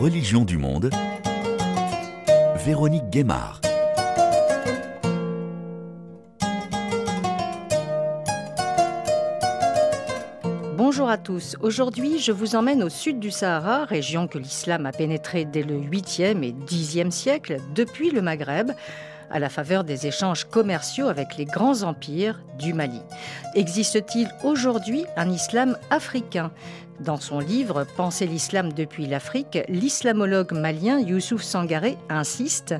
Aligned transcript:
Religion 0.00 0.46
du 0.46 0.56
monde, 0.56 0.88
Véronique 2.64 3.10
Guémard. 3.10 3.60
Bonjour 10.78 11.10
à 11.10 11.18
tous. 11.18 11.54
Aujourd'hui, 11.60 12.18
je 12.18 12.32
vous 12.32 12.56
emmène 12.56 12.82
au 12.82 12.88
sud 12.88 13.20
du 13.20 13.30
Sahara, 13.30 13.84
région 13.84 14.26
que 14.26 14.38
l'islam 14.38 14.86
a 14.86 14.92
pénétrée 14.92 15.44
dès 15.44 15.62
le 15.62 15.78
8e 15.78 16.42
et 16.44 16.52
10e 16.52 17.10
siècle, 17.10 17.58
depuis 17.74 18.10
le 18.10 18.22
Maghreb, 18.22 18.72
à 19.30 19.38
la 19.38 19.48
faveur 19.48 19.84
des 19.84 20.06
échanges 20.06 20.44
commerciaux 20.44 21.08
avec 21.08 21.36
les 21.36 21.44
grands 21.44 21.82
empires 21.82 22.40
du 22.58 22.74
Mali. 22.74 23.00
Existe-t-il 23.54 24.28
aujourd'hui 24.42 25.04
un 25.16 25.30
islam 25.30 25.76
africain? 25.90 26.50
Dans 27.00 27.16
son 27.16 27.38
livre 27.38 27.86
Penser 27.96 28.26
l'islam 28.26 28.74
depuis 28.74 29.06
l'Afrique, 29.06 29.58
l'islamologue 29.68 30.52
malien 30.52 31.00
Youssouf 31.00 31.42
Sangaré 31.42 31.96
insiste 32.10 32.74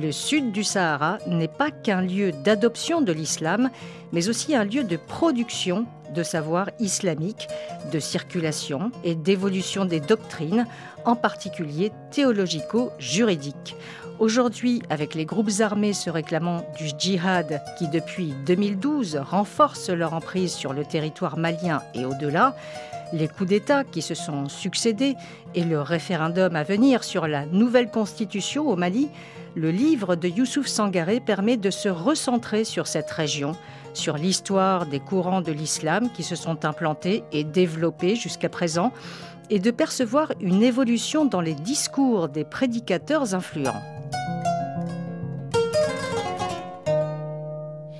Le 0.00 0.12
sud 0.12 0.52
du 0.52 0.62
Sahara 0.62 1.18
n'est 1.26 1.48
pas 1.48 1.72
qu'un 1.72 2.00
lieu 2.00 2.30
d'adoption 2.30 3.00
de 3.00 3.12
l'islam, 3.12 3.70
mais 4.12 4.28
aussi 4.28 4.54
un 4.54 4.64
lieu 4.64 4.84
de 4.84 4.96
production 4.96 5.86
de 6.14 6.22
savoir 6.22 6.70
islamique, 6.78 7.48
de 7.92 7.98
circulation 7.98 8.92
et 9.02 9.16
d'évolution 9.16 9.84
des 9.84 9.98
doctrines, 9.98 10.66
en 11.04 11.16
particulier 11.16 11.90
théologico-juridiques. 12.12 13.74
Aujourd'hui, 14.20 14.80
avec 14.90 15.14
les 15.14 15.24
groupes 15.24 15.50
armés 15.58 15.92
se 15.92 16.08
réclamant 16.08 16.64
du 16.78 16.88
djihad 16.96 17.60
qui 17.76 17.88
depuis 17.88 18.32
2012 18.46 19.16
renforcent 19.16 19.90
leur 19.90 20.14
emprise 20.14 20.52
sur 20.52 20.72
le 20.72 20.84
territoire 20.84 21.36
malien 21.36 21.82
et 21.94 22.04
au-delà, 22.04 22.54
les 23.12 23.26
coups 23.26 23.50
d'État 23.50 23.82
qui 23.82 24.02
se 24.02 24.14
sont 24.14 24.48
succédés 24.48 25.16
et 25.56 25.64
le 25.64 25.80
référendum 25.80 26.54
à 26.54 26.62
venir 26.62 27.02
sur 27.02 27.26
la 27.26 27.44
nouvelle 27.46 27.90
constitution 27.90 28.68
au 28.68 28.76
Mali, 28.76 29.08
le 29.56 29.70
livre 29.70 30.14
de 30.14 30.28
Youssouf 30.28 30.66
Sangaré 30.66 31.20
permet 31.20 31.56
de 31.56 31.70
se 31.70 31.88
recentrer 31.88 32.64
sur 32.64 32.86
cette 32.86 33.10
région, 33.10 33.56
sur 33.94 34.16
l'histoire 34.16 34.86
des 34.86 35.00
courants 35.00 35.42
de 35.42 35.52
l'islam 35.52 36.08
qui 36.12 36.22
se 36.22 36.36
sont 36.36 36.64
implantés 36.64 37.24
et 37.32 37.44
développés 37.44 38.14
jusqu'à 38.14 38.48
présent, 38.48 38.92
et 39.50 39.58
de 39.58 39.70
percevoir 39.70 40.32
une 40.40 40.62
évolution 40.62 41.24
dans 41.24 41.40
les 41.40 41.54
discours 41.54 42.28
des 42.28 42.44
prédicateurs 42.44 43.34
influents. 43.34 43.82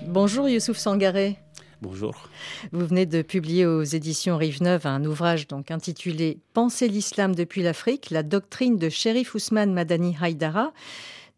Bonjour 0.07 0.49
Youssouf 0.49 0.79
Sangaré. 0.79 1.37
Bonjour. 1.83 2.29
Vous 2.73 2.87
venez 2.87 3.05
de 3.05 3.21
publier 3.21 3.67
aux 3.67 3.83
éditions 3.83 4.37
Rive 4.37 4.63
Neuve 4.63 4.87
un 4.87 5.05
ouvrage 5.05 5.49
donc 5.49 5.71
intitulé 5.71 6.39
Penser 6.55 6.89
l'islam 6.89 7.35
depuis 7.35 7.63
l'Afrique, 7.63 8.11
la 8.11 8.23
doctrine 8.23 8.79
de 8.79 8.89
Sherif 8.89 9.35
Ousmane 9.35 9.73
Madani 9.73 10.17
Haïdara 10.21 10.73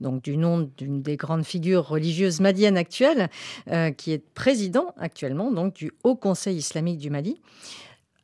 donc 0.00 0.22
du 0.22 0.36
nom 0.36 0.70
d'une 0.76 1.02
des 1.02 1.16
grandes 1.16 1.44
figures 1.44 1.88
religieuses 1.88 2.40
maliennes 2.40 2.76
actuelles, 2.76 3.30
euh, 3.70 3.90
qui 3.90 4.12
est 4.12 4.22
président 4.34 4.92
actuellement 4.98 5.50
donc 5.50 5.74
du 5.74 5.92
Haut 6.04 6.16
Conseil 6.16 6.56
islamique 6.56 6.98
du 6.98 7.10
Mali. 7.10 7.40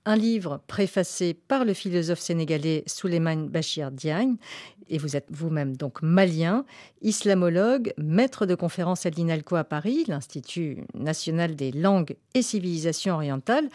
Un 0.05 0.17
livre 0.17 0.61
préfacé 0.67 1.33
par 1.33 1.65
le 1.65 1.75
philosophe 1.75 2.19
sénégalais 2.19 2.83
Souleymane 2.89 3.47
Bachir 3.47 3.93
Diagne, 3.93 4.35
et 4.89 4.99
vous 4.99 5.15
êtes 5.15 5.29
vous-même 5.31 5.77
donc 5.77 6.03
malien, 6.03 6.65
islamologue, 7.03 7.95
maître 7.99 8.45
de 8.45 8.57
conférences 8.57 9.07
à 9.07 9.11
l'INALCO 9.11 9.55
à 9.55 9.63
Paris, 9.63 10.05
l'Institut 10.09 10.79
national 10.95 11.55
des 11.55 11.71
langues 11.71 12.17
et 12.35 12.43
civilisations 12.43 13.15
orientales. 13.15 13.69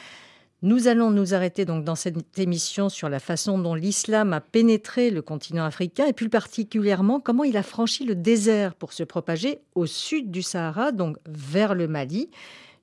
Nous 0.63 0.89
allons 0.89 1.11
nous 1.11 1.33
arrêter 1.33 1.63
donc 1.63 1.85
dans 1.85 1.95
cette 1.95 2.37
émission 2.37 2.89
sur 2.89 3.07
la 3.07 3.19
façon 3.19 3.57
dont 3.57 3.75
l'islam 3.75 4.33
a 4.33 4.41
pénétré 4.41 5.11
le 5.11 5.21
continent 5.21 5.63
africain 5.63 6.07
et 6.07 6.13
plus 6.13 6.29
particulièrement 6.29 7.21
comment 7.21 7.45
il 7.45 7.55
a 7.55 7.63
franchi 7.63 8.03
le 8.03 8.15
désert 8.15 8.75
pour 8.75 8.91
se 8.91 9.03
propager 9.03 9.59
au 9.75 9.85
sud 9.85 10.29
du 10.29 10.41
Sahara, 10.41 10.91
donc 10.91 11.15
vers 11.25 11.73
le 11.73 11.87
Mali, 11.87 12.29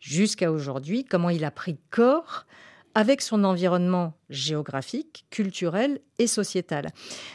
jusqu'à 0.00 0.50
aujourd'hui, 0.50 1.04
comment 1.04 1.28
il 1.28 1.44
a 1.44 1.50
pris 1.50 1.76
corps 1.90 2.46
avec 2.94 3.20
son 3.20 3.44
environnement 3.44 4.14
géographique, 4.30 5.26
culturel 5.30 6.00
et 6.18 6.26
sociétal. 6.26 6.88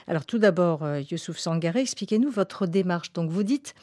Alors 0.07 0.25
tout 0.25 0.39
d'abord, 0.39 0.83
euh, 0.83 1.01
Youssouf 1.01 1.37
Sangaré, 1.37 1.81
expliquez-nous 1.81 2.29
votre 2.29 2.65
démarche. 2.65 3.13
Donc 3.13 3.29
vous 3.29 3.43
dites 3.43 3.75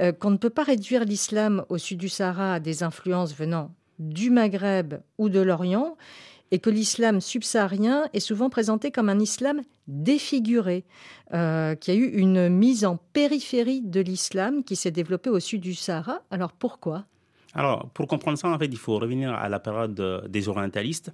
euh, 0.00 0.12
qu'on 0.12 0.30
ne 0.30 0.36
peut 0.36 0.50
pas 0.50 0.64
réduire 0.64 1.04
l'islam 1.04 1.64
au 1.68 1.78
sud 1.78 1.98
du 1.98 2.08
Sahara 2.08 2.54
à 2.54 2.60
des 2.60 2.82
influences 2.82 3.34
venant 3.34 3.74
du 3.98 4.30
Maghreb 4.30 4.94
ou 5.18 5.28
de 5.28 5.40
l'Orient 5.40 5.96
et 6.50 6.58
que 6.58 6.70
l'islam 6.70 7.20
subsaharien 7.20 8.08
est 8.12 8.20
souvent 8.20 8.48
présenté 8.48 8.90
comme 8.90 9.08
un 9.08 9.20
islam 9.20 9.60
défiguré, 9.86 10.84
euh, 11.34 11.74
qui 11.74 11.90
a 11.90 11.94
eu 11.94 12.06
une 12.06 12.48
mise 12.48 12.84
en 12.84 12.96
périphérie 13.12 13.82
de 13.82 14.00
l'islam 14.00 14.64
qui 14.64 14.76
s'est 14.76 14.90
développée 14.90 15.30
au 15.30 15.40
sud 15.40 15.60
du 15.60 15.74
Sahara. 15.74 16.22
Alors 16.30 16.52
pourquoi? 16.52 17.04
Alors, 17.54 17.88
pour 17.94 18.06
comprendre 18.06 18.36
ça, 18.36 18.48
en 18.48 18.58
fait, 18.58 18.66
il 18.66 18.76
faut 18.76 18.98
revenir 18.98 19.32
à 19.32 19.48
la 19.48 19.58
période 19.58 20.26
des 20.28 20.48
orientalistes, 20.48 21.12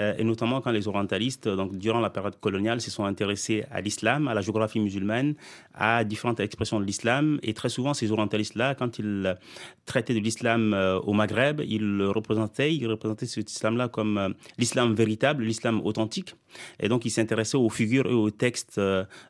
euh, 0.00 0.14
et 0.18 0.24
notamment 0.24 0.60
quand 0.60 0.72
les 0.72 0.88
orientalistes, 0.88 1.48
donc 1.48 1.76
durant 1.76 2.00
la 2.00 2.10
période 2.10 2.40
coloniale, 2.40 2.80
se 2.80 2.90
sont 2.90 3.04
intéressés 3.04 3.64
à 3.70 3.80
l'islam, 3.80 4.26
à 4.26 4.34
la 4.34 4.40
géographie 4.40 4.80
musulmane, 4.80 5.34
à 5.74 6.02
différentes 6.02 6.40
expressions 6.40 6.80
de 6.80 6.84
l'islam. 6.84 7.38
Et 7.44 7.54
très 7.54 7.68
souvent, 7.68 7.94
ces 7.94 8.10
orientalistes-là, 8.10 8.74
quand 8.74 8.98
ils 8.98 9.36
traitaient 9.84 10.14
de 10.14 10.18
l'islam 10.18 10.74
euh, 10.74 10.98
au 10.98 11.12
Maghreb, 11.12 11.62
ils 11.64 11.96
le 11.98 12.10
représentaient, 12.10 12.74
ils 12.74 12.88
représentaient 12.88 13.26
cet 13.26 13.50
islam-là 13.50 13.88
comme 13.88 14.18
euh, 14.18 14.28
l'islam 14.58 14.92
véritable, 14.92 15.44
l'islam 15.44 15.80
authentique. 15.84 16.34
Et 16.80 16.88
donc, 16.88 17.04
ils 17.04 17.10
s'intéressaient 17.10 17.58
aux 17.58 17.70
figures 17.70 18.06
et 18.06 18.14
aux 18.14 18.30
textes 18.30 18.80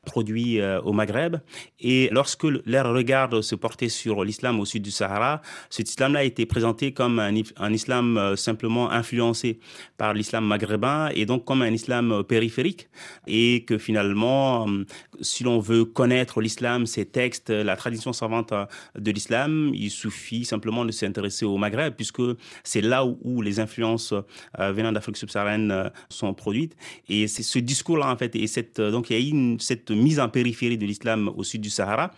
produits 0.05 0.61
au 0.63 0.93
Maghreb. 0.93 1.39
Et 1.81 2.09
lorsque 2.13 2.45
leur 2.45 2.93
regard 2.93 3.43
se 3.43 3.57
portait 3.57 3.89
sur 3.89 4.23
l'islam 4.23 4.61
au 4.61 4.65
sud 4.65 4.83
du 4.83 4.93
Sahara, 4.93 5.43
cet 5.69 5.91
islam-là 5.91 6.23
était 6.23 6.46
présenté 6.47 6.93
comme 6.93 7.19
un, 7.19 7.73
islam 7.73 8.17
euh, 8.17 8.37
simplement 8.37 8.91
influencé 8.91 9.59
par 9.99 10.15
l'islam 10.15 10.47
maghrébin 10.47 11.11
et 11.15 11.27
donc 11.27 11.45
comme 11.45 11.63
un 11.63 11.71
islam 11.71 12.13
euh, 12.13 12.23
périphérique. 12.23 12.89
Et 13.27 13.65
que 13.65 13.79
finalement, 13.79 14.69
euh, 14.69 14.85
si 15.21 15.45
l'on 15.45 15.59
veut 15.59 15.85
connaître 15.85 16.41
l'islam, 16.41 16.87
ses 16.87 17.05
textes, 17.05 17.51
la 17.51 17.77
tradition 17.77 18.13
savante 18.13 18.53
de 18.99 19.11
l'islam, 19.11 19.71
il 19.75 19.91
suffit 19.91 20.45
simplement 20.45 20.85
de 20.85 20.93
s'intéresser 20.93 21.45
au 21.45 21.57
Maghreb 21.57 21.95
puisque 21.95 22.23
c'est 22.65 22.81
là 22.81 23.05
où, 23.05 23.43
les 23.43 23.61
influences 23.61 24.15
venant 24.59 24.93
d'Afrique 24.93 25.17
subsaharienne 25.17 25.91
sont 26.09 26.33
produites. 26.35 26.75
Et 27.09 27.29
c'est 27.29 27.43
ce 27.43 27.59
discours-là 27.59 28.11
en 28.11 28.17
fait 28.17 28.35
et 28.35 28.47
cette 28.47 28.81
donc 28.81 29.11
il 29.11 29.13
y 29.13 29.17
a 29.17 29.29
eu 29.29 29.57
cette 29.59 29.91
mise 29.91 30.19
en 30.19 30.29
périphérie 30.29 30.79
de 30.79 30.87
l'islam 30.87 31.31
au 31.37 31.45
sud 31.45 31.61
du 31.61 31.71
Sahara 31.71 32.13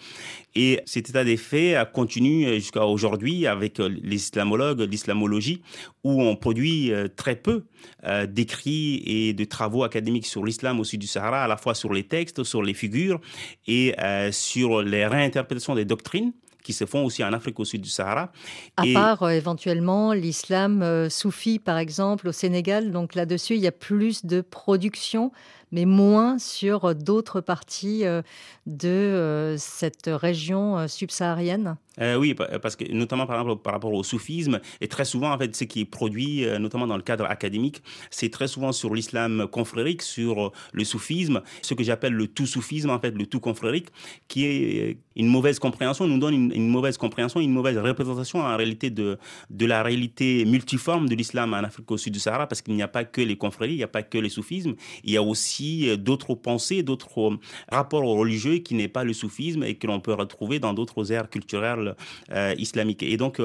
et 0.61 0.81
cet 0.87 1.09
état 1.09 1.23
des 1.23 1.37
faits 1.37 1.93
continue 1.93 2.53
jusqu'à 2.55 2.85
aujourd'hui 2.85 3.47
avec 3.47 3.79
les 3.79 4.17
islamologues, 4.17 4.81
l'islamologie, 4.81 5.63
où 6.03 6.21
on 6.21 6.35
produit 6.35 6.93
euh, 6.93 7.07
très 7.07 7.37
peu 7.37 7.67
euh, 8.05 8.27
d'écrits 8.27 9.01
et 9.07 9.35
de 9.35 9.45
travaux 9.45 9.85
académiques 9.85 10.27
sur 10.27 10.45
l'islam 10.45 10.81
au 10.81 10.85
sud 10.85 11.01
du 11.01 11.07
Sahara, 11.07 11.45
à 11.45 11.47
la 11.47 11.57
fois 11.57 11.77
sur 11.77 11.93
les 11.93 12.03
textes, 12.03 12.43
sur 12.43 12.65
les 12.65 12.75
figures 12.75 13.21
et 13.69 13.95
euh, 14.01 14.33
sur 14.33 14.83
les 14.83 15.07
réinterprétations 15.07 15.77
des 15.77 15.85
doctrines 15.85 16.33
qui 16.65 16.73
se 16.73 16.87
font 16.87 17.05
aussi 17.05 17.23
en 17.23 17.33
Afrique 17.33 17.61
au 17.61 17.65
sud 17.65 17.83
du 17.83 17.89
Sahara. 17.89 18.33
À 18.77 18.83
part 18.93 19.31
éventuellement 19.31 20.13
l'islam 20.13 21.09
soufi, 21.09 21.61
par 21.61 21.79
exemple, 21.79 22.29
au 22.29 22.33
Sénégal. 22.33 22.91
Donc 22.91 23.15
là-dessus, 23.15 23.55
il 23.55 23.61
y 23.61 23.69
a 23.69 23.73
plus 23.73 24.27
de 24.27 24.41
production 24.41 25.31
mais 25.73 25.85
moins 25.85 26.39
sur 26.39 26.95
d'autres 26.95 27.41
parties 27.41 28.05
euh, 28.05 28.23
de 28.67 28.89
euh, 28.89 29.57
cette 29.59 30.11
région 30.13 30.79
euh, 30.79 30.87
subsaharienne. 30.89 31.77
Oui, 32.01 32.33
parce 32.63 32.77
que 32.77 32.85
notamment 32.93 33.27
par 33.27 33.41
exemple 33.41 33.61
par 33.61 33.73
rapport 33.73 33.93
au 33.93 34.05
soufisme, 34.05 34.61
et 34.81 34.87
très 34.87 35.05
souvent 35.05 35.33
en 35.33 35.39
fait 35.39 35.57
ce 35.57 35.65
qui 35.65 35.81
est 35.81 35.85
produit, 35.85 36.47
notamment 36.61 36.87
dans 36.87 36.97
le 36.97 37.03
cadre 37.03 37.25
académique, 37.25 37.83
c'est 38.09 38.31
très 38.31 38.47
souvent 38.47 38.71
sur 38.71 38.95
l'islam 38.95 39.49
confrérique, 39.51 40.03
sur 40.03 40.53
le 40.73 40.85
soufisme, 40.85 41.43
ce 41.61 41.75
que 41.75 41.83
j'appelle 41.83 42.13
le 42.13 42.29
tout 42.29 42.47
soufisme 42.47 42.91
en 42.91 43.01
fait, 43.01 43.11
le 43.11 43.27
tout 43.27 43.41
confrérique, 43.41 43.89
qui 44.29 44.45
est 44.45 44.99
une 45.17 45.27
mauvaise 45.27 45.59
compréhension, 45.59 46.07
nous 46.07 46.19
donne 46.19 46.35
une, 46.35 46.53
une 46.55 46.69
mauvaise 46.69 46.99
compréhension, 46.99 47.41
une 47.41 47.51
mauvaise 47.51 47.77
représentation 47.77 48.43
en 48.43 48.57
réalité 48.57 48.91
de, 48.91 49.19
de 49.51 49.67
la 49.67 49.83
réalité 49.83 50.45
multiforme 50.45 51.09
de 51.09 51.17
l'islam 51.17 51.53
en 51.53 51.65
Afrique 51.65 51.91
au 51.91 51.97
sud 51.97 52.13
du 52.13 52.21
Sahara, 52.21 52.47
parce 52.47 52.63
qu'il 52.63 52.75
n'y 52.75 52.83
a 52.83 52.87
pas 52.87 53.03
que 53.03 53.21
les 53.21 53.37
confréries, 53.37 53.75
il 53.75 53.79
n'y 53.79 53.83
a 53.83 53.89
pas 53.89 54.05
que 54.05 54.19
les 54.19 54.29
soufismes, 54.29 54.77
il 55.03 55.11
y 55.11 55.17
a 55.17 55.23
aussi 55.23 55.58
euh, 55.61 55.97
d'autres 55.97 56.35
pensées, 56.35 56.83
d'autres 56.83 57.21
euh, 57.21 57.37
rapports 57.71 58.03
religieux 58.03 58.59
qui 58.59 58.75
n'est 58.75 58.89
pas 58.89 59.05
le 59.05 59.13
soufisme 59.13 59.63
et 59.65 59.75
que 59.75 59.87
l'on 59.87 60.01
peut 60.01 60.13
retrouver 60.13 60.59
dans 60.59 60.75
d'autres 60.75 61.13
aires 61.13 61.31
culturelles 61.31 61.95
euh, 62.31 62.55
islamiques. 62.59 63.03
Et 63.03 63.17
donc, 63.17 63.41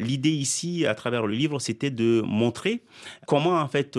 l'idée 0.00 0.30
ici, 0.30 0.86
à 0.86 0.94
travers 0.94 1.26
le 1.26 1.34
livre, 1.34 1.58
c'était 1.58 1.90
de 1.90 2.22
montrer 2.24 2.82
comment, 3.26 3.58
en 3.60 3.68
fait, 3.68 3.98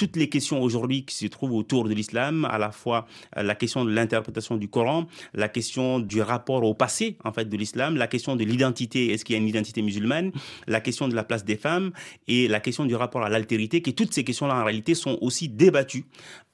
toutes 0.00 0.16
les 0.16 0.30
questions 0.30 0.62
aujourd'hui 0.62 1.04
qui 1.04 1.14
se 1.14 1.26
trouvent 1.26 1.52
autour 1.52 1.86
de 1.86 1.92
l'islam, 1.92 2.46
à 2.46 2.56
la 2.56 2.70
fois 2.70 3.06
la 3.36 3.54
question 3.54 3.84
de 3.84 3.90
l'interprétation 3.90 4.56
du 4.56 4.66
Coran, 4.66 5.06
la 5.34 5.50
question 5.50 5.98
du 5.98 6.22
rapport 6.22 6.64
au 6.64 6.72
passé 6.72 7.18
en 7.22 7.32
fait 7.32 7.50
de 7.50 7.56
l'islam, 7.58 7.96
la 7.96 8.06
question 8.06 8.34
de 8.34 8.42
l'identité, 8.42 9.12
est-ce 9.12 9.26
qu'il 9.26 9.34
y 9.34 9.38
a 9.38 9.42
une 9.42 9.48
identité 9.48 9.82
musulmane, 9.82 10.32
la 10.66 10.80
question 10.80 11.06
de 11.06 11.14
la 11.14 11.22
place 11.22 11.44
des 11.44 11.58
femmes 11.58 11.92
et 12.28 12.48
la 12.48 12.60
question 12.60 12.86
du 12.86 12.94
rapport 12.94 13.22
à 13.22 13.28
l'altérité, 13.28 13.82
que 13.82 13.90
toutes 13.90 14.14
ces 14.14 14.24
questions-là 14.24 14.54
en 14.54 14.64
réalité 14.64 14.94
sont 14.94 15.18
aussi 15.20 15.50
débattues 15.50 16.06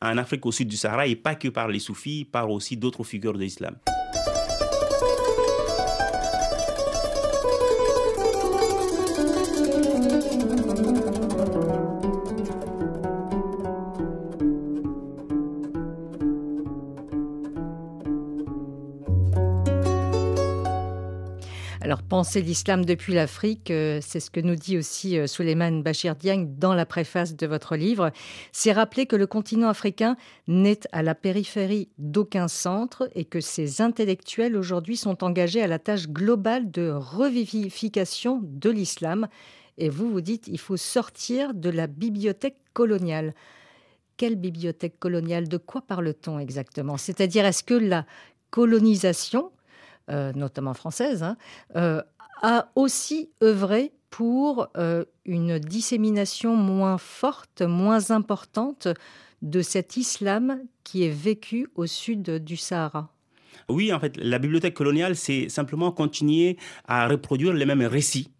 en 0.02 0.19
Afrique 0.19 0.44
au 0.44 0.50
sud 0.50 0.66
du 0.66 0.76
Sahara 0.76 1.06
et 1.06 1.14
pas 1.14 1.37
que 1.37 1.46
par 1.46 1.69
les 1.69 1.78
soufis, 1.78 2.25
par 2.25 2.50
aussi 2.50 2.76
d'autres 2.76 3.04
figures 3.04 3.34
de 3.34 3.38
l'islam. 3.38 3.76
Penser 22.16 22.40
l'islam 22.40 22.86
depuis 22.86 23.12
l'Afrique, 23.12 23.70
euh, 23.70 23.98
c'est 24.00 24.20
ce 24.20 24.30
que 24.30 24.40
nous 24.40 24.54
dit 24.54 24.78
aussi 24.78 25.18
euh, 25.18 25.26
Souleymane 25.26 25.82
Bachir 25.82 26.16
Diagne 26.16 26.48
dans 26.56 26.72
la 26.72 26.86
préface 26.86 27.36
de 27.36 27.46
votre 27.46 27.76
livre. 27.76 28.10
C'est 28.52 28.72
rappeler 28.72 29.04
que 29.04 29.16
le 29.16 29.26
continent 29.26 29.68
africain 29.68 30.16
n'est 30.48 30.80
à 30.92 31.02
la 31.02 31.14
périphérie 31.14 31.90
d'aucun 31.98 32.48
centre 32.48 33.10
et 33.14 33.26
que 33.26 33.42
ses 33.42 33.82
intellectuels 33.82 34.56
aujourd'hui 34.56 34.96
sont 34.96 35.24
engagés 35.24 35.60
à 35.60 35.66
la 35.66 35.78
tâche 35.78 36.08
globale 36.08 36.70
de 36.70 36.90
revivification 36.90 38.40
de 38.42 38.70
l'islam. 38.70 39.28
Et 39.76 39.90
vous, 39.90 40.10
vous 40.10 40.22
dites, 40.22 40.48
il 40.48 40.58
faut 40.58 40.78
sortir 40.78 41.52
de 41.52 41.68
la 41.68 41.86
bibliothèque 41.86 42.56
coloniale. 42.72 43.34
Quelle 44.16 44.36
bibliothèque 44.36 44.98
coloniale? 44.98 45.48
De 45.48 45.58
quoi 45.58 45.82
parle-t-on 45.82 46.38
exactement? 46.38 46.96
C'est-à-dire, 46.96 47.44
est-ce 47.44 47.62
que 47.62 47.74
la 47.74 48.06
colonisation 48.50 49.50
euh, 50.10 50.32
notamment 50.34 50.74
française, 50.74 51.22
hein, 51.22 51.36
euh, 51.74 52.02
a 52.42 52.68
aussi 52.74 53.30
œuvré 53.42 53.92
pour 54.10 54.68
euh, 54.76 55.04
une 55.24 55.58
dissémination 55.58 56.54
moins 56.54 56.98
forte, 56.98 57.62
moins 57.62 58.10
importante 58.10 58.88
de 59.42 59.62
cet 59.62 59.96
islam 59.96 60.60
qui 60.84 61.04
est 61.04 61.10
vécu 61.10 61.68
au 61.74 61.86
sud 61.86 62.42
du 62.44 62.56
Sahara. 62.56 63.12
Oui, 63.68 63.92
en 63.92 63.98
fait, 63.98 64.16
la 64.16 64.38
bibliothèque 64.38 64.74
coloniale, 64.74 65.16
c'est 65.16 65.48
simplement 65.48 65.90
continuer 65.90 66.56
à 66.86 67.08
reproduire 67.08 67.52
les 67.52 67.66
mêmes 67.66 67.82
récits 67.82 68.30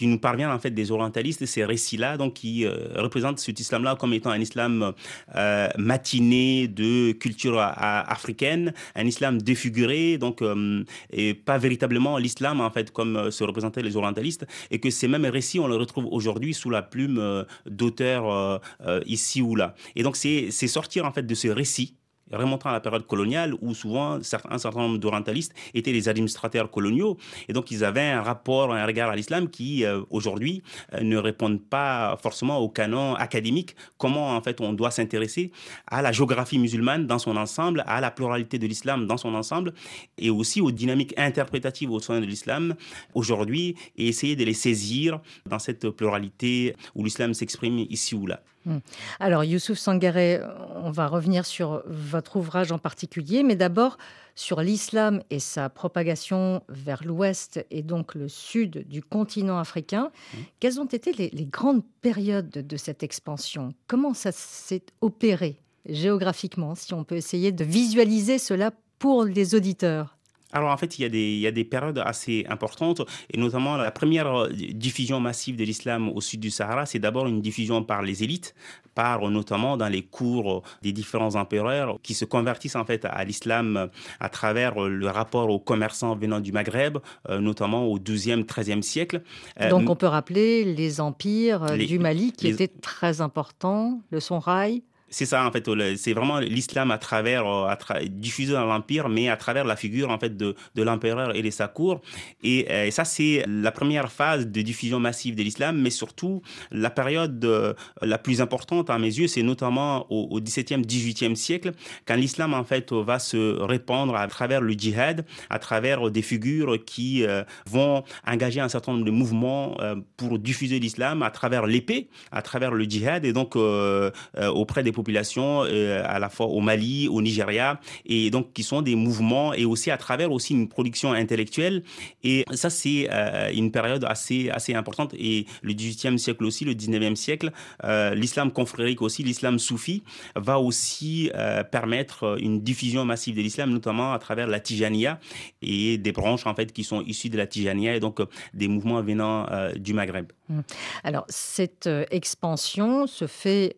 qui 0.00 0.06
nous 0.06 0.18
parvient 0.18 0.50
en 0.50 0.58
fait 0.58 0.70
des 0.70 0.92
orientalistes, 0.92 1.44
ces 1.44 1.62
récits-là, 1.62 2.16
donc 2.16 2.32
qui 2.32 2.64
euh, 2.64 2.88
représentent 2.96 3.38
cet 3.38 3.60
islam-là 3.60 3.96
comme 3.96 4.14
étant 4.14 4.30
un 4.30 4.40
islam 4.40 4.94
euh, 5.36 5.68
matiné 5.76 6.68
de 6.68 7.12
culture 7.12 7.60
africaine, 7.60 8.72
un 8.94 9.04
islam 9.04 9.42
défiguré, 9.42 10.16
donc 10.16 10.40
euh, 10.40 10.82
et 11.12 11.34
pas 11.34 11.58
véritablement 11.58 12.16
l'islam 12.16 12.62
en 12.62 12.70
fait 12.70 12.92
comme 12.92 13.30
se 13.30 13.44
représentaient 13.44 13.82
les 13.82 13.98
orientalistes, 13.98 14.46
et 14.70 14.80
que 14.80 14.88
ces 14.88 15.06
mêmes 15.06 15.26
récits 15.26 15.60
on 15.60 15.68
les 15.68 15.76
retrouve 15.76 16.06
aujourd'hui 16.06 16.54
sous 16.54 16.70
la 16.70 16.80
plume 16.80 17.44
d'auteurs 17.66 18.58
ici 19.04 19.42
ou 19.42 19.54
là. 19.54 19.74
Et 19.96 20.02
donc 20.02 20.16
c'est 20.16 20.50
sortir 20.50 21.04
en 21.04 21.10
fait 21.12 21.26
de 21.26 21.34
ces 21.34 21.52
récits 21.52 21.99
remontant 22.32 22.70
à 22.70 22.72
la 22.72 22.80
période 22.80 23.06
coloniale 23.06 23.54
où 23.60 23.74
souvent 23.74 24.14
un 24.14 24.58
certain 24.58 24.80
nombre 24.80 24.98
d'orientalistes 24.98 25.54
étaient 25.74 25.92
les 25.92 26.08
administrateurs 26.08 26.70
coloniaux 26.70 27.16
et 27.48 27.52
donc 27.52 27.70
ils 27.70 27.84
avaient 27.84 28.08
un 28.08 28.22
rapport, 28.22 28.72
un 28.72 28.86
regard 28.86 29.10
à 29.10 29.16
l'islam 29.16 29.48
qui 29.48 29.84
euh, 29.84 30.02
aujourd'hui 30.10 30.62
euh, 30.94 31.02
ne 31.02 31.16
répondent 31.16 31.62
pas 31.62 32.18
forcément 32.22 32.58
au 32.58 32.68
canon 32.68 33.14
académique. 33.14 33.76
Comment 33.98 34.36
en 34.36 34.42
fait 34.42 34.60
on 34.60 34.72
doit 34.72 34.90
s'intéresser 34.90 35.50
à 35.86 36.02
la 36.02 36.12
géographie 36.12 36.58
musulmane 36.58 37.06
dans 37.06 37.18
son 37.18 37.36
ensemble, 37.36 37.84
à 37.86 38.00
la 38.00 38.10
pluralité 38.10 38.58
de 38.58 38.66
l'islam 38.66 39.06
dans 39.06 39.16
son 39.16 39.34
ensemble 39.34 39.74
et 40.18 40.30
aussi 40.30 40.60
aux 40.60 40.70
dynamiques 40.70 41.14
interprétatives 41.16 41.90
au 41.90 42.00
sein 42.00 42.20
de 42.20 42.26
l'islam 42.26 42.74
aujourd'hui 43.14 43.76
et 43.96 44.08
essayer 44.08 44.36
de 44.36 44.44
les 44.44 44.54
saisir 44.54 45.20
dans 45.46 45.58
cette 45.58 45.88
pluralité 45.90 46.74
où 46.94 47.04
l'islam 47.04 47.34
s'exprime 47.34 47.78
ici 47.78 48.14
ou 48.14 48.26
là. 48.26 48.42
Hmm. 48.66 48.78
Alors, 49.18 49.42
Youssouf 49.42 49.78
Sangaré, 49.78 50.40
on 50.76 50.90
va 50.90 51.06
revenir 51.06 51.46
sur 51.46 51.82
votre 51.86 52.36
ouvrage 52.36 52.72
en 52.72 52.78
particulier, 52.78 53.42
mais 53.42 53.56
d'abord 53.56 53.96
sur 54.34 54.60
l'islam 54.60 55.22
et 55.30 55.40
sa 55.40 55.68
propagation 55.68 56.62
vers 56.68 57.02
l'ouest 57.04 57.64
et 57.70 57.82
donc 57.82 58.14
le 58.14 58.28
sud 58.28 58.86
du 58.88 59.02
continent 59.02 59.58
africain. 59.58 60.10
Hmm. 60.34 60.38
Quelles 60.60 60.80
ont 60.80 60.86
été 60.86 61.12
les, 61.12 61.30
les 61.30 61.46
grandes 61.46 61.82
périodes 62.02 62.50
de 62.50 62.76
cette 62.76 63.02
expansion? 63.02 63.74
Comment 63.86 64.14
ça 64.14 64.32
s'est 64.32 64.84
opéré 65.00 65.56
géographiquement, 65.86 66.74
si 66.74 66.92
on 66.92 67.04
peut 67.04 67.16
essayer 67.16 67.52
de 67.52 67.64
visualiser 67.64 68.38
cela 68.38 68.72
pour 68.98 69.24
les 69.24 69.54
auditeurs? 69.54 70.18
Alors 70.52 70.70
en 70.70 70.76
fait, 70.76 70.98
il 70.98 71.02
y, 71.02 71.04
a 71.04 71.08
des, 71.08 71.32
il 71.32 71.38
y 71.38 71.46
a 71.46 71.52
des 71.52 71.64
périodes 71.64 72.02
assez 72.04 72.44
importantes, 72.48 73.02
et 73.32 73.38
notamment 73.38 73.76
la 73.76 73.90
première 73.90 74.34
euh, 74.34 74.48
diffusion 74.50 75.20
massive 75.20 75.56
de 75.56 75.64
l'islam 75.64 76.08
au 76.08 76.20
sud 76.20 76.40
du 76.40 76.50
Sahara, 76.50 76.86
c'est 76.86 76.98
d'abord 76.98 77.26
une 77.26 77.40
diffusion 77.40 77.82
par 77.82 78.02
les 78.02 78.22
élites, 78.22 78.54
par 78.94 79.28
notamment 79.30 79.76
dans 79.76 79.88
les 79.88 80.02
cours 80.02 80.62
des 80.82 80.92
différents 80.92 81.36
empereurs 81.36 81.98
qui 82.02 82.14
se 82.14 82.24
convertissent 82.24 82.76
en 82.76 82.84
fait 82.84 83.04
à 83.04 83.24
l'islam 83.24 83.88
à 84.18 84.28
travers 84.28 84.78
le 84.80 85.06
rapport 85.08 85.48
aux 85.48 85.60
commerçants 85.60 86.14
venant 86.16 86.40
du 86.40 86.52
Maghreb, 86.52 86.98
euh, 87.28 87.38
notamment 87.38 87.86
au 87.86 87.98
XIIe, 87.98 88.44
XIIIe 88.44 88.82
siècle. 88.82 89.22
Euh, 89.60 89.70
Donc 89.70 89.88
on 89.88 89.96
peut 89.96 90.06
rappeler 90.06 90.64
les 90.64 91.00
empires 91.00 91.76
du 91.76 91.98
Mali 91.98 92.32
qui 92.32 92.48
étaient 92.48 92.68
très 92.68 93.20
importants, 93.20 94.00
le 94.10 94.20
Sonrail, 94.20 94.82
c'est 95.10 95.26
ça 95.26 95.44
en 95.44 95.50
fait, 95.50 95.68
c'est 95.96 96.12
vraiment 96.12 96.38
l'islam 96.38 96.90
à 96.92 96.98
travers, 96.98 97.46
euh, 97.46 97.74
diffusé 98.08 98.52
dans 98.52 98.64
l'empire, 98.64 99.08
mais 99.08 99.28
à 99.28 99.36
travers 99.36 99.64
la 99.64 99.76
figure 99.76 100.10
en 100.10 100.18
fait 100.18 100.36
de, 100.36 100.54
l'empereur 100.76 101.34
et 101.34 101.42
de 101.42 101.50
sa 101.50 101.68
cour. 101.68 102.00
Et, 102.42 102.66
euh, 102.70 102.90
ça 102.90 103.04
c'est 103.04 103.44
la 103.48 103.72
première 103.72 104.10
phase 104.10 104.46
de 104.46 104.62
diffusion 104.62 105.00
massive 105.00 105.34
de 105.34 105.42
l'islam, 105.42 105.80
mais 105.80 105.90
surtout 105.90 106.42
la 106.70 106.90
période 106.90 107.44
euh, 107.44 107.74
la 108.02 108.18
plus 108.18 108.40
importante 108.40 108.88
à 108.88 108.98
mes 108.98 109.08
yeux, 109.08 109.26
c'est 109.26 109.42
notamment 109.42 110.06
au, 110.10 110.40
XVIIe, 110.40 110.82
XVIIIe 110.82 111.36
siècle, 111.36 111.72
quand 112.06 112.14
l'islam 112.14 112.54
en 112.54 112.64
fait 112.64 112.92
va 112.92 113.18
se 113.18 113.60
répandre 113.60 114.14
à 114.14 114.26
travers 114.28 114.60
le 114.60 114.72
djihad, 114.72 115.26
à 115.50 115.58
travers 115.58 116.10
des 116.10 116.22
figures 116.22 116.78
qui 116.84 117.24
vont 117.66 118.04
engager 118.26 118.60
un 118.60 118.68
certain 118.68 118.92
nombre 118.92 119.04
de 119.04 119.10
mouvements 119.10 119.76
pour 120.16 120.38
diffuser 120.38 120.78
l'islam 120.78 121.22
à 121.22 121.30
travers 121.30 121.66
l'épée, 121.66 122.08
à 122.30 122.42
travers 122.42 122.70
le 122.72 122.84
djihad, 122.84 123.24
et 123.24 123.32
donc 123.32 123.56
auprès 123.56 124.82
des 124.82 124.92
euh, 125.08 126.02
à 126.04 126.18
la 126.18 126.28
fois 126.28 126.46
au 126.46 126.60
Mali, 126.60 127.08
au 127.08 127.22
Nigeria, 127.22 127.80
et 128.06 128.30
donc 128.30 128.52
qui 128.52 128.62
sont 128.62 128.82
des 128.82 128.94
mouvements 128.94 129.54
et 129.54 129.64
aussi 129.64 129.90
à 129.90 129.96
travers 129.96 130.32
aussi 130.32 130.52
une 130.54 130.68
production 130.68 131.12
intellectuelle. 131.12 131.82
Et 132.22 132.44
ça, 132.52 132.70
c'est 132.70 133.08
euh, 133.10 133.50
une 133.52 133.70
période 133.70 134.04
assez, 134.04 134.50
assez 134.50 134.74
importante. 134.74 135.14
Et 135.14 135.46
le 135.62 135.72
18e 135.72 136.18
siècle 136.18 136.44
aussi, 136.44 136.64
le 136.64 136.74
19e 136.74 137.14
siècle, 137.14 137.52
euh, 137.84 138.14
l'islam 138.14 138.50
confrérique 138.52 139.02
aussi, 139.02 139.22
l'islam 139.22 139.58
soufi, 139.58 140.02
va 140.36 140.58
aussi 140.58 141.30
permettre 141.70 142.38
une 142.40 142.60
diffusion 142.60 143.04
massive 143.04 143.36
de 143.36 143.42
l'islam, 143.42 143.70
notamment 143.70 144.12
à 144.12 144.18
travers 144.18 144.46
la 144.46 144.60
Tijaniya 144.60 145.18
et 145.62 145.98
des 145.98 146.12
branches 146.12 146.46
en 146.46 146.54
fait 146.54 146.72
qui 146.72 146.84
sont 146.84 147.02
issues 147.02 147.28
de 147.28 147.36
la 147.36 147.46
Tijaniya 147.46 147.96
et 147.96 148.00
donc 148.00 148.20
des 148.54 148.68
mouvements 148.68 149.02
venant 149.02 149.46
du 149.76 149.94
Maghreb. 149.94 150.26
Mmh. 150.48 150.60
Alors, 151.04 151.24
cette 151.28 151.88
expansion 152.10 153.06
se 153.06 153.26
fait 153.26 153.76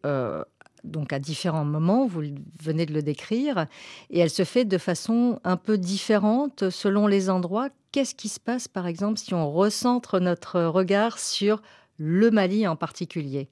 donc 0.85 1.13
à 1.13 1.19
différents 1.19 1.65
moments, 1.65 2.07
vous 2.07 2.23
venez 2.61 2.87
de 2.87 2.93
le 2.93 3.03
décrire, 3.03 3.67
et 4.11 4.21
elle 4.21 4.31
se 4.31 4.45
fait 4.45 4.65
de 4.65 4.79
façon 4.79 5.41
un 5.45 5.57
peu 5.57 5.79
différente 5.79 6.71
selon 6.71 7.07
les 7.07 7.31
endroits. 7.31 7.69
Qu'est-ce 7.93 8.15
qui 8.15 8.29
se 8.29 8.41
passe, 8.41 8.69
par 8.69 8.87
exemple, 8.87 9.19
si 9.19 9.35
on 9.35 9.51
recentre 9.51 10.21
notre 10.21 10.63
regard 10.63 11.19
sur 11.19 11.63
le 11.99 12.31
Mali 12.31 12.67
en 12.67 12.77
particulier? 12.77 13.49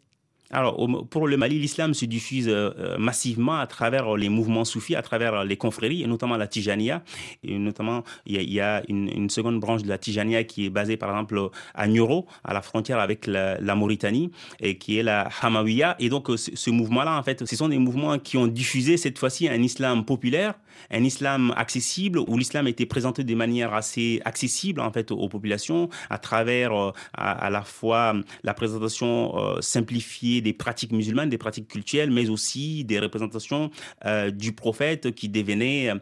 Alors, 0.53 0.85
pour 1.11 1.29
le 1.29 1.37
Mali, 1.37 1.61
l'islam 1.61 1.95
se 1.95 2.05
diffuse 2.05 2.49
euh, 2.49 2.71
euh, 2.79 2.99
massivement 2.99 3.59
à 3.61 3.69
travers 3.69 4.17
les 4.17 4.29
mouvements 4.29 4.65
soufis, 4.65 4.97
à 4.97 5.03
travers 5.03 5.45
les 5.45 5.57
confréries, 5.57 6.03
et 6.03 6.09
notamment 6.09 6.37
la 6.37 6.49
Tijania. 6.49 7.05
Et 7.45 7.57
notamment, 7.57 8.03
il 8.27 8.43
y 8.51 8.61
a, 8.61 8.83
une, 8.89 9.31
seconde 9.31 9.61
branche 9.61 9.83
de 9.83 9.89
la 9.89 9.97
Tijania 9.97 10.43
qui 10.43 10.67
est 10.67 10.71
basée, 10.71 10.97
par 10.97 11.11
exemple, 11.11 11.51
à 11.75 11.87
Nyoro, 11.87 12.27
à 12.43 12.53
la 12.53 12.63
frontière 12.63 12.99
avec 12.99 13.29
la, 13.29 13.75
Mauritanie, 13.77 14.33
et 14.59 14.77
qui 14.77 14.99
est 14.99 15.05
la 15.05 15.29
Hamawiya. 15.41 15.95
Et 16.01 16.09
donc, 16.09 16.29
ce, 16.37 16.71
mouvement-là, 16.71 17.17
en 17.17 17.23
fait, 17.23 17.47
ce 17.47 17.55
sont 17.55 17.69
des 17.69 17.79
mouvements 17.79 18.19
qui 18.19 18.37
ont 18.37 18.49
diffusé 18.49 18.97
cette 18.97 19.19
fois-ci 19.19 19.49
un 19.49 19.63
islam 19.63 20.05
populaire, 20.05 20.55
un 20.91 21.05
islam 21.05 21.55
accessible, 21.57 22.19
où 22.19 22.37
l'islam 22.37 22.67
était 22.67 22.87
présenté 22.87 23.23
de 23.23 23.35
manière 23.37 23.73
assez 23.73 24.21
accessible, 24.25 24.81
en 24.81 24.91
fait, 24.91 25.13
aux 25.13 25.29
populations, 25.29 25.89
à 26.09 26.19
travers 26.19 26.73
euh, 26.73 26.93
à, 27.15 27.51
la 27.51 27.63
fois 27.63 28.15
la 28.43 28.55
présentation 28.55 29.61
simplifiée 29.61 30.40
des 30.41 30.53
pratiques 30.53 30.93
musulmanes, 30.93 31.29
des 31.29 31.39
pratiques 31.39 31.69
culturelles, 31.69 32.11
mais 32.11 32.29
aussi 32.29 32.85
des 32.85 32.99
représentations 32.99 33.71
du 34.33 34.53
prophète 34.53 35.15
qui 35.15 35.29
devenaient 35.29 35.93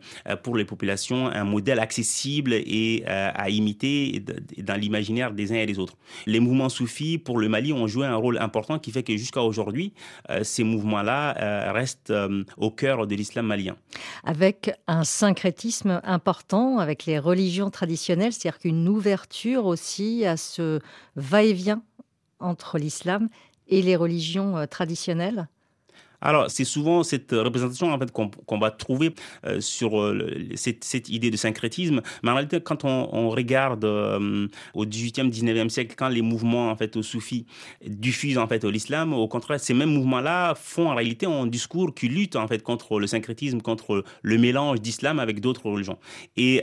pour 0.42 0.56
les 0.56 0.64
populations 0.64 1.26
un 1.26 1.44
modèle 1.44 1.78
accessible 1.78 2.52
et 2.54 3.04
à 3.06 3.48
imiter 3.50 4.24
dans 4.58 4.80
l'imaginaire 4.80 5.32
des 5.32 5.52
uns 5.52 5.56
et 5.56 5.66
des 5.66 5.78
autres. 5.78 5.96
Les 6.26 6.40
mouvements 6.40 6.68
soufis 6.68 7.18
pour 7.18 7.38
le 7.38 7.48
Mali 7.48 7.72
ont 7.72 7.86
joué 7.86 8.06
un 8.06 8.16
rôle 8.16 8.38
important 8.38 8.78
qui 8.78 8.90
fait 8.90 9.02
que 9.02 9.16
jusqu'à 9.16 9.42
aujourd'hui, 9.42 9.92
ces 10.42 10.64
mouvements-là 10.64 11.72
restent 11.72 12.12
au 12.56 12.70
cœur 12.70 13.06
de 13.06 13.14
l'islam 13.14 13.46
malien. 13.46 13.76
Avec 14.24 14.70
un 14.86 15.04
syncrétisme 15.04 16.00
important 16.04 16.78
avec 16.78 17.06
les 17.06 17.18
religions 17.18 17.70
traditionnelles, 17.70 18.32
c'est-à-dire 18.32 18.58
qu'une 18.58 18.88
ouverture 18.88 19.66
aussi 19.66 20.24
à 20.24 20.36
ce 20.36 20.80
va-et-vient 21.16 21.82
entre 22.40 22.78
l'islam 22.78 23.28
les 23.68 23.96
religions 23.96 24.56
euh, 24.56 24.66
traditionnelles? 24.66 25.48
Alors, 26.20 26.50
c'est 26.50 26.64
souvent 26.64 27.02
cette 27.02 27.30
représentation 27.32 27.92
en 27.92 27.98
fait, 27.98 28.10
qu'on 28.10 28.58
va 28.58 28.70
trouver 28.70 29.14
euh, 29.46 29.60
sur 29.60 30.00
euh, 30.00 30.50
cette, 30.56 31.08
idée 31.08 31.30
de 31.30 31.36
syncrétisme. 31.36 32.00
Mais 32.22 32.30
en 32.30 32.34
réalité, 32.34 32.60
quand 32.60 32.84
on, 32.84 33.28
regarde 33.30 33.84
euh, 33.84 34.48
au 34.74 34.84
18e, 34.84 35.30
19e 35.30 35.68
siècle, 35.68 35.94
quand 35.96 36.08
les 36.08 36.22
mouvements 36.22 36.70
en 36.70 36.76
fait, 36.76 37.00
soufis 37.02 37.46
diffusent 37.86 38.38
en 38.38 38.48
fait, 38.48 38.64
l'islam, 38.64 39.12
au 39.12 39.28
contraire, 39.28 39.60
ces 39.60 39.74
mêmes 39.74 39.90
mouvements-là 39.90 40.54
font 40.54 40.90
en 40.90 40.94
réalité 40.94 41.26
un 41.26 41.46
discours 41.46 41.94
qui 41.94 42.08
lutte 42.08 42.36
en 42.36 42.48
fait, 42.48 42.62
contre 42.62 42.98
le 42.98 43.06
syncrétisme, 43.06 43.60
contre 43.60 44.04
le 44.22 44.38
mélange 44.38 44.80
d'islam 44.80 45.20
avec 45.20 45.40
d'autres 45.40 45.66
religions. 45.66 45.98
Et, 46.36 46.62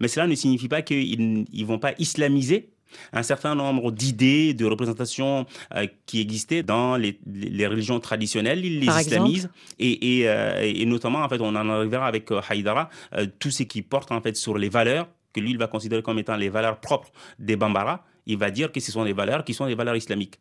mais 0.00 0.08
cela 0.08 0.26
ne 0.26 0.34
signifie 0.34 0.68
pas 0.68 0.82
qu'ils 0.82 1.44
ne 1.52 1.64
vont 1.64 1.78
pas 1.78 1.92
islamiser 1.98 2.70
un 3.12 3.22
certain 3.22 3.54
nombre 3.54 3.92
d'idées, 3.92 4.54
de 4.54 4.64
représentations 4.64 5.46
euh, 5.74 5.86
qui 6.06 6.20
existaient 6.20 6.62
dans 6.62 6.96
les, 6.96 7.18
religions 7.66 8.00
traditionnelles, 8.00 8.64
ils 8.64 8.80
les 8.80 8.86
islamisent. 8.86 9.50
Euh, 9.80 10.60
et, 10.62 10.86
notamment 10.86 11.20
en 11.20 11.28
fait 11.28 11.40
on 11.40 11.54
en 11.54 11.68
arrivera 11.68 12.06
avec 12.06 12.30
euh, 12.30 12.40
Haïdara 12.48 12.88
tout 13.38 13.50
ce 13.50 13.62
qui 13.62 13.82
porte 13.82 14.12
en 14.12 14.20
fait 14.20 14.36
sur 14.36 14.58
les 14.58 14.68
valeurs 14.68 15.08
que 15.32 15.40
lui 15.40 15.50
il 15.50 15.58
va 15.58 15.66
considérer 15.66 16.02
comme 16.02 16.18
étant 16.18 16.36
les 16.36 16.48
valeurs 16.48 16.78
propres 16.78 17.10
des 17.38 17.56
Bambara. 17.56 18.04
Il 18.26 18.36
va 18.36 18.52
dire 18.52 18.70
que 18.70 18.78
ce 18.78 18.92
sont 18.92 19.04
des 19.04 19.14
valeurs 19.14 19.44
qui 19.44 19.52
sont 19.52 19.66
des 19.66 19.74
valeurs 19.74 19.96
islamiques, 19.96 20.38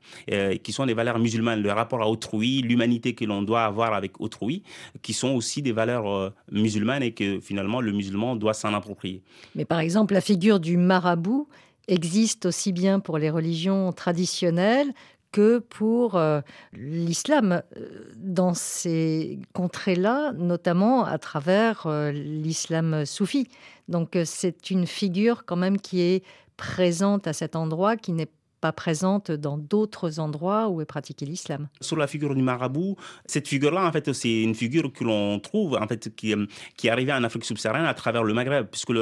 qui 0.62 0.72
sont 0.72 0.86
des 0.86 0.94
valeurs 0.94 1.18
musulmanes, 1.18 1.64
le 1.64 1.72
rapport 1.72 2.04
à 2.04 2.08
autrui, 2.08 2.62
l'humanité 2.62 3.16
que 3.16 3.26
l'on 3.26 3.42
doit 3.42 3.64
avoir 3.64 3.96
avec 3.96 4.22
autrui, 4.22 4.62
qui 5.02 5.14
sont 5.14 5.30
aussi 5.30 5.64
des 5.64 5.72
valeurs 5.72 6.32
musulmanes 6.52 7.02
et 7.02 7.14
que 7.14 7.40
finalement 7.40 7.82
le 7.82 7.92
musulman 7.92 8.36
doit 8.36 8.54
s'en 8.54 8.76
approprier. 8.76 9.24
Mais 9.56 9.66
par 9.66 9.80
exemple, 9.80 10.14
la 10.14 10.22
figure 10.22 10.60
du 10.60 10.78
marabout, 10.78 11.48
existe 11.88 12.46
aussi 12.46 12.72
bien 12.72 13.00
pour 13.00 13.18
les 13.18 13.30
religions 13.30 13.92
traditionnelles 13.92 14.94
que 15.32 15.60
pour 15.60 16.16
euh, 16.16 16.42
l'islam 16.74 17.62
euh, 17.78 18.12
dans 18.18 18.54
ces 18.54 19.40
contrées-là, 19.54 20.34
notamment 20.34 21.06
à 21.06 21.18
travers 21.18 21.88
euh, 21.88 22.12
l'islam 22.12 23.06
soufi. 23.06 23.48
Donc 23.88 24.18
c'est 24.26 24.70
une 24.70 24.86
figure 24.88 25.46
quand 25.46 25.56
même 25.56 25.80
qui 25.80 26.02
est 26.02 26.24
présente 26.58 27.28
à 27.28 27.34
cet 27.34 27.56
endroit, 27.56 27.98
qui 27.98 28.12
n'est 28.12 28.30
pas 28.62 28.72
présente 28.72 29.32
dans 29.32 29.58
d'autres 29.58 30.20
endroits 30.20 30.70
où 30.70 30.82
est 30.82 30.86
pratiqué 30.86 31.26
l'islam. 31.26 31.68
Sur 31.82 31.98
la 31.98 32.08
figure 32.08 32.36
du 32.36 32.44
marabout, 32.44 32.96
cette 33.26 33.48
figure-là, 33.48 33.86
en 33.86 33.92
fait, 33.92 34.14
c'est 34.14 34.44
une 34.44 34.54
figure 34.54 34.94
que 34.94 35.04
l'on 35.04 35.40
trouve, 35.40 35.76
en 35.82 35.88
fait, 35.88 36.16
qui, 36.16 36.34
qui 36.78 36.88
est 36.88 36.90
arrivée 36.92 37.12
en 37.12 37.24
Afrique 37.24 37.44
subsaharienne 37.44 37.88
à 37.88 37.94
travers 37.96 38.24
le 38.24 38.34
Maghreb, 38.34 38.68
puisque 38.68 38.94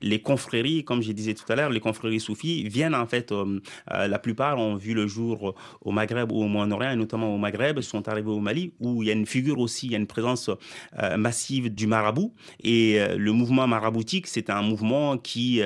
les 0.00 0.22
confréries, 0.22 0.84
comme 0.84 1.02
je 1.02 1.10
disais 1.12 1.34
tout 1.34 1.50
à 1.52 1.56
l'heure, 1.56 1.70
les 1.70 1.80
confréries 1.80 2.20
soufis 2.20 2.68
viennent, 2.68 2.94
en 2.94 3.06
fait, 3.06 3.32
euh, 3.32 3.60
euh, 3.92 4.06
la 4.06 4.18
plupart 4.20 4.58
ont 4.58 4.76
vu 4.76 4.94
le 4.94 5.08
jour 5.08 5.54
au 5.80 5.90
Maghreb 5.90 6.30
ou 6.30 6.42
au 6.42 6.46
Moyen-Orient, 6.46 6.92
et 6.92 6.96
notamment 6.96 7.34
au 7.34 7.38
Maghreb, 7.38 7.80
sont 7.80 8.08
arrivés 8.08 8.30
au 8.30 8.38
Mali, 8.38 8.72
où 8.78 9.02
il 9.02 9.08
y 9.08 9.10
a 9.10 9.14
une 9.14 9.26
figure 9.26 9.58
aussi, 9.58 9.86
il 9.86 9.92
y 9.92 9.94
a 9.96 9.98
une 9.98 10.06
présence 10.06 10.48
euh, 10.48 11.16
massive 11.16 11.74
du 11.74 11.88
marabout. 11.88 12.32
Et 12.62 13.00
le 13.16 13.32
mouvement 13.32 13.66
maraboutique, 13.66 14.28
c'est 14.28 14.48
un 14.48 14.62
mouvement 14.62 15.18
qui 15.18 15.60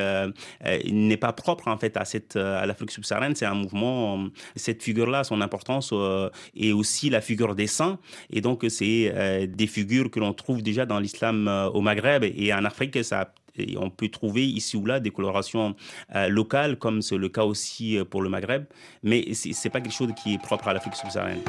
n'est 0.64 1.16
pas 1.16 1.32
propre, 1.34 1.68
en 1.68 1.76
fait, 1.76 1.96
à, 1.96 2.04
à 2.60 2.66
l'Afrique 2.66 2.90
subsaharienne 2.90 3.25
c'est 3.34 3.46
un 3.46 3.54
mouvement. 3.54 4.18
Euh, 4.18 4.28
cette 4.54 4.82
figure-là, 4.82 5.24
son 5.24 5.40
importance 5.40 5.90
euh, 5.92 6.30
est 6.56 6.72
aussi 6.72 7.10
la 7.10 7.20
figure 7.20 7.54
des 7.54 7.66
saints. 7.66 7.98
Et 8.30 8.40
donc, 8.40 8.64
c'est 8.68 9.12
euh, 9.14 9.46
des 9.46 9.66
figures 9.66 10.10
que 10.10 10.20
l'on 10.20 10.32
trouve 10.32 10.62
déjà 10.62 10.86
dans 10.86 10.98
l'islam 10.98 11.48
au 11.74 11.80
Maghreb 11.80 12.24
et 12.24 12.52
en 12.52 12.64
Afrique. 12.64 13.02
Ça 13.04 13.32
on 13.78 13.88
peut 13.88 14.08
trouver 14.08 14.46
ici 14.46 14.76
ou 14.76 14.84
là 14.84 15.00
des 15.00 15.10
colorations 15.10 15.74
locales, 16.28 16.76
comme 16.76 17.00
c'est 17.00 17.16
le 17.16 17.30
cas 17.30 17.44
aussi 17.44 17.98
pour 18.10 18.20
le 18.20 18.28
Maghreb, 18.28 18.64
mais 19.02 19.32
ce 19.32 19.48
n'est 19.48 19.70
pas 19.70 19.80
quelque 19.80 19.94
chose 19.94 20.12
qui 20.22 20.34
est 20.34 20.42
propre 20.42 20.68
à 20.68 20.74
l'Afrique 20.74 20.94
subsaharienne. 20.94 21.40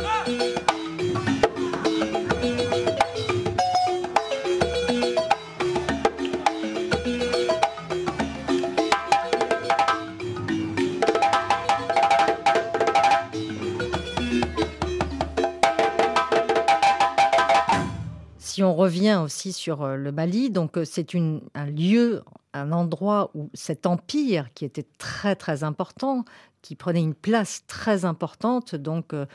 Si 18.57 18.63
on 18.63 18.73
revient 18.73 19.21
aussi 19.23 19.53
sur 19.53 19.83
euh, 19.83 19.95
le 19.97 20.11
Mali, 20.11 20.49
donc 20.49 20.79
euh, 20.79 20.83
c'est 20.83 21.13
un 21.13 21.65
lieu, 21.67 22.23
un 22.53 22.71
endroit 22.71 23.29
où 23.35 23.51
cet 23.53 23.85
empire 23.85 24.51
qui 24.55 24.65
était 24.65 24.87
très 24.97 25.35
très 25.35 25.63
important, 25.63 26.25
qui 26.63 26.75
prenait 26.75 27.01
une 27.01 27.13
place 27.13 27.67
très 27.67 28.03
importante, 28.03 28.73
donc 28.73 29.13
euh, 29.13 29.27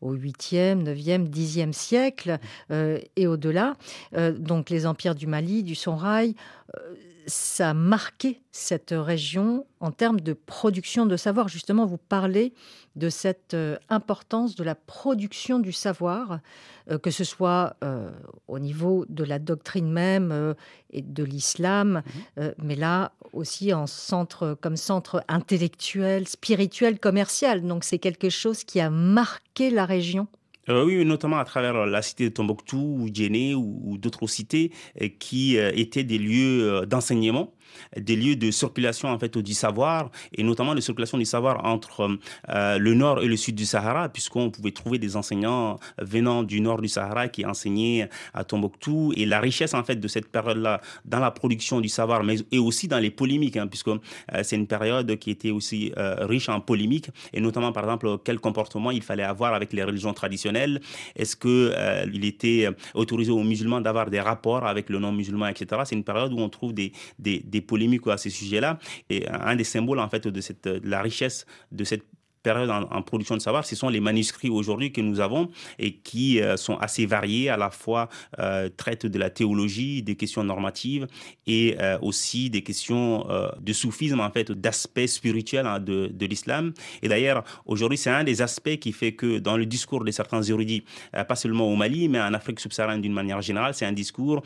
au 0.00 0.14
8e, 0.14 0.84
9e, 0.84 1.28
10e 1.28 1.72
siècle 1.72 2.38
et 2.70 3.26
au-delà, 3.26 3.74
donc 4.38 4.70
les 4.70 4.86
empires 4.86 5.16
du 5.16 5.26
Mali, 5.26 5.64
du 5.64 5.74
Sonrail, 5.74 6.36
ça 7.28 7.70
a 7.70 7.74
marqué 7.74 8.40
cette 8.50 8.94
région 8.96 9.66
en 9.80 9.92
termes 9.92 10.20
de 10.20 10.32
production 10.32 11.06
de 11.06 11.16
savoir. 11.16 11.48
Justement, 11.48 11.86
vous 11.86 11.98
parlez 11.98 12.54
de 12.96 13.10
cette 13.10 13.54
euh, 13.54 13.76
importance 13.88 14.56
de 14.56 14.64
la 14.64 14.74
production 14.74 15.58
du 15.58 15.72
savoir, 15.72 16.40
euh, 16.90 16.98
que 16.98 17.10
ce 17.10 17.22
soit 17.22 17.76
euh, 17.84 18.10
au 18.48 18.58
niveau 18.58 19.04
de 19.08 19.22
la 19.22 19.38
doctrine 19.38 19.92
même 19.92 20.54
et 20.90 21.02
de 21.02 21.22
l'islam, 21.22 22.02
mhm. 22.36 22.54
mais 22.58 22.76
là 22.76 23.12
aussi 23.32 23.72
en 23.72 23.86
centre, 23.86 24.56
comme 24.60 24.76
centre 24.76 25.22
intellectuel, 25.28 26.26
spirituel, 26.26 26.98
commercial. 26.98 27.62
Donc 27.62 27.84
c'est 27.84 27.98
quelque 27.98 28.30
chose 28.30 28.64
qui 28.64 28.80
a 28.80 28.90
marqué 28.90 29.70
la 29.70 29.84
région. 29.84 30.26
Oui, 30.68 31.04
notamment 31.04 31.38
à 31.38 31.44
travers 31.44 31.86
la 31.86 32.02
cité 32.02 32.24
de 32.24 32.34
Tombouctou 32.34 32.98
ou 33.00 33.08
Djenné 33.12 33.54
ou, 33.54 33.96
d'autres 33.98 34.26
cités 34.26 34.70
qui 35.18 35.56
étaient 35.56 36.04
des 36.04 36.18
lieux 36.18 36.86
d'enseignement 36.86 37.52
des 37.96 38.16
lieux 38.16 38.36
de 38.36 38.50
circulation 38.50 39.08
en 39.08 39.18
fait 39.18 39.38
du 39.38 39.54
savoir 39.54 40.10
et 40.32 40.42
notamment 40.42 40.74
de 40.74 40.80
circulation 40.80 41.18
du 41.18 41.24
savoir 41.24 41.64
entre 41.64 42.18
euh, 42.48 42.78
le 42.78 42.94
nord 42.94 43.22
et 43.22 43.26
le 43.26 43.36
sud 43.36 43.54
du 43.54 43.66
Sahara 43.66 44.08
puisqu'on 44.08 44.50
pouvait 44.50 44.70
trouver 44.70 44.98
des 44.98 45.16
enseignants 45.16 45.78
venant 46.00 46.42
du 46.42 46.60
nord 46.60 46.80
du 46.80 46.88
Sahara 46.88 47.28
qui 47.28 47.44
enseignaient 47.44 48.08
à 48.34 48.44
Tombouctou. 48.44 49.12
Et 49.16 49.26
la 49.26 49.40
richesse 49.40 49.74
en 49.74 49.84
fait 49.84 49.96
de 49.96 50.08
cette 50.08 50.28
période-là 50.28 50.80
dans 51.04 51.20
la 51.20 51.30
production 51.30 51.80
du 51.80 51.88
savoir 51.88 52.24
mais 52.24 52.36
et 52.52 52.58
aussi 52.58 52.88
dans 52.88 52.98
les 52.98 53.10
polémiques 53.10 53.56
hein, 53.56 53.66
puisque 53.66 53.88
euh, 53.88 53.98
c'est 54.42 54.56
une 54.56 54.66
période 54.66 55.16
qui 55.16 55.30
était 55.30 55.50
aussi 55.50 55.92
euh, 55.96 56.26
riche 56.26 56.48
en 56.48 56.60
polémiques 56.60 57.10
et 57.32 57.40
notamment 57.40 57.72
par 57.72 57.84
exemple 57.84 58.18
quel 58.24 58.38
comportement 58.40 58.90
il 58.90 59.02
fallait 59.02 59.22
avoir 59.22 59.54
avec 59.54 59.72
les 59.72 59.84
religions 59.84 60.12
traditionnelles. 60.12 60.80
Est-ce 61.16 61.36
que 61.36 61.72
il 62.12 62.24
était 62.24 62.68
autorisé 62.94 63.30
aux 63.30 63.42
musulmans 63.42 63.80
d'avoir 63.80 64.10
des 64.10 64.20
rapports 64.20 64.66
avec 64.66 64.88
le 64.90 64.98
non 64.98 65.12
musulman 65.12 65.48
etc 65.48 65.82
c'est 65.84 65.94
une 65.94 66.04
période 66.04 66.32
où 66.32 66.38
on 66.38 66.48
trouve 66.48 66.72
des 66.72 66.92
polémiques 67.60 68.06
à 68.06 68.16
ces 68.16 68.30
sujets-là. 68.30 68.78
Et 69.10 69.28
un 69.28 69.56
des 69.56 69.64
symboles, 69.64 69.98
en 70.00 70.08
fait, 70.08 70.26
de, 70.28 70.40
cette, 70.40 70.66
de 70.68 70.88
la 70.88 71.02
richesse 71.02 71.46
de 71.72 71.84
cette 71.84 72.04
période 72.42 72.70
en, 72.70 73.02
production 73.02 73.36
de 73.36 73.42
savoir, 73.42 73.64
ce 73.64 73.76
sont 73.76 73.88
les 73.88 74.00
manuscrits 74.00 74.48
aujourd'hui 74.48 74.92
que 74.92 75.00
nous 75.00 75.20
avons 75.20 75.50
et 75.78 75.94
qui 75.96 76.40
euh, 76.40 76.56
sont 76.56 76.76
assez 76.78 77.06
variés, 77.06 77.48
à 77.48 77.56
la 77.56 77.70
fois 77.70 78.08
euh, 78.38 78.68
traitent 78.74 79.06
de 79.06 79.18
la 79.18 79.30
théologie, 79.30 80.02
des 80.02 80.16
questions 80.16 80.44
normatives 80.44 81.06
et 81.46 81.76
euh, 81.80 81.98
aussi 82.00 82.50
des 82.50 82.62
questions 82.62 83.26
de 83.60 83.72
soufisme, 83.72 84.20
en 84.20 84.30
fait, 84.30 84.52
d'aspects 84.52 85.06
spirituels 85.06 85.66
hein, 85.66 85.80
de, 85.80 86.10
de 86.12 86.26
l'islam. 86.26 86.72
Et 87.02 87.08
d'ailleurs, 87.08 87.44
aujourd'hui, 87.66 87.98
c'est 87.98 88.10
un 88.10 88.24
des 88.24 88.42
aspects 88.42 88.76
qui 88.76 88.92
fait 88.92 89.12
que 89.12 89.38
dans 89.38 89.56
le 89.56 89.66
discours 89.66 90.04
de 90.04 90.10
certains 90.10 90.42
érudits, 90.42 90.84
pas 91.12 91.36
seulement 91.36 91.66
au 91.70 91.76
Mali, 91.76 92.08
mais 92.08 92.20
en 92.20 92.34
Afrique 92.34 92.60
subsaharienne 92.60 93.00
d'une 93.00 93.12
manière 93.12 93.40
générale, 93.42 93.74
c'est 93.74 93.86
un 93.86 93.92
discours 93.92 94.42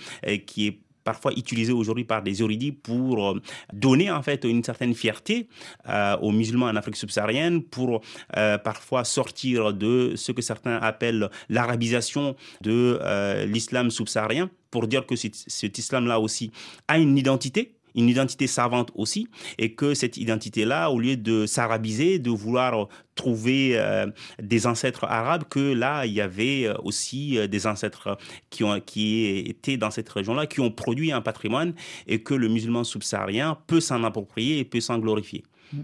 qui 0.47 0.67
est 0.67 0.79
parfois 1.05 1.33
utilisé 1.33 1.73
aujourd'hui 1.73 2.05
par 2.05 2.23
des 2.23 2.41
érudits 2.43 2.73
pour 2.73 3.31
euh, 3.31 3.41
donner 3.73 4.11
en 4.11 4.23
fait 4.23 4.45
une 4.45 4.63
certaine 4.65 4.95
fierté 4.95 5.49
euh, 5.89 6.17
aux 6.19 6.33
musulmans 6.33 6.67
en 6.67 6.77
Afrique 6.77 6.97
subsaharienne, 6.97 7.63
pour 7.63 8.03
euh, 8.37 8.59
parfois 8.59 9.05
sortir 9.05 9.73
de 9.73 10.15
ce 10.17 10.33
que 10.33 10.43
certains 10.43 10.77
appellent 10.77 11.29
l'arabisation 11.49 12.37
de 12.61 12.99
l'islam 13.47 13.91
subsaharien, 13.91 14.51
pour 14.71 14.87
dire 14.87 15.07
que 15.07 15.15
cet 15.17 15.79
islam-là 15.79 16.21
aussi 16.21 16.51
a 16.89 16.99
une 16.99 17.17
identité 17.19 17.75
une 17.95 18.09
identité 18.09 18.47
savante 18.47 18.91
aussi, 18.95 19.29
et 19.59 19.75
que 19.75 19.95
cette 19.95 20.17
identité-là, 20.17 20.91
au 20.91 20.99
lieu 20.99 21.17
de 21.17 21.47
s'arabiser, 21.47 22.19
de 22.19 22.31
vouloir 22.31 22.89
trouver 23.15 23.73
euh, 23.75 24.07
des 24.41 24.67
ancêtres 24.67 25.05
arabes, 25.05 25.45
que 25.49 25.73
là, 25.73 26.07
il 26.07 26.13
y 26.13 26.21
avait 26.21 26.67
euh, 26.67 26.75
aussi 26.83 27.39
euh, 27.39 27.47
des 27.47 27.67
ancêtres 27.67 28.17
qui, 28.51 28.65
ont, 28.65 28.81
qui 28.81 29.27
étaient 29.47 29.77
dans 29.77 29.91
cette 29.91 30.09
région-là, 30.09 30.47
qui 30.47 30.61
ont 30.61 30.71
produit 30.71 31.13
un 31.13 31.21
patrimoine, 31.21 31.75
et 32.07 32.23
que 32.23 32.35
le 32.35 32.49
musulman 32.49 32.85
subsaharien 32.85 33.59
peut 33.67 33.81
s'en 33.81 34.03
approprier 34.05 34.59
et 34.59 34.65
peut 34.65 34.81
s'en 34.81 34.99
glorifier. 34.99 35.45
Mmh. 35.73 35.81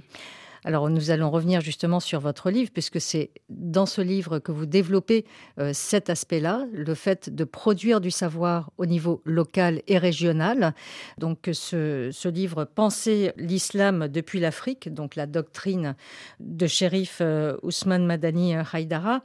Alors 0.69 0.91
nous 0.91 1.11
allons 1.11 1.31
revenir 1.31 1.63
justement 1.63 1.99
sur 1.99 2.21
votre 2.21 2.51
livre, 2.51 2.71
puisque 2.71 3.01
c'est 3.01 3.31
dans 3.49 3.87
ce 3.87 4.03
livre 4.03 4.39
que 4.39 4.53
vous 4.53 4.67
développez 4.67 5.25
euh, 5.59 5.71
cet 5.73 6.11
aspect-là, 6.11 6.67
le 6.75 6.95
fait 6.95 7.35
de 7.35 7.45
produire 7.45 8.03
du 8.03 8.11
savoir 8.11 8.71
au 8.77 8.85
niveau 8.85 9.23
local 9.25 9.81
et 9.87 9.97
régional. 9.97 10.75
Donc 11.17 11.49
ce, 11.55 12.29
livre 12.29 12.67
Penser 12.67 13.33
l'islam 13.39 14.09
depuis 14.09 14.41
l'Afrique, 14.41 14.93
donc 14.93 15.17
la 15.17 15.25
doctrine 15.25 15.97
de 16.39 16.67
shérif 16.67 17.21
euh, 17.23 17.57
Ousmane 17.63 18.05
Madani 18.05 18.55
Haïdara. 18.55 19.23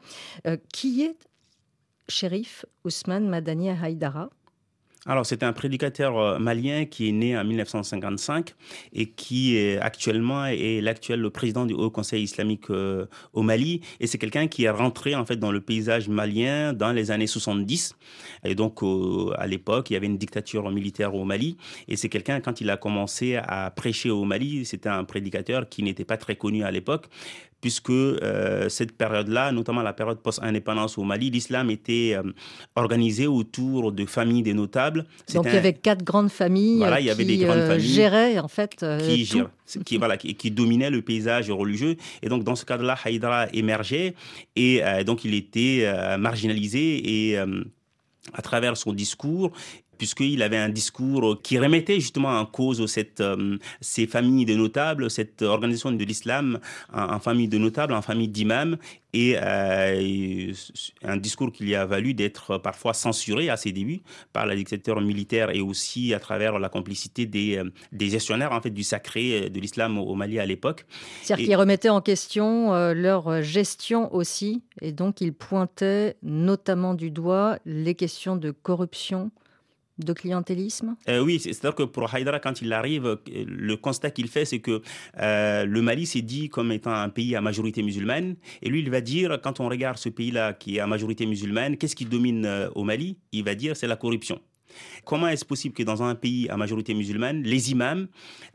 Euh, 0.47 0.55
qui 0.71 1.03
est 1.03 1.17
shérif 2.07 2.65
Ousmane 2.85 3.27
Madani 3.27 3.69
Haïdara? 3.69 4.29
Alors, 5.05 5.25
c'est 5.25 5.43
un 5.43 5.51
prédicateur 5.51 6.17
euh, 6.17 6.39
malien 6.39 6.85
qui 6.85 7.09
est 7.09 7.11
né 7.11 7.37
en 7.37 7.43
1955 7.43 8.55
et 8.93 9.09
qui 9.09 9.57
est 9.57 9.77
actuellement 9.77 10.45
est 10.45 10.79
l'actuel 10.79 11.29
président 11.29 11.65
du 11.65 11.73
Haut 11.73 11.89
Conseil 11.89 12.23
islamique 12.23 12.69
euh, 12.69 13.05
au 13.33 13.41
Mali. 13.41 13.81
Et 13.99 14.07
c'est 14.07 14.17
quelqu'un 14.17 14.47
qui 14.47 14.63
est 14.63 14.69
rentré 14.69 15.13
en 15.15 15.25
fait 15.25 15.35
dans 15.35 15.51
le 15.51 15.59
paysage 15.59 16.07
malien 16.07 16.71
dans 16.71 16.93
les 16.93 17.11
années 17.11 17.27
70. 17.27 17.95
Et 18.45 18.55
donc, 18.55 18.79
à 19.37 19.45
l'époque, 19.45 19.89
il 19.89 19.93
y 19.93 19.95
avait 19.97 20.07
une 20.07 20.17
dictature 20.17 20.69
militaire 20.71 21.15
au 21.15 21.25
Mali. 21.25 21.57
Et 21.89 21.97
c'est 21.97 22.09
quelqu'un, 22.09 22.39
quand 22.39 22.61
il 22.61 22.69
a 22.69 22.77
commencé 22.77 23.35
à 23.35 23.71
prêcher 23.71 24.09
au 24.09 24.23
Mali, 24.23 24.63
c'était 24.63 24.89
un 24.89 25.03
prédicateur 25.03 25.67
qui 25.67 25.83
n'était 25.83 26.05
pas 26.05 26.17
très 26.17 26.37
connu 26.37 26.63
à 26.63 26.71
l'époque, 26.71 27.07
puisque 27.63 27.91
euh, 27.91 28.67
cette 28.67 28.91
période-là, 28.91 29.53
notamment 29.53 29.83
la 29.83 29.93
période 29.93 30.19
post-indépendance 30.19 30.97
au 30.97 31.03
Mali, 31.03 31.29
l'islam 31.29 31.69
était 31.69 32.13
euh, 32.13 32.21
organisé 32.75 33.25
autour 33.25 33.93
de 33.93 34.05
familles 34.05 34.43
des 34.43 34.53
notables. 34.53 35.05
Donc 35.33 35.45
il 35.47 35.53
y 35.53 35.57
avait 35.57 35.71
quatre 35.71 36.03
grandes 36.03 36.29
familles 36.29 36.79
voilà, 36.79 36.99
il 36.99 37.05
y 37.05 37.09
avait 37.09 37.23
des 37.23 37.37
grandes 37.37 37.59
euh, 37.59 37.67
familles 37.69 37.87
géraient 37.87 38.37
en 38.37 38.49
fait 38.49 38.85
qui, 39.05 39.29
qui, 39.85 39.97
voilà, 39.97 40.17
qui, 40.17 40.35
qui, 40.35 40.51
dominaient 40.51 40.89
le 40.89 41.01
paysage 41.01 41.49
religieux. 41.49 41.95
Et 42.21 42.27
donc 42.27 42.43
dans 42.43 42.55
ce 42.55 42.65
cadre-là, 42.65 42.97
Haïdra 43.01 43.47
émergeait 43.53 44.13
et 44.57 44.81
donc 45.05 45.23
il 45.23 45.33
était 45.33 45.87
marginalisé 46.17 47.29
et 47.31 47.39
à 48.33 48.41
travers 48.41 48.77
son 48.77 48.93
discours, 48.93 49.51
puisqu'il 49.97 50.41
avait 50.41 50.57
un 50.57 50.69
discours 50.69 51.41
qui 51.41 51.59
remettait 51.59 51.99
justement 51.99 52.39
en 52.39 52.45
cause 52.45 52.85
cette, 52.87 53.21
euh, 53.21 53.57
ces 53.81 54.07
familles 54.07 54.45
de 54.45 54.55
notables, 54.55 55.09
cette 55.09 55.41
organisation 55.41 55.91
de 55.91 56.03
l'islam 56.03 56.59
en, 56.93 57.19
famille 57.19 57.47
de 57.47 57.57
notables, 57.57 57.93
en 57.93 58.01
famille 58.01 58.27
d'imams, 58.27 58.77
et 59.15 59.35
euh, 59.37 60.51
un 61.03 61.17
discours 61.17 61.51
qui 61.51 61.65
lui 61.65 61.75
a 61.75 61.85
valu 61.85 62.15
d'être 62.15 62.57
parfois 62.57 62.93
censuré 62.95 63.49
à 63.49 63.57
ses 63.57 63.71
débuts 63.71 64.01
par 64.33 64.47
la 64.47 64.55
dictature 64.55 64.99
militaire 65.01 65.51
et 65.55 65.61
aussi 65.61 66.15
à 66.15 66.19
travers 66.19 66.57
la 66.57 66.67
complicité 66.69 67.27
des, 67.27 67.57
euh, 67.57 67.69
des 67.91 68.09
gestionnaires 68.09 68.53
en 68.53 68.61
fait 68.61 68.71
du 68.71 68.83
sacré 68.83 69.49
de 69.49 69.59
l'islam 69.59 69.99
au 69.99 70.15
Mali 70.15 70.39
à 70.39 70.45
l'époque. 70.45 70.85
C'est-à-dire 71.21 71.45
qu'il 71.45 71.55
remettait 71.55 71.89
en 71.89 72.01
question 72.01 72.71
leur 72.93 73.41
gestion 73.41 74.13
aussi, 74.13 74.63
et 74.81 74.91
donc 74.91 75.21
il 75.21 75.33
pointait 75.33 76.15
notamment 76.23 76.93
du 76.93 77.11
doigt 77.11 77.59
les 77.65 77.95
questions 77.95 78.35
de 78.35 78.51
corruption 78.51 79.31
de 79.99 80.13
clientélisme? 80.13 80.95
Euh, 81.07 81.19
Oui, 81.19 81.39
c'est-à-dire 81.39 81.75
que 81.75 81.83
pour 81.83 82.13
Haïdara, 82.13 82.39
quand 82.39 82.61
il 82.61 82.73
arrive, 82.73 83.05
euh, 83.05 83.17
le 83.27 83.75
constat 83.77 84.11
qu'il 84.11 84.27
fait, 84.27 84.45
c'est 84.45 84.59
que 84.59 84.81
euh, 85.19 85.65
le 85.65 85.81
Mali 85.81 86.05
s'est 86.05 86.21
dit 86.21 86.49
comme 86.49 86.71
étant 86.71 86.93
un 86.93 87.09
pays 87.09 87.35
à 87.35 87.41
majorité 87.41 87.83
musulmane. 87.83 88.35
Et 88.61 88.69
lui, 88.69 88.79
il 88.79 88.89
va 88.89 89.01
dire, 89.01 89.39
quand 89.43 89.59
on 89.59 89.69
regarde 89.69 89.97
ce 89.97 90.09
pays-là 90.09 90.53
qui 90.53 90.77
est 90.77 90.79
à 90.79 90.87
majorité 90.87 91.25
musulmane, 91.25 91.77
qu'est-ce 91.77 91.95
qui 91.95 92.05
domine 92.05 92.69
au 92.75 92.83
Mali? 92.83 93.17
Il 93.31 93.43
va 93.43 93.55
dire, 93.55 93.75
c'est 93.77 93.87
la 93.87 93.95
corruption. 93.95 94.41
Comment 95.05 95.27
est-ce 95.27 95.45
possible 95.45 95.75
que 95.75 95.83
dans 95.83 96.01
un 96.01 96.15
pays 96.15 96.49
à 96.49 96.57
majorité 96.57 96.95
musulmane, 96.95 97.43
les 97.43 97.71
imams, 97.71 98.07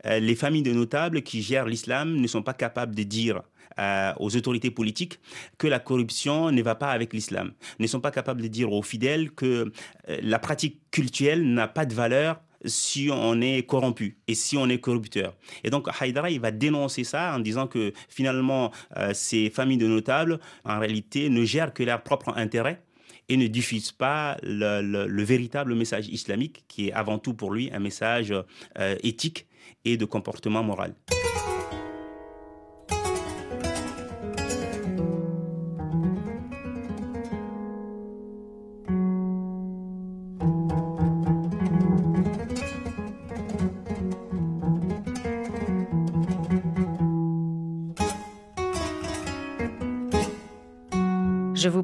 les 0.03 0.35
familles 0.35 0.63
de 0.63 0.73
notables 0.73 1.21
qui 1.21 1.41
gèrent 1.41 1.65
l'islam 1.65 2.17
ne 2.17 2.27
sont 2.27 2.41
pas 2.41 2.53
capables 2.53 2.93
de 2.93 3.03
dire 3.03 3.41
euh, 3.79 4.13
aux 4.19 4.35
autorités 4.35 4.71
politiques 4.71 5.19
que 5.57 5.67
la 5.67 5.79
corruption 5.79 6.51
ne 6.51 6.61
va 6.61 6.75
pas 6.75 6.91
avec 6.91 7.13
l'islam, 7.13 7.53
ne 7.79 7.87
sont 7.87 8.01
pas 8.01 8.11
capables 8.11 8.41
de 8.41 8.47
dire 8.47 8.73
aux 8.73 8.81
fidèles 8.81 9.31
que 9.31 9.71
euh, 10.09 10.17
la 10.21 10.37
pratique 10.37 10.81
culturelle 10.91 11.53
n'a 11.53 11.69
pas 11.69 11.85
de 11.85 11.93
valeur 11.93 12.41
si 12.65 13.09
on 13.09 13.39
est 13.39 13.65
corrompu 13.65 14.17
et 14.27 14.35
si 14.35 14.57
on 14.57 14.67
est 14.67 14.79
corrupteur. 14.79 15.33
Et 15.63 15.69
donc 15.69 15.87
Haïdara, 15.97 16.29
il 16.29 16.41
va 16.41 16.51
dénoncer 16.51 17.05
ça 17.05 17.33
en 17.33 17.39
disant 17.39 17.67
que 17.67 17.93
finalement, 18.09 18.71
euh, 18.97 19.13
ces 19.13 19.49
familles 19.49 19.77
de 19.77 19.87
notables, 19.87 20.39
en 20.65 20.77
réalité, 20.77 21.29
ne 21.29 21.45
gèrent 21.45 21.73
que 21.73 21.83
leur 21.83 22.01
propre 22.03 22.33
intérêt 22.35 22.81
et 23.29 23.37
ne 23.37 23.47
diffusent 23.47 23.93
pas 23.93 24.37
le, 24.43 25.23
véritable 25.23 25.73
message 25.73 26.09
islamique 26.09 26.65
qui 26.67 26.89
est 26.89 26.91
avant 26.91 27.17
tout 27.17 27.33
pour 27.33 27.53
lui 27.53 27.69
un 27.71 27.79
message 27.79 28.33
éthique 29.03 29.45
et 29.85 29.97
de 29.97 30.05
comportement 30.05 30.63
moral. 30.63 30.95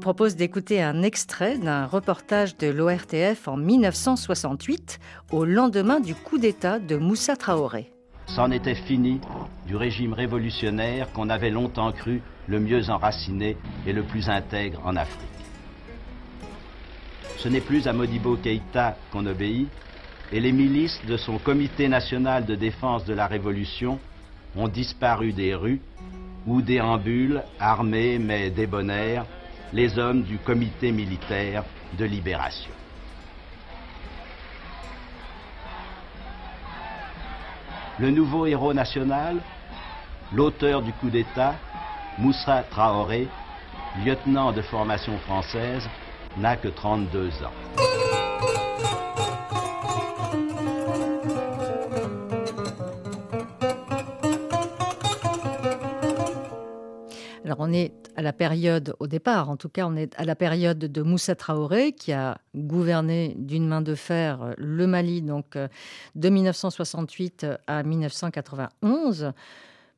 Propose 0.06 0.36
d'écouter 0.36 0.84
un 0.84 1.02
extrait 1.02 1.58
d'un 1.58 1.88
reportage 1.88 2.56
de 2.58 2.68
l'ORTF 2.68 3.48
en 3.48 3.58
1968, 3.58 5.00
au 5.32 5.46
lendemain 5.46 6.00
du 6.00 6.14
coup 6.14 6.38
d'État 6.38 6.78
de 6.78 6.96
Moussa 6.96 7.36
Traoré. 7.36 7.92
C'en 8.28 8.52
était 8.52 8.76
fini 8.76 9.20
du 9.66 9.76
régime 9.76 10.14
révolutionnaire 10.14 11.12
qu'on 11.12 11.28
avait 11.28 11.50
longtemps 11.50 11.92
cru 11.92 12.22
le 12.46 12.60
mieux 12.60 12.88
enraciné 12.92 13.58
et 13.88 13.94
le 13.94 14.04
plus 14.04 14.30
intègre 14.30 14.80
en 14.86 14.96
Afrique. 14.96 15.26
Ce 17.38 17.50
n'est 17.50 17.60
plus 17.60 17.88
à 17.88 17.94
Modibo 17.94 18.36
Keïta 18.36 18.98
qu'on 19.12 19.26
obéit, 19.26 19.70
et 20.32 20.40
les 20.40 20.52
milices 20.52 21.02
de 21.08 21.18
son 21.18 21.40
comité 21.40 21.88
national 21.88 22.46
de 22.46 22.54
défense 22.54 23.06
de 23.06 23.16
la 23.16 23.26
Révolution 23.26 23.98
ont 24.56 24.68
disparu 24.68 25.34
des 25.34 25.56
rues 25.56 25.82
où 26.46 26.62
déambulent, 26.62 27.42
armés 27.60 28.20
mais 28.20 28.52
débonnaires, 28.52 29.26
les 29.76 30.00
hommes 30.00 30.24
du 30.24 30.38
comité 30.38 30.94
militaire 30.94 31.66
de 31.98 32.06
libération. 32.06 32.72
Le 38.00 38.10
nouveau 38.10 38.46
héros 38.46 38.74
national, 38.74 39.42
l'auteur 40.34 40.82
du 40.82 40.94
coup 40.94 41.10
d'État, 41.10 41.56
Moussa 42.18 42.64
Traoré, 42.72 43.28
lieutenant 44.06 44.54
de 44.54 44.62
formation 44.62 45.18
française, 45.20 45.90
n'a 46.38 46.56
que 46.56 46.70
32 46.70 47.32
ans. 47.44 47.52
Alors 57.44 57.58
on 57.60 57.74
est 57.74 58.05
à 58.16 58.22
la 58.22 58.34
période, 58.34 58.96
au 59.00 59.08
départ 59.08 59.50
en 59.50 59.58
tout 59.58 59.70
cas, 59.70 59.86
on 59.86 59.96
est 59.96 60.14
à 60.18 60.26
la 60.26 60.36
période 60.36 60.80
de 60.80 61.02
Moussa 61.02 61.36
Traoré 61.36 61.92
qui 61.94 62.14
a 62.14 62.38
gouverné 62.56 63.36
d'une 63.38 63.68
main 63.68 63.82
de 63.82 63.96
fer 63.96 64.54
le 64.58 64.88
Mali 64.88 65.22
donc 65.22 65.56
euh, 65.56 65.68
de 66.16 66.30
1968 66.30 67.46
à 67.68 67.84
1991. 67.84 69.34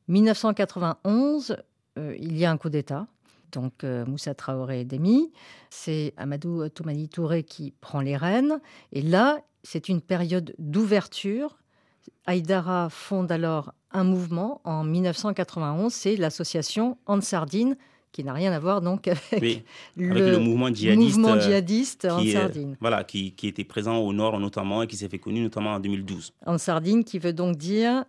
1991, 0.08 1.56
euh, 1.98 2.16
il 2.18 2.36
y 2.36 2.44
a 2.44 2.50
un 2.50 2.56
coup 2.56 2.70
d'État. 2.70 3.06
Donc 3.52 3.84
euh, 3.84 4.04
Moussa 4.04 4.34
Traoré 4.34 4.80
est 4.80 4.84
démis. 4.84 5.32
C'est 5.70 6.12
Amadou 6.16 6.68
Toumani 6.68 7.08
Touré 7.08 7.42
qui 7.44 7.72
prend 7.80 8.00
les 8.00 8.16
rênes. 8.16 8.60
Et 8.92 9.02
là, 9.02 9.40
c'est 9.62 9.88
une 9.88 10.00
période 10.00 10.54
d'ouverture. 10.58 11.58
Haïdara 12.26 12.88
fonde 12.90 13.30
alors 13.32 13.72
un 13.90 14.04
mouvement 14.04 14.60
en 14.64 14.84
1991, 14.84 15.92
c'est 15.92 16.16
l'association 16.16 16.98
Ansardine, 17.06 17.76
qui 18.18 18.24
n'a 18.24 18.32
rien 18.32 18.50
à 18.50 18.58
voir 18.58 18.80
donc 18.80 19.06
avec, 19.32 19.64
le, 19.96 20.38
mouvement 20.38 20.74
djihadiste, 20.74 22.04
euh, 22.04 22.18
qui, 22.18 22.36
Ansardine. 22.36 22.76
voilà, 22.80 23.04
qui, 23.04 23.30
qui, 23.30 23.46
était 23.46 23.62
présent 23.62 23.98
au 23.98 24.12
nord 24.12 24.40
notamment 24.40 24.82
et 24.82 24.88
qui 24.88 24.96
s'est 24.96 25.08
fait 25.08 25.20
connu 25.20 25.40
notamment 25.40 25.74
en 25.74 25.78
2012. 25.78 26.32
Ansardine 26.44 27.04
qui 27.04 27.20
veut 27.20 27.32
donc 27.32 27.56
dire 27.56 28.04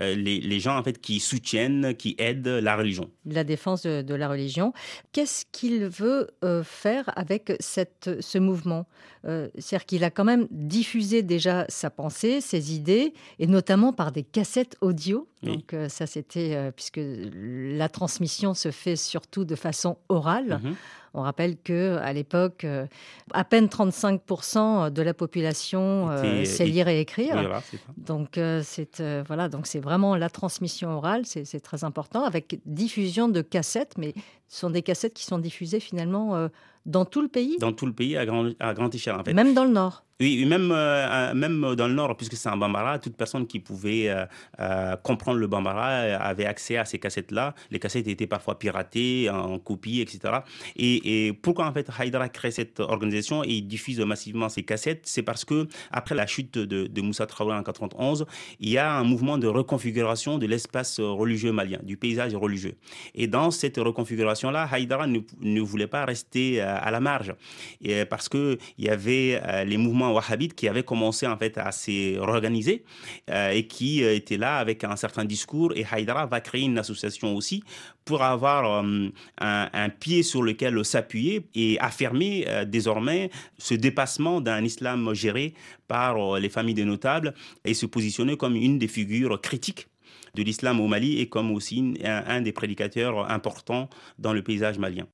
les, 0.00 0.60
gens 0.60 0.76
en 0.76 0.82
fait 0.82 1.00
qui 1.00 1.20
soutiennent, 1.20 1.94
qui 1.94 2.16
aident 2.18 2.48
la 2.48 2.76
religion. 2.76 3.10
La 3.24 3.44
défense 3.44 3.82
de, 3.82 4.14
la 4.14 4.28
religion. 4.28 4.72
Qu'est-ce 5.12 5.44
qu'il 5.52 5.86
veut 5.86 6.28
faire 6.64 7.10
avec 7.16 7.52
cette, 7.60 8.10
ce 8.20 8.38
mouvement? 8.38 8.86
C'est-à-dire 9.24 9.86
qu'il 9.86 10.04
a 10.04 10.10
quand 10.10 10.24
même 10.24 10.46
diffusé 10.50 11.22
déjà 11.22 11.66
sa 11.68 11.90
pensée, 11.90 12.40
ses 12.40 12.74
idées, 12.74 13.12
et 13.38 13.46
notamment 13.46 13.92
par 13.92 14.12
des 14.12 14.22
cassettes 14.22 14.76
audio. 14.80 15.28
Donc 15.42 15.74
ça, 15.88 16.06
c'était 16.06 16.70
puisque 16.72 17.00
la 17.02 17.88
transmission 17.88 18.54
se 18.54 18.70
fait 18.70 18.96
surtout 18.96 19.44
de 19.44 19.54
façon 19.54 19.98
orale. 20.08 20.60
Mhm. 20.62 20.74
On 21.14 21.22
rappelle 21.22 21.56
que 21.56 21.96
à 21.98 22.12
l'époque, 22.12 22.64
euh, 22.64 22.86
à 23.32 23.44
peine 23.44 23.66
35% 23.66 24.90
de 24.90 25.02
la 25.02 25.14
population 25.14 26.08
euh, 26.10 26.44
sait 26.44 26.66
lire 26.66 26.88
et 26.88 27.00
écrire. 27.00 27.62
donc 27.96 28.38
euh, 28.38 28.62
c'est 28.64 29.02
voilà, 29.26 29.48
donc 29.48 29.66
c'est 29.66 29.80
vraiment 29.80 30.16
la 30.16 30.30
transmission 30.30 30.90
orale, 30.90 31.22
c'est 31.26 31.60
très 31.60 31.84
important 31.84 32.24
avec 32.24 32.60
diffusion 32.64 33.28
de 33.28 33.42
cassettes, 33.42 33.94
mais 33.98 34.14
ce 34.48 34.60
sont 34.60 34.70
des 34.70 34.82
cassettes 34.82 35.14
qui 35.14 35.24
sont 35.24 35.38
diffusées 35.38 35.80
finalement 35.80 36.48
dans 36.86 37.04
tout 37.04 37.22
le 37.22 37.28
pays. 37.28 37.56
Dans 37.58 37.72
tout 37.72 37.86
le 37.86 37.92
pays 37.92 38.16
à, 38.16 38.22
à 38.22 38.74
grande 38.74 38.94
échelle 38.94 39.14
en 39.14 39.24
fait. 39.24 39.32
Même 39.32 39.54
dans 39.54 39.64
le 39.64 39.70
nord. 39.70 40.04
Oui, 40.20 40.44
même, 40.44 40.70
euh, 40.70 41.32
même 41.32 41.74
dans 41.74 41.88
le 41.88 41.94
nord, 41.94 42.14
puisque 42.14 42.36
c'est 42.36 42.50
un 42.50 42.56
bambara, 42.56 42.98
toute 42.98 43.16
personne 43.16 43.46
qui 43.46 43.58
pouvait 43.58 44.10
euh, 44.10 44.26
euh, 44.60 44.94
comprendre 44.96 45.38
le 45.38 45.46
bambara 45.46 45.86
avait 45.86 46.44
accès 46.44 46.76
à 46.76 46.84
ces 46.84 46.98
cassettes-là. 46.98 47.54
Les 47.70 47.78
cassettes 47.78 48.06
étaient 48.06 48.26
parfois 48.26 48.58
piratées, 48.58 49.30
en 49.30 49.58
copie, 49.58 50.02
etc. 50.02 50.40
Et, 50.76 51.32
pourquoi 51.40 51.66
en 51.66 51.72
fait 51.72 51.88
Haïdara 51.98 52.28
crée 52.28 52.50
cette 52.50 52.80
organisation 52.80 53.42
et 53.44 53.62
diffuse 53.62 53.98
massivement 54.00 54.50
ces 54.50 54.62
cassettes? 54.62 55.02
C'est 55.04 55.22
parce 55.22 55.46
que 55.46 55.66
après 55.90 56.14
la 56.14 56.26
chute 56.26 56.58
de, 56.58 57.00
Moussa 57.00 57.26
Traoré 57.26 57.56
en 57.56 57.62
91, 57.62 58.26
il 58.60 58.68
y 58.68 58.76
a 58.76 58.92
un 58.92 59.04
mouvement 59.04 59.38
de 59.38 59.46
reconfiguration 59.46 60.36
de 60.36 60.46
l'espace 60.46 61.00
religieux 61.00 61.52
malien, 61.52 61.78
du 61.82 61.96
paysage 61.96 62.34
religieux. 62.34 62.74
Et 63.14 63.26
dans 63.26 63.50
cette 63.50 63.78
reconfiguration-là, 63.78 64.68
Haïdara 64.70 65.06
ne, 65.06 65.20
ne, 65.40 65.60
voulait 65.62 65.86
pas 65.86 66.04
rester 66.04 66.60
à 66.76 66.90
la 66.90 67.00
marge, 67.00 67.34
et 67.80 68.04
parce 68.04 68.28
que 68.28 68.58
il 68.78 68.84
y 68.84 68.88
avait 68.88 69.40
les 69.64 69.76
mouvements 69.76 70.12
wahhabite 70.12 70.54
qui 70.54 70.68
avait 70.68 70.82
commencé 70.82 71.26
en 71.26 71.36
fait 71.36 71.58
à 71.58 71.72
se 71.72 72.18
réorganiser 72.18 72.84
euh, 73.30 73.50
et 73.50 73.66
qui 73.66 74.02
euh, 74.02 74.14
était 74.14 74.36
là 74.36 74.58
avec 74.58 74.84
un 74.84 74.96
certain 74.96 75.24
discours. 75.24 75.72
Et 75.76 75.84
Haïdara 75.90 76.26
va 76.26 76.40
créer 76.40 76.62
une 76.62 76.78
association 76.78 77.34
aussi 77.34 77.62
pour 78.04 78.22
avoir 78.22 78.84
euh, 78.84 79.08
un, 79.38 79.88
pied 79.88 80.22
sur 80.22 80.42
lequel 80.42 80.84
s'appuyer 80.84 81.46
et 81.54 81.78
affirmer 81.80 82.46
désormais 82.66 83.30
ce 83.58 83.74
dépassement 83.74 84.40
d'un 84.40 84.64
islam 84.64 85.12
géré 85.14 85.54
par 85.88 86.38
les 86.38 86.48
familles 86.48 86.74
des 86.74 86.84
notables 86.84 87.34
et 87.64 87.74
se 87.74 87.86
positionner 87.86 88.36
comme 88.36 88.56
une 88.56 88.78
des 88.78 88.88
figures 88.88 89.40
critiques 89.40 89.88
de 90.34 90.42
l'islam 90.42 90.80
au 90.80 90.86
Mali 90.86 91.20
et 91.20 91.28
comme 91.28 91.50
aussi 91.50 91.94
un 92.04 92.40
des 92.40 92.52
prédicateurs 92.52 93.30
importants 93.30 93.88
dans 94.18 94.32
le 94.32 94.42
paysage 94.42 94.78
malien. 94.78 95.06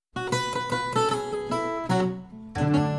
thank 2.67 2.77
you 2.77 2.96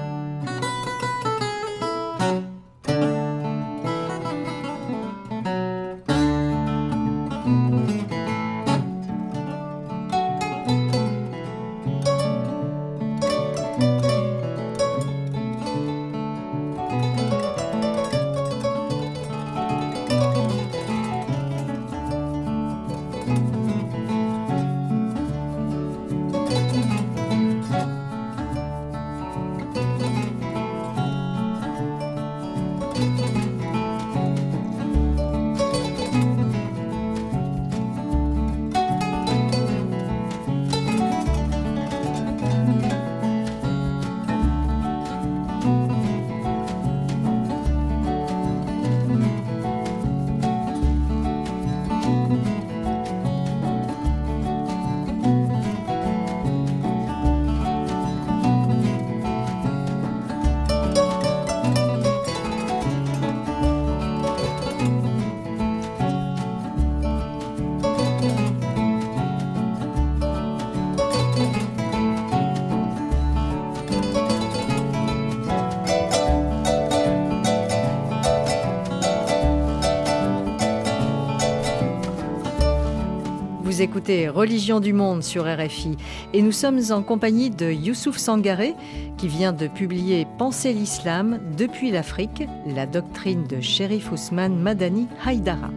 Vous 83.77 83.83
écoutez 83.83 84.27
Religion 84.27 84.79
du 84.79 84.91
Monde 84.91 85.21
sur 85.21 85.43
RFI 85.45 85.97
et 86.33 86.41
nous 86.41 86.51
sommes 86.51 86.79
en 86.89 87.03
compagnie 87.03 87.51
de 87.51 87.71
Youssouf 87.71 88.17
Sangaré 88.17 88.73
qui 89.19 89.27
vient 89.27 89.53
de 89.53 89.67
publier 89.67 90.25
Penser 90.39 90.73
l'islam 90.73 91.39
depuis 91.55 91.91
l'Afrique, 91.91 92.41
la 92.65 92.87
doctrine 92.87 93.43
de 93.43 93.61
Sherif 93.61 94.11
Ousmane 94.11 94.59
Madani 94.59 95.07
Haïdara. 95.23 95.69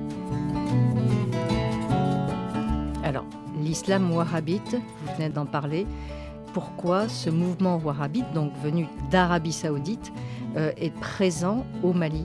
Alors, 3.04 3.26
l'islam 3.62 4.10
wahhabite, 4.10 4.76
vous 4.76 5.14
venez 5.18 5.28
d'en 5.28 5.44
parler. 5.44 5.86
Pourquoi 6.54 7.06
ce 7.06 7.28
mouvement 7.28 7.78
wahhabite, 7.84 8.32
donc 8.32 8.50
venu 8.64 8.86
d'Arabie 9.10 9.52
saoudite, 9.52 10.10
euh, 10.56 10.72
est 10.78 10.94
présent 11.00 11.66
au 11.82 11.92
Mali? 11.92 12.24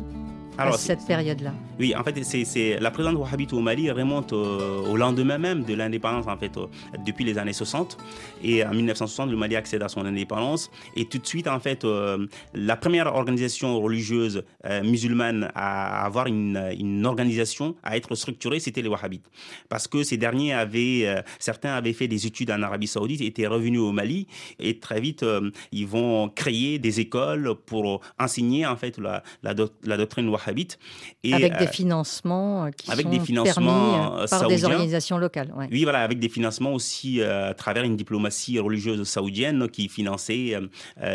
À 0.58 0.72
cette 0.74 1.06
période-là 1.06 1.54
oui, 1.78 1.94
en 1.94 2.04
fait, 2.06 2.24
c'est 2.24 2.80
la 2.80 2.90
présence 2.90 3.16
wahhabite 3.16 3.52
au 3.52 3.60
Mali 3.60 3.92
remonte 3.92 4.32
au, 4.32 4.96
lendemain 4.96 5.38
même 5.38 5.64
de 5.64 5.74
l'indépendance, 5.74 6.26
en 6.26 6.38
fait, 6.38 6.58
depuis 7.06 7.26
les 7.26 7.38
années 7.38 7.52
60. 7.52 7.98
Et 8.42 8.64
en 8.64 8.74
1960, 8.74 9.30
le 9.30 9.36
Mali 9.36 9.58
accède 9.58 9.84
à 9.84 9.90
son 9.90 10.06
indépendance. 10.06 10.72
Et 10.96 11.06
tout 11.06 11.18
de 11.18 11.28
suite, 11.28 11.50
en 11.50 11.60
fait, 11.60 11.84
euh, 11.84 12.28
la 12.54 12.78
première 12.78 13.08
organisation 13.08 13.82
religieuse 13.82 14.44
euh, 14.66 14.84
musulmane 14.84 15.52
à 15.54 16.06
avoir 16.06 16.28
une, 16.28 16.64
une, 16.80 17.06
organisation, 17.06 17.76
à 17.84 17.98
être 17.98 18.16
structurée, 18.16 18.62
c'était 18.62 18.82
les 18.82 18.90
wahhabites. 18.90 19.30
Parce 19.68 19.90
que 19.90 20.04
ces 20.04 20.16
derniers 20.16 20.54
avaient, 20.54 21.02
euh, 21.08 21.22
certains 21.40 21.74
avaient 21.74 21.94
fait 21.94 22.08
des 22.08 22.26
études 22.26 22.52
en 22.52 22.62
Arabie 22.62 22.88
Saoudite, 22.88 23.20
étaient 23.20 23.48
revenus 23.48 23.82
au 23.82 23.92
Mali, 23.92 24.28
et 24.60 24.80
très 24.80 25.02
vite, 25.02 25.26
ils 25.74 25.88
vont 25.88 26.30
créer 26.30 26.80
des 26.80 27.02
écoles 27.02 27.56
pour 27.66 28.00
enseigner, 28.18 28.66
en 28.66 28.78
fait, 28.78 28.98
la, 28.98 29.24
la, 29.44 29.54
la 29.84 29.98
doctrine 29.98 30.30
wahhabite. 30.30 30.45
Et, 31.24 31.34
Avec 31.34 31.58
des 31.58 31.68
financements 31.68 32.66
euh, 32.66 32.70
qui 32.72 32.92
avec 32.92 33.06
sont 33.06 33.12
des 33.12 33.20
financements 33.20 33.94
permis 33.94 34.22
euh, 34.24 34.28
par 34.28 34.48
des 34.48 34.66
organisations 34.66 35.18
locales. 35.18 35.54
Oui, 35.72 35.84
voilà, 35.84 36.00
avec 36.00 36.20
des 36.20 36.30
financements 36.30 36.74
aussi 36.74 37.22
euh, 37.22 37.50
à 37.50 37.54
travers 37.54 37.84
une 37.84 37.96
diplomatie 37.96 38.60
religieuse 38.60 39.08
saoudienne 39.08 39.68
qui 39.70 39.90
finançait 39.90 40.54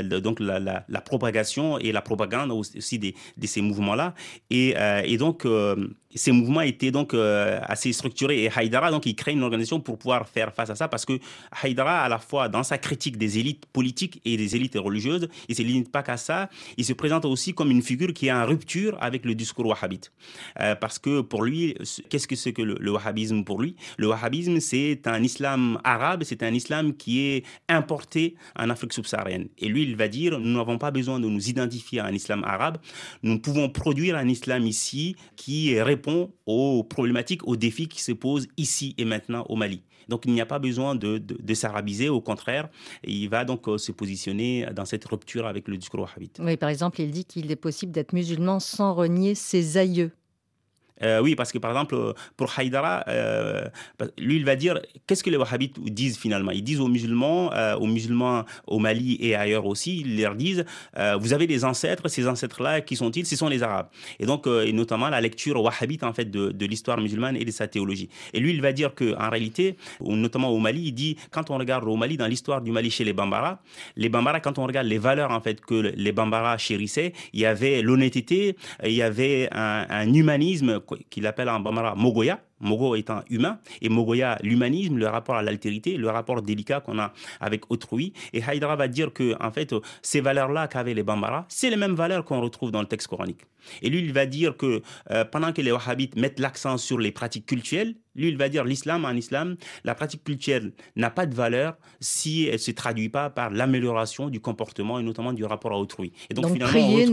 donc 0.04 0.40
la, 0.40 1.00
propagation 1.04 1.78
et 1.78 1.92
la 1.92 2.02
propagande 2.02 2.52
aussi 2.52 2.98
de, 2.98 3.12
de 3.36 3.46
ces 3.46 3.60
mouvements-là. 3.60 4.14
Et, 4.50 4.74
et 5.04 5.16
donc 5.16 5.46
ces 6.14 6.32
mouvements 6.32 6.62
étaient 6.62 6.90
donc 6.90 7.14
euh, 7.14 7.60
assez 7.62 7.92
structurés. 7.92 8.44
Et 8.44 8.50
Haïdara 8.54 8.90
donc 8.90 9.06
il 9.06 9.14
crée 9.14 9.32
une 9.32 9.42
organisation 9.42 9.80
pour 9.80 9.98
pouvoir 9.98 10.28
faire 10.28 10.52
face 10.52 10.70
à 10.70 10.74
ça 10.74 10.88
parce 10.88 11.04
que 11.04 11.18
Haïdara 11.62 12.00
à 12.00 12.08
la 12.08 12.18
fois 12.18 12.48
dans 12.48 12.62
sa 12.62 12.78
critique 12.78 13.16
des 13.16 13.38
élites 13.38 13.66
politiques 13.66 14.20
et 14.24 14.36
des 14.36 14.56
élites 14.56 14.76
religieuses 14.76 15.28
il 15.48 15.54
se 15.54 15.62
limite 15.62 15.90
pas 15.92 16.02
qu'à 16.02 16.16
ça. 16.16 16.48
Il 16.76 16.84
se 16.84 16.92
présente 16.92 17.24
aussi 17.24 17.54
comme 17.54 17.70
une 17.70 17.82
figure 17.82 18.12
qui 18.12 18.26
est 18.26 18.32
en 18.32 18.44
rupture 18.44 18.96
avec 19.00 19.24
le 19.24 19.34
discours 19.34 19.66
wahhabite. 19.66 20.12
Euh, 20.60 20.74
parce 20.74 20.98
que 20.98 21.20
pour 21.20 21.44
lui 21.44 21.76
qu'est-ce 22.08 22.26
que 22.26 22.36
c'est 22.36 22.52
que 22.52 22.62
le, 22.62 22.90
wahhabisme 22.90 23.44
pour 23.44 23.60
lui? 23.60 23.76
Le 23.96 24.08
wahhabisme 24.08 24.58
c'est 24.58 25.06
un 25.06 25.22
islam 25.22 25.78
arabe 25.84 26.24
c'est 26.24 26.42
un 26.42 26.52
islam 26.52 26.94
qui 26.94 27.20
est 27.20 27.44
importé 27.68 28.34
en 28.58 28.68
Afrique 28.68 28.92
subsaharienne. 28.92 29.48
Et 29.58 29.68
lui 29.68 29.84
il 29.84 29.94
va 29.94 30.08
dire 30.08 30.40
nous 30.40 30.56
n'avons 30.56 30.78
pas 30.78 30.90
besoin 30.90 31.20
de 31.20 31.28
nous 31.28 31.48
identifier 31.48 32.00
à 32.00 32.06
un 32.06 32.12
islam 32.12 32.42
arabe. 32.42 32.78
Nous 33.22 33.38
pouvons 33.38 33.68
produire 33.68 34.16
un 34.16 34.26
islam 34.26 34.66
ici 34.66 35.14
qui 35.36 35.72
est 35.72 35.82
répond 36.00 36.30
aux 36.46 36.82
problématiques, 36.82 37.46
aux 37.46 37.56
défis 37.56 37.88
qui 37.88 38.00
se 38.00 38.12
posent 38.12 38.48
ici 38.56 38.94
et 38.96 39.04
maintenant 39.04 39.44
au 39.48 39.56
Mali. 39.56 39.82
Donc 40.08 40.24
il 40.24 40.32
n'y 40.32 40.40
a 40.40 40.46
pas 40.46 40.58
besoin 40.58 40.94
de, 40.94 41.18
de, 41.18 41.54
s'arabiser, 41.54 42.08
au 42.08 42.20
contraire, 42.20 42.68
il 43.04 43.28
va 43.28 43.44
donc 43.44 43.68
euh, 43.68 43.78
se 43.78 43.92
positionner 43.92 44.66
dans 44.74 44.84
cette 44.84 45.04
rupture 45.04 45.46
avec 45.46 45.68
le 45.68 45.76
discours 45.76 46.00
wahhabite. 46.00 46.40
Oui, 46.42 46.56
par 46.56 46.68
exemple, 46.68 47.00
il 47.00 47.10
dit 47.10 47.24
qu'il 47.24 47.50
est 47.52 47.56
possible 47.56 47.92
d'être 47.92 48.12
musulman 48.12 48.58
sans 48.60 48.94
renier 48.94 49.34
ses 49.34 49.76
aïeux. 49.76 50.10
Euh, 51.02 51.20
oui, 51.20 51.34
parce 51.34 51.52
que 51.52 51.58
par 51.58 51.70
exemple, 51.70 51.96
pour 52.36 52.52
Haïdara, 52.56 53.04
euh, 53.08 53.64
lui, 54.18 54.36
il 54.36 54.44
va 54.44 54.56
dire 54.56 54.80
qu'est-ce 55.06 55.24
que 55.24 55.30
les 55.30 55.36
wahhabites 55.36 55.78
disent 55.80 56.18
finalement? 56.18 56.50
Ils 56.50 56.62
disent 56.62 56.80
aux 56.80 56.88
musulmans, 56.88 57.52
euh, 57.52 57.76
aux 57.76 57.86
musulmans 57.86 58.44
au 58.66 58.78
Mali 58.78 59.16
et 59.20 59.34
ailleurs 59.34 59.66
aussi, 59.66 60.00
ils 60.00 60.20
leur 60.20 60.34
disent 60.34 60.64
vous 61.20 61.32
avez 61.32 61.46
des 61.46 61.64
ancêtres, 61.64 62.08
ces 62.08 62.26
ancêtres-là, 62.28 62.80
qui 62.80 62.96
sont-ils? 62.96 63.26
Ce 63.26 63.36
sont 63.36 63.48
les 63.48 63.62
Arabes. 63.62 63.88
Et 64.18 64.26
donc, 64.26 64.46
et 64.46 64.72
notamment 64.72 65.08
la 65.08 65.20
lecture 65.20 65.60
wahhabite 65.62 66.04
en 66.04 66.12
fait 66.12 66.30
de, 66.30 66.66
l'histoire 66.66 67.00
musulmane 67.00 67.36
et 67.36 67.44
de 67.44 67.50
sa 67.50 67.66
théologie. 67.66 68.08
Et 68.32 68.40
lui, 68.40 68.50
il 68.50 68.60
va 68.60 68.72
dire 68.72 68.94
que 68.94 69.16
en 69.16 69.30
réalité, 69.30 69.76
notamment 70.00 70.50
au 70.50 70.58
Mali, 70.58 70.82
il 70.86 70.92
dit 70.92 71.16
quand 71.30 71.50
on 71.50 71.58
regarde 71.58 71.84
au 71.84 71.96
Mali, 71.96 72.16
dans 72.16 72.26
l'histoire 72.26 72.60
du 72.60 72.70
Mali 72.70 72.90
chez 72.90 73.04
les 73.04 73.12
Bambara, 73.12 73.60
les 73.96 74.08
Bambara, 74.08 74.40
quand 74.40 74.58
on 74.58 74.66
regarde 74.66 74.86
les 74.86 74.98
valeurs 74.98 75.30
en 75.30 75.40
fait 75.40 75.60
que 75.60 75.74
les 75.74 76.12
Bambara 76.12 76.58
chérissaient, 76.58 77.12
il 77.32 77.40
y 77.40 77.46
avait 77.46 77.82
l'honnêteté, 77.82 78.56
il 78.84 78.92
y 78.92 79.02
avait 79.02 79.48
un 79.52 80.12
humanisme 80.12 80.80
qu'il 81.10 81.26
appelle 81.26 81.48
en 81.48 81.60
Bambara 81.60 81.94
Mogoya, 81.94 82.40
Mogo 82.60 82.94
étant 82.94 83.22
humain, 83.30 83.58
et 83.80 83.88
Mogoya, 83.88 84.38
l'humanisme, 84.42 84.96
le 84.96 85.06
rapport 85.06 85.36
à 85.36 85.42
l'altérité, 85.42 85.96
le 85.96 86.08
rapport 86.08 86.42
délicat 86.42 86.80
qu'on 86.80 86.98
a 86.98 87.12
avec 87.40 87.70
autrui. 87.70 88.12
Et 88.32 88.42
Haïdra 88.42 88.76
va 88.76 88.88
dire 88.88 89.12
que, 89.12 89.34
en 89.42 89.50
fait, 89.50 89.74
ces 90.02 90.20
valeurs-là 90.20 90.68
qu'avaient 90.68 90.94
les 90.94 91.02
Bambara, 91.02 91.46
c'est 91.48 91.70
les 91.70 91.76
mêmes 91.76 91.94
valeurs 91.94 92.24
qu'on 92.24 92.40
retrouve 92.40 92.70
dans 92.70 92.80
le 92.80 92.86
texte 92.86 93.08
coranique. 93.08 93.42
Et 93.82 93.90
lui, 93.90 94.00
il 94.00 94.12
va 94.12 94.26
dire 94.26 94.56
que 94.56 94.82
euh, 95.10 95.24
pendant 95.24 95.52
que 95.52 95.62
les 95.62 95.72
Wahhabites 95.72 96.16
mettent 96.16 96.40
l'accent 96.40 96.76
sur 96.78 96.98
les 96.98 97.12
pratiques 97.12 97.46
culturelles, 97.46 97.94
lui, 98.14 98.28
il 98.28 98.36
va 98.36 98.48
dire 98.48 98.64
l'islam 98.64 99.04
en 99.04 99.12
islam, 99.12 99.56
la 99.84 99.94
pratique 99.94 100.24
culturelle 100.24 100.72
n'a 100.96 101.10
pas 101.10 101.26
de 101.26 101.34
valeur 101.34 101.76
si 102.00 102.44
elle 102.44 102.54
ne 102.54 102.58
se 102.58 102.70
traduit 102.70 103.08
pas 103.08 103.30
par 103.30 103.50
l'amélioration 103.50 104.28
du 104.28 104.40
comportement 104.40 104.98
et 104.98 105.02
notamment 105.02 105.32
du 105.32 105.44
rapport 105.44 105.72
à 105.72 105.78
autrui. 105.78 106.12
Et 106.28 106.34
donc, 106.34 106.58
prier, 106.58 107.08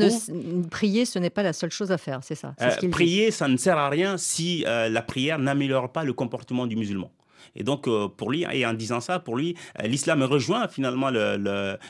prier, 0.70 1.06
ce 1.06 1.20
n'est 1.20 1.30
pas 1.30 1.44
la 1.44 1.54
seule 1.54 1.72
chose 1.72 1.92
à 1.92 1.98
faire, 1.98 2.20
c'est 2.24 2.36
ça 2.36 2.54
euh, 2.62 2.90
Prier, 2.90 3.32
ça 3.32 3.48
ne 3.48 3.58
sert 3.58 3.78
à 3.78 3.90
rien 3.90 4.18
si 4.18 4.64
euh, 4.66 4.90
la 4.90 5.02
prière 5.02 5.40
n'améliore 5.40 5.92
pas 5.92 6.04
le 6.04 6.14
comportement 6.14 6.68
du 6.68 6.76
musulman. 6.76 7.12
Et 7.56 7.64
donc, 7.64 7.88
pour 8.18 8.30
lui, 8.30 8.46
et 8.52 8.66
en 8.66 8.74
disant 8.74 9.00
ça, 9.00 9.20
pour 9.20 9.36
lui, 9.36 9.56
l'islam 9.84 10.22
rejoint 10.22 10.68
finalement 10.68 11.10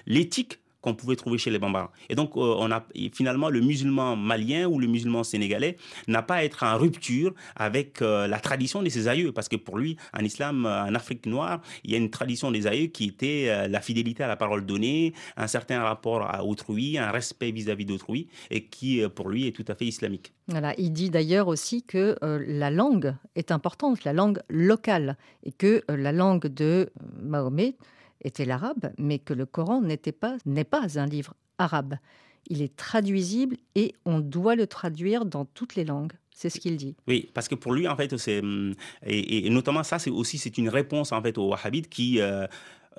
l'éthique 0.06 0.60
qu'on 0.82 0.94
pouvait 0.94 1.16
trouver 1.16 1.38
chez 1.38 1.50
les 1.50 1.60
Bambara. 1.60 1.92
Et 2.10 2.16
donc, 2.16 2.38
euh, 2.38 2.56
on 2.60 2.72
a, 2.72 2.86
finalement, 3.14 3.50
le 3.50 3.62
musulman 3.62 4.16
malien 4.16 4.68
ou 4.68 4.80
le 4.80 4.88
musulman 4.88 5.24
sénégalais 5.24 5.78
n'a 6.08 6.22
pas 6.22 6.36
à 6.36 6.44
être 6.44 6.64
en 6.64 6.78
rupture 6.78 7.34
avec 7.56 8.02
euh, 8.02 8.28
la 8.28 8.40
tradition 8.40 8.84
de 8.84 8.90
ses 8.90 9.08
aïeux, 9.08 9.32
parce 9.32 9.50
que 9.50 9.56
pour 9.56 9.78
lui, 9.78 9.98
en 10.18 10.24
islam, 10.24 10.66
euh, 10.66 10.86
en 10.86 10.96
Afrique 10.96 11.26
noire, 11.26 11.62
il 11.84 11.92
y 11.92 11.96
a 11.96 11.98
une 11.98 12.10
tradition 12.10 12.52
des 12.52 12.68
aïeux 12.68 12.88
qui 12.88 13.06
était 13.06 13.68
la 13.68 13.82
fidélité 13.82 14.24
à 14.24 14.28
la 14.28 14.36
parole 14.36 14.66
donnée, 14.66 15.14
un 15.36 15.48
certain 15.48 15.82
rapport 15.82 16.24
à 16.24 16.44
autrui, 16.44 16.98
un 16.98 17.12
respect 17.12 17.52
vis-à-vis 17.52 17.86
d'autrui, 17.86 18.28
et 18.52 18.66
qui, 18.66 19.02
pour 19.16 19.30
lui, 19.30 19.48
est 19.48 19.52
tout 19.52 19.66
à 19.68 19.76
fait 19.76 19.86
islamique. 19.86 20.34
Voilà, 20.48 20.74
il 20.78 20.92
dit 20.92 21.10
d'ailleurs 21.10 21.48
aussi 21.48 21.84
que 21.84 22.16
la 22.22 22.70
langue 22.70 23.16
est 23.36 23.52
importante, 23.52 24.04
la 24.04 24.14
langue 24.14 24.40
locale, 24.50 25.18
et 25.44 25.52
que 25.52 25.84
la 25.88 26.12
langue 26.12 26.48
de 26.48 26.90
Mahomet, 27.22 27.76
était 28.22 28.46
l'arabe, 28.46 28.92
mais 28.98 29.20
que 29.20 29.34
le 29.34 29.46
Coran 29.46 29.82
n'était 29.82 30.12
pas, 30.12 30.38
n'est 30.46 30.64
pas 30.64 31.00
un 31.00 31.06
livre 31.06 31.34
arabe. 31.58 31.96
Il 32.50 32.62
est 32.62 32.76
traduisible 32.76 33.58
et 33.76 33.94
on 34.06 34.20
doit 34.20 34.56
le 34.56 34.68
traduire 34.68 35.26
dans 35.26 35.46
toutes 35.46 35.76
les 35.76 35.84
langues. 35.84 36.14
C'est 36.34 36.50
ce 36.50 36.60
qu'il 36.60 36.78
dit. 36.78 36.96
Oui, 37.08 37.32
parce 37.34 37.48
que 37.48 37.56
pour 37.56 37.74
lui, 37.74 37.88
en 37.88 37.96
fait, 37.96 38.16
c'est 38.18 38.40
hum, 38.40 38.76
et, 39.04 39.50
notamment 39.50 39.84
ça, 39.84 39.98
c'est 39.98 40.12
aussi 40.12 40.38
c'est 40.38 40.58
une 40.58 40.70
réponse 40.70 41.12
en 41.12 41.22
fait 41.22 41.38
aux 41.38 41.50
Wahhabites 41.50 41.90
qui 41.90 42.22
euh, 42.22 42.46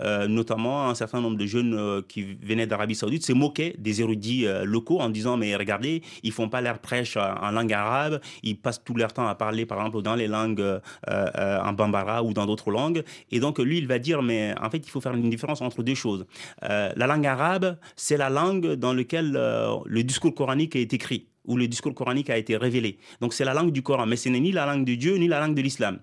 euh, 0.00 0.28
notamment 0.28 0.88
un 0.88 0.94
certain 0.94 1.20
nombre 1.20 1.36
de 1.36 1.46
jeunes 1.46 1.74
euh, 1.74 2.02
qui 2.06 2.36
venaient 2.42 2.66
d'Arabie 2.66 2.94
Saoudite 2.94 3.24
se 3.24 3.32
moquaient 3.32 3.74
des 3.78 4.00
érudits 4.00 4.46
euh, 4.46 4.64
locaux 4.64 5.00
en 5.00 5.08
disant 5.08 5.36
mais 5.36 5.54
regardez, 5.56 6.02
ils 6.22 6.32
font 6.32 6.48
pas 6.48 6.60
leur 6.60 6.78
prêche 6.78 7.16
en 7.16 7.50
langue 7.50 7.72
arabe, 7.72 8.20
ils 8.42 8.58
passent 8.58 8.82
tout 8.82 8.94
leur 8.94 9.12
temps 9.12 9.26
à 9.26 9.34
parler 9.34 9.66
par 9.66 9.78
exemple 9.78 10.02
dans 10.02 10.14
les 10.14 10.28
langues 10.28 10.64
en 11.08 11.72
bambara 11.72 12.22
ou 12.22 12.32
dans 12.32 12.46
d'autres 12.46 12.70
langues. 12.70 13.02
Et 13.30 13.40
donc 13.40 13.58
lui, 13.58 13.78
il 13.78 13.86
va 13.86 13.98
dire 13.98 14.22
mais 14.22 14.54
en 14.60 14.70
fait 14.70 14.78
il 14.78 14.90
faut 14.90 15.00
faire 15.00 15.14
une 15.14 15.30
différence 15.30 15.60
entre 15.60 15.82
deux 15.82 15.94
choses. 15.94 16.26
la 16.62 17.06
langue 17.06 17.26
arabe, 17.26 17.76
c'est 17.96 18.16
la 18.16 18.30
langue 18.30 18.74
dans 18.74 18.92
laquelle 18.92 19.32
le 19.32 20.02
discours 20.02 20.34
coranique 20.34 20.76
est 20.76 20.92
écrit 20.92 21.28
où 21.48 21.56
le 21.56 21.66
discours 21.66 21.94
coranique 21.94 22.30
a 22.30 22.36
été 22.36 22.56
révélé. 22.56 22.98
Donc 23.20 23.32
c'est 23.32 23.44
la 23.44 23.54
langue 23.54 23.72
du 23.72 23.82
Coran, 23.82 24.06
mais 24.06 24.16
ce 24.16 24.28
n'est 24.28 24.40
ni 24.40 24.52
la 24.52 24.66
langue 24.66 24.84
de 24.84 24.94
Dieu 24.94 25.16
ni 25.16 25.26
la 25.26 25.40
langue 25.40 25.54
de 25.54 25.62
l'islam. 25.62 25.98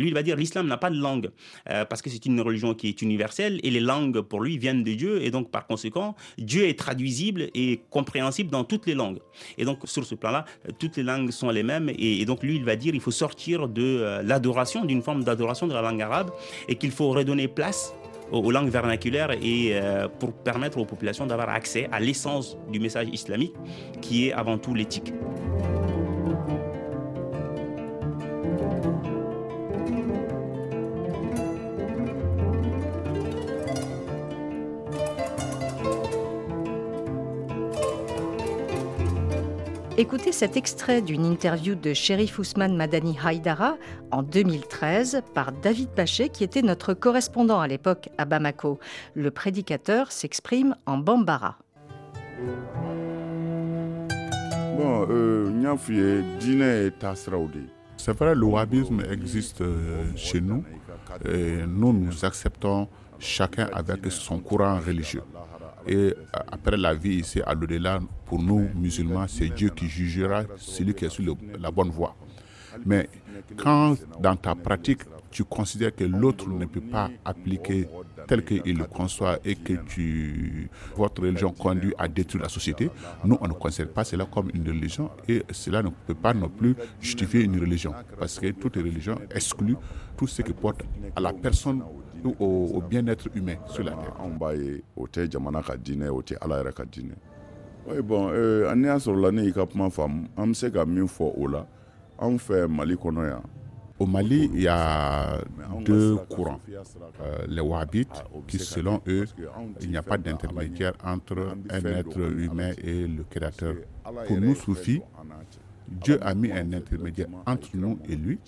Lui, 0.00 0.08
il 0.08 0.14
va 0.14 0.22
dire 0.22 0.36
l'islam 0.36 0.66
n'a 0.66 0.78
pas 0.78 0.90
de 0.90 0.98
langue 0.98 1.30
euh, 1.68 1.84
parce 1.84 2.02
que 2.02 2.10
c'est 2.10 2.24
une 2.26 2.40
religion 2.40 2.74
qui 2.74 2.88
est 2.88 3.02
universelle 3.02 3.60
et 3.62 3.70
les 3.70 3.80
langues 3.80 4.20
pour 4.20 4.40
lui 4.40 4.58
viennent 4.58 4.82
de 4.82 4.94
Dieu 4.94 5.22
et 5.22 5.30
donc 5.30 5.50
par 5.50 5.66
conséquent 5.66 6.16
Dieu 6.38 6.66
est 6.66 6.78
traduisible 6.78 7.50
et 7.54 7.82
compréhensible 7.90 8.50
dans 8.50 8.64
toutes 8.64 8.86
les 8.86 8.94
langues. 8.94 9.18
Et 9.58 9.64
donc 9.64 9.80
sur 9.84 10.04
ce 10.04 10.14
plan-là, 10.14 10.44
euh, 10.66 10.72
toutes 10.78 10.96
les 10.96 11.02
langues 11.02 11.30
sont 11.30 11.50
les 11.50 11.62
mêmes 11.62 11.90
et, 11.96 12.24
donc 12.24 12.42
lui, 12.42 12.56
il 12.56 12.64
va 12.64 12.76
dire 12.76 12.94
il 12.94 13.00
faut 13.00 13.10
sortir 13.10 13.68
de 13.68 13.82
euh, 13.82 14.22
l'adoration, 14.22 14.84
d'une 14.84 15.02
forme 15.02 15.22
d'adoration 15.22 15.66
de 15.66 15.74
la 15.74 15.82
langue 15.82 16.00
arabe 16.00 16.30
et 16.68 16.76
qu'il 16.76 16.90
faut 16.90 17.10
redonner 17.10 17.48
place 17.48 17.94
aux, 18.32 18.50
langues 18.50 18.70
vernaculaires 18.70 19.32
et 19.42 19.74
pour 20.20 20.32
permettre 20.32 20.78
aux 20.78 20.84
populations 20.84 21.26
d'avoir 21.26 21.48
accès 21.48 21.88
à 21.90 21.98
l'essence 21.98 22.56
du 22.70 22.78
message 22.78 23.08
islamique 23.12 23.54
qui 24.00 24.28
est 24.28 24.32
avant 24.32 24.56
tout 24.56 24.72
l'éthique. 24.72 25.12
Écoutez 40.00 40.32
cet 40.32 40.56
extrait 40.56 41.02
d'une 41.02 41.26
interview 41.26 41.74
de 41.74 41.92
Sherif 41.92 42.38
Ousmane 42.38 42.74
Madani 42.74 43.18
Haïdara 43.22 43.76
en 44.10 44.22
2013 44.22 45.20
par 45.34 45.52
David 45.52 45.90
Paché, 45.90 46.30
qui 46.30 46.42
était 46.42 46.62
notre 46.62 46.94
correspondant 46.94 47.60
à 47.60 47.68
l'époque 47.68 48.08
à 48.16 48.24
Bamako. 48.24 48.78
Le 49.14 49.30
prédicateur 49.30 50.10
s'exprime 50.10 50.74
en 50.86 50.96
bambara. 50.96 51.58
Bon, 54.78 55.06
euh, 55.10 55.50
c'est 57.98 58.16
vrai, 58.16 58.34
le 58.34 58.46
wahhabisme 58.46 59.02
existe 59.02 59.60
euh, 59.60 60.02
chez 60.16 60.40
nous. 60.40 60.64
Et 61.26 61.58
nous, 61.68 61.92
nous 61.92 62.24
acceptons 62.24 62.88
chacun 63.18 63.68
avec 63.74 64.10
son 64.10 64.38
courant 64.38 64.80
religieux. 64.80 65.24
Et 65.86 66.14
après 66.50 66.76
la 66.76 66.94
vie 66.94 67.16
ici, 67.16 67.40
à 67.44 67.54
l'au-delà, 67.54 68.00
pour 68.26 68.40
nous, 68.42 68.68
musulmans, 68.74 69.26
c'est 69.28 69.48
Dieu 69.48 69.70
qui 69.70 69.86
jugera 69.88 70.42
celui 70.56 70.94
qui 70.94 71.04
est 71.04 71.10
sur 71.10 71.36
la 71.58 71.70
bonne 71.70 71.90
voie. 71.90 72.14
Mais 72.86 73.08
quand 73.56 73.96
dans 74.20 74.36
ta 74.36 74.54
pratique, 74.54 75.00
tu 75.30 75.44
considères 75.44 75.94
que 75.94 76.04
l'autre 76.04 76.48
ne 76.48 76.64
peut 76.66 76.80
pas 76.80 77.08
appliquer 77.24 77.88
tel 78.26 78.44
qu'il 78.44 78.76
le 78.78 78.84
conçoit 78.84 79.38
et 79.44 79.54
que 79.54 79.74
tu, 79.88 80.68
votre 80.96 81.22
religion 81.22 81.52
conduit 81.52 81.94
à 81.98 82.08
détruire 82.08 82.42
la 82.42 82.48
société, 82.48 82.90
nous, 83.24 83.38
on 83.40 83.48
ne 83.48 83.52
considère 83.52 83.92
pas 83.92 84.04
cela 84.04 84.26
comme 84.26 84.50
une 84.54 84.66
religion 84.66 85.10
et 85.28 85.42
cela 85.52 85.82
ne 85.82 85.90
peut 86.06 86.14
pas 86.14 86.34
non 86.34 86.48
plus 86.48 86.74
justifier 87.00 87.42
une 87.42 87.58
religion 87.60 87.92
parce 88.18 88.38
que 88.38 88.48
toute 88.50 88.76
religion 88.76 89.16
exclut 89.34 89.76
tout 90.16 90.26
ce 90.26 90.42
qui 90.42 90.52
porte 90.52 90.82
à 91.14 91.20
la 91.20 91.32
personne 91.32 91.82
au, 92.24 92.70
au 92.74 92.80
bien-être 92.80 93.28
humain 93.34 93.56
sur 93.66 93.84
la 93.84 93.92
terre. 93.92 94.14
anw 94.20 94.38
b'a 94.38 94.54
ye 94.54 94.82
o 94.96 95.06
tɛ 95.06 95.30
jamana 95.30 95.62
ka 95.62 95.76
diinɛ 95.76 96.08
o 96.08 96.22
tɛ 96.22 96.36
ala 96.40 96.62
yɛrɛ 96.62 96.72
ka 96.72 96.84
diinɛ 96.84 97.14
oui 97.86 98.02
bon 98.02 98.28
euh, 98.32 98.74
n'i 98.74 98.86
y'a 98.86 98.98
sɔrɔla 98.98 99.32
ne 99.32 99.42
y'i 99.42 99.52
ka 99.52 99.66
kuma 99.66 99.90
faamu. 99.90 100.28
An 100.36 100.48
bɛ 100.48 100.54
se 100.54 100.70
ka 100.70 100.84
min 100.84 101.06
fɔ 101.06 101.32
o 101.36 101.46
la. 101.46 101.66
Anw 102.18 102.38
fɛ 102.38 102.68
mali 102.68 102.94
kɔnɔ 102.94 103.28
yan. 103.28 103.42
Au 104.00 104.06
Mali, 104.06 104.50
il 104.54 104.62
y 104.62 104.66
a 104.66 105.42
deux 105.84 106.16
courants. 106.30 106.58
Euh, 107.20 107.44
les 107.46 107.60
Wahhabites, 107.60 108.24
qui 108.46 108.58
selon 108.58 109.02
eux, 109.06 109.26
il 109.82 109.90
n'y 109.90 109.96
a 109.98 110.02
pas 110.02 110.16
d'intermédiaire 110.16 110.94
entre 111.04 111.54
un 111.68 111.84
être 111.84 112.18
humain 112.18 112.70
et 112.82 113.06
le 113.06 113.24
Créateur. 113.24 113.74
Pour 114.26 114.40
nous, 114.40 114.54
soufis, 114.54 115.02
Dieu 115.86 116.18
a 116.22 116.34
mis 116.34 116.50
un 116.50 116.72
intermédiaire 116.72 117.28
entre 117.44 117.68
nous 117.74 117.98
et 118.08 118.16
lui, 118.16 118.38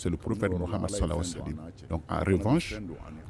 c'est 0.00 0.08
le 0.10 0.16
prophète 0.16 0.50
Mohammed 0.50 0.90
Donc 1.90 2.02
en 2.08 2.18
revanche, 2.20 2.80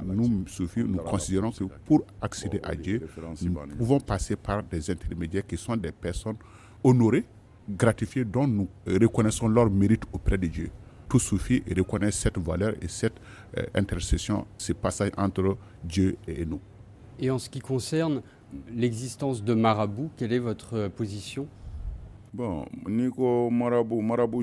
nous, 0.03 0.47
soufis, 0.47 0.83
nous 0.85 0.99
considérons 0.99 1.51
que 1.51 1.65
pour 1.85 2.05
accéder 2.21 2.61
à 2.63 2.73
Dieu, 2.75 3.07
nous 3.41 3.53
pouvons 3.77 3.99
passer 3.99 4.37
par 4.37 4.63
des 4.63 4.89
intermédiaires 4.89 5.45
qui 5.45 5.57
sont 5.57 5.75
des 5.75 5.91
personnes 5.91 6.37
honorées, 6.83 7.25
gratifiées, 7.69 8.23
dont 8.23 8.47
nous 8.47 8.69
reconnaissons 8.87 9.49
leur 9.49 9.69
mérite 9.69 10.03
auprès 10.13 10.37
de 10.37 10.47
Dieu. 10.47 10.69
Tout 11.09 11.19
soufi 11.19 11.61
reconnaît 11.75 12.11
cette 12.11 12.37
valeur 12.37 12.73
et 12.81 12.87
cette 12.87 13.19
euh, 13.57 13.63
intercession, 13.75 14.47
ce 14.57 14.71
passage 14.71 15.11
entre 15.17 15.57
Dieu 15.83 16.15
et 16.25 16.45
nous. 16.45 16.61
Et 17.19 17.29
en 17.29 17.37
ce 17.37 17.49
qui 17.49 17.59
concerne 17.59 18.21
l'existence 18.73 19.43
de 19.43 19.53
marabout, 19.53 20.09
quelle 20.15 20.31
est 20.31 20.39
votre 20.39 20.87
position? 20.87 21.47
Bon, 22.33 22.65
Nico 22.87 23.49
Marabout, 23.49 24.01
Marabout 24.01 24.41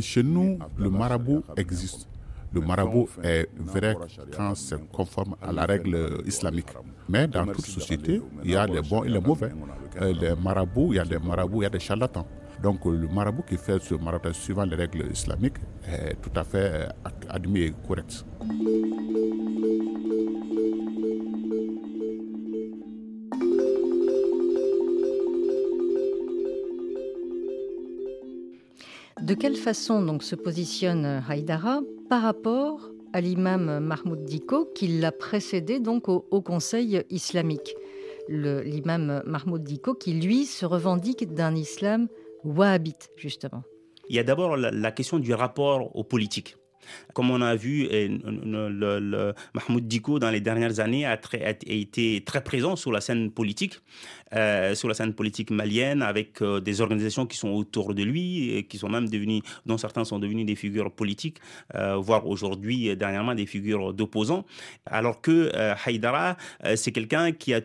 Chez 0.00 0.22
nous, 0.22 0.58
le 0.78 0.90
marabout 0.90 1.42
existe. 1.56 2.08
Le 2.54 2.60
marabout 2.60 3.08
est 3.22 3.48
vrai 3.58 3.96
quand 4.36 4.54
c'est 4.54 4.90
conforme 4.90 5.36
à 5.40 5.52
la 5.52 5.64
règle 5.64 6.22
islamique. 6.26 6.68
Mais 7.08 7.26
dans 7.26 7.46
toute 7.46 7.66
société, 7.66 8.20
il 8.44 8.50
y 8.50 8.56
a 8.56 8.66
des 8.66 8.82
bons 8.82 9.04
et 9.04 9.08
les 9.08 9.20
mauvais. 9.20 9.52
Les 10.00 10.34
marabouts, 10.34 10.92
il 10.92 10.96
y 10.96 10.98
a 10.98 11.04
des 11.04 11.18
marabouts, 11.18 11.62
il 11.62 11.64
y 11.64 11.66
a 11.66 11.70
des 11.70 11.80
charlatans. 11.80 12.26
Donc 12.62 12.84
le 12.84 13.08
marabout 13.08 13.42
qui 13.42 13.56
fait 13.56 13.82
ce 13.82 13.94
marathon 13.94 14.32
suivant 14.32 14.64
les 14.64 14.76
règles 14.76 15.10
islamiques 15.10 15.56
est 15.86 16.14
tout 16.20 16.30
à 16.38 16.44
fait 16.44 16.88
admis 17.28 17.60
et 17.62 17.74
correct. 17.86 18.24
De 29.20 29.34
quelle 29.34 29.56
façon 29.56 30.02
donc 30.02 30.22
se 30.22 30.34
positionne 30.34 31.22
Haïdara 31.28 31.80
par 32.08 32.22
rapport 32.22 32.90
à 33.12 33.20
l'imam 33.20 33.78
Mahmoud 33.80 34.24
Diko 34.24 34.64
qui 34.74 34.88
l'a 34.88 35.12
précédé 35.12 35.80
donc 35.80 36.08
au, 36.08 36.20
Conseil 36.40 37.02
islamique? 37.10 37.74
L'imam 38.28 39.22
Mahmoud 39.26 39.62
Diko 39.62 39.94
qui 39.94 40.14
lui 40.14 40.46
se 40.46 40.64
revendique 40.64 41.34
d'un 41.34 41.54
islam 41.54 42.08
wahhabite 42.44 43.10
justement. 43.16 43.62
Il 44.08 44.16
y 44.16 44.18
a 44.18 44.24
d'abord 44.24 44.56
la, 44.56 44.92
question 44.92 45.18
du 45.18 45.34
rapport 45.34 45.94
aux 45.94 46.04
politiques. 46.04 46.56
Comme 47.14 47.30
on 47.30 47.40
a 47.40 47.54
vu, 47.54 47.88
le, 47.90 49.34
Mahmoud 49.54 49.86
Diko, 49.86 50.18
dans 50.18 50.30
les 50.30 50.40
dernières 50.40 50.80
années, 50.80 51.06
a, 51.06 51.18
été 51.66 52.22
très 52.24 52.42
présent 52.42 52.76
sur 52.76 52.92
la 52.92 53.00
scène 53.00 53.30
politique, 53.30 53.80
euh, 54.34 54.74
sur 54.74 54.88
la 54.88 54.94
scène 54.94 55.14
politique 55.14 55.50
malienne, 55.50 56.02
avec 56.02 56.42
euh, 56.42 56.60
des 56.60 56.80
organisations 56.80 57.26
qui 57.26 57.36
sont 57.36 57.50
autour 57.50 57.94
de 57.94 58.02
lui, 58.02 58.66
qui 58.68 58.78
sont 58.78 58.88
même 58.88 59.08
devenues, 59.08 59.42
dont 59.66 59.78
certains 59.78 60.04
sont 60.04 60.18
devenus 60.18 60.46
des 60.46 60.56
figures 60.56 60.90
politiques, 60.90 61.38
euh, 61.74 61.96
voire 61.96 62.26
aujourd'hui, 62.26 62.96
dernièrement, 62.96 63.34
des 63.34 63.46
figures 63.46 63.92
d'opposants. 63.92 64.44
Alors 64.86 65.20
que 65.20 65.52
Haïdara, 65.84 66.36
c'est 66.76 66.92
quelqu'un 66.92 67.32
qui 67.32 67.54
a 67.54 67.60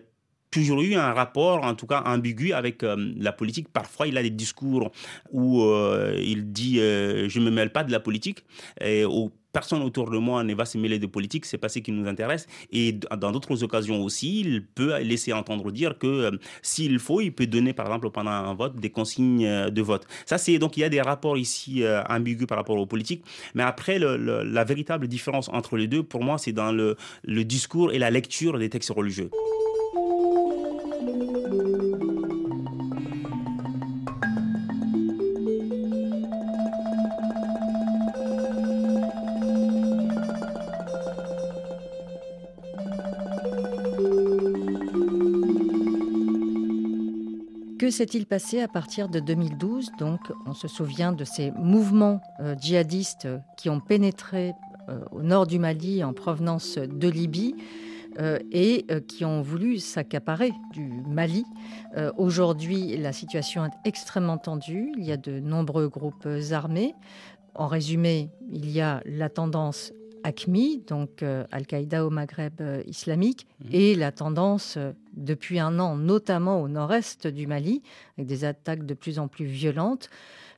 toujours 0.52 0.82
eu 0.82 0.96
un 0.96 1.14
rapport, 1.14 1.64
en 1.64 1.76
tout 1.76 1.88
cas 1.88 2.04
ambigu, 2.06 2.54
avec 2.54 2.84
euh, 2.84 3.14
la 3.18 3.32
politique. 3.32 3.68
Parfois, 3.70 4.08
il 4.08 4.18
a 4.18 4.24
des 4.24 4.30
discours 4.30 4.92
où 5.32 5.62
euh, 5.64 6.20
il 6.24 6.52
dit 6.52 6.80
euh, 6.80 7.28
Je 7.30 7.40
ne 7.40 7.46
me 7.46 7.52
mêle 7.52 7.72
pas 7.72 7.84
de 7.84 7.92
la 7.92 8.00
politique. 8.00 8.44
Et 8.82 9.04
personne 9.52 9.82
autour 9.82 10.12
de 10.12 10.18
moi 10.18 10.44
ne 10.44 10.54
va 10.54 10.66
se 10.66 10.78
mêler 10.78 11.00
de 11.00 11.08
politique, 11.08 11.46
c'est 11.46 11.58
pas 11.58 11.70
ce 11.70 11.80
qui 11.80 11.92
nous 11.92 12.08
intéresse. 12.08 12.46
Et 12.72 12.94
dans 12.94 13.32
d'autres 13.32 13.64
occasions 13.64 14.04
aussi, 14.04 14.42
il 14.42 14.64
peut 14.64 15.00
laisser 15.00 15.34
entendre 15.34 15.72
dire 15.72 15.98
que 15.98 16.32
s'il 16.62 17.00
faut, 17.00 17.22
il 17.22 17.32
peut 17.32 17.48
donner, 17.48 17.74
par 17.74 17.88
exemple, 17.88 18.12
pendant 18.12 18.30
un 18.30 18.54
vote, 18.54 18.76
des 18.76 18.92
consignes 18.92 19.70
de 19.70 19.82
vote. 19.82 20.06
Ça, 20.28 20.38
c'est 20.38 20.60
donc 20.60 20.78
il 20.78 20.82
y 20.82 20.84
a 20.84 20.90
des 20.90 21.02
rapports 21.02 21.40
ici 21.40 21.84
ambigus 22.08 22.46
par 22.46 22.58
rapport 22.60 22.78
aux 22.78 22.86
politiques. 22.86 23.24
Mais 23.56 23.64
après, 23.64 23.98
la 24.00 24.64
véritable 24.64 25.08
différence 25.08 25.50
entre 25.50 25.76
les 25.76 25.88
deux, 25.88 26.04
pour 26.04 26.24
moi, 26.24 26.38
c'est 26.38 26.54
dans 26.54 26.72
le 26.72 27.44
discours 27.44 27.94
et 27.94 28.00
la 28.00 28.12
lecture 28.12 28.60
des 28.60 28.70
textes 28.70 28.92
religieux. 28.92 29.32
S'est-il 47.98 48.28
passé 48.28 48.62
à 48.62 48.68
partir 48.68 49.10
de 49.10 49.20
2012 49.20 49.94
Donc, 49.98 50.20
on 50.46 50.54
se 50.54 50.68
souvient 50.68 51.14
de 51.14 51.24
ces 51.24 51.50
mouvements 51.50 52.22
euh, 52.40 52.54
djihadistes 52.56 53.28
qui 53.58 53.72
ont 53.72 53.80
pénétré 53.80 54.54
euh, 54.88 55.00
au 55.12 55.24
nord 55.24 55.48
du 55.48 55.58
Mali 55.58 56.04
en 56.04 56.14
provenance 56.14 56.78
de 56.78 57.08
Libye. 57.10 57.56
Euh, 58.20 58.40
et 58.52 58.88
qui 59.08 59.26
ont 59.26 59.44
voulu 59.44 59.78
s'accaparer 59.78 60.52
du 60.74 60.90
Mali. 61.08 61.46
Aujourd'hui, 62.18 62.98
la 62.98 63.14
situation 63.14 63.66
est 63.66 63.72
extrêmement 63.86 64.40
tendue. 64.40 64.92
Il 64.98 65.06
y 65.06 65.12
a 65.12 65.18
de 65.18 65.40
nombreux 65.40 65.88
groupes 65.88 66.28
armés. 66.52 66.96
En 67.54 67.68
résumé, 67.68 68.32
il 68.52 68.72
y 68.72 68.82
a 68.82 69.04
la 69.06 69.30
tendance 69.30 69.94
ACMI, 70.28 70.84
donc 70.86 71.24
euh, 71.24 71.46
Al-Qaïda 71.52 72.06
au 72.06 72.10
Maghreb 72.10 72.60
euh, 72.60 72.84
islamique, 72.86 73.48
mhm. 73.63 73.70
et 73.72 73.96
la 73.96 74.12
tendance 74.12 74.76
euh, 74.76 74.92
depuis 75.13 75.58
un 75.58 75.80
an, 75.80 75.96
notamment 75.96 76.62
au 76.62 76.68
nord-est 76.68 77.28
du 77.28 77.48
Mali, 77.48 77.82
avec 78.18 78.28
des 78.28 78.44
attaques 78.44 78.86
de 78.86 78.94
plus 78.94 79.20
en 79.20 79.30
plus 79.30 79.46
violentes 79.46 80.10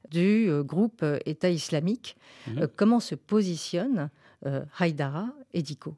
du 0.09 0.49
groupe 0.63 1.05
État 1.25 1.49
islamique. 1.49 2.15
Mhm. 2.47 2.67
comment 2.75 2.99
se 2.99 3.15
positionne 3.15 4.09
Haïdara 4.79 5.27
et 5.53 5.61
Diko 5.61 5.95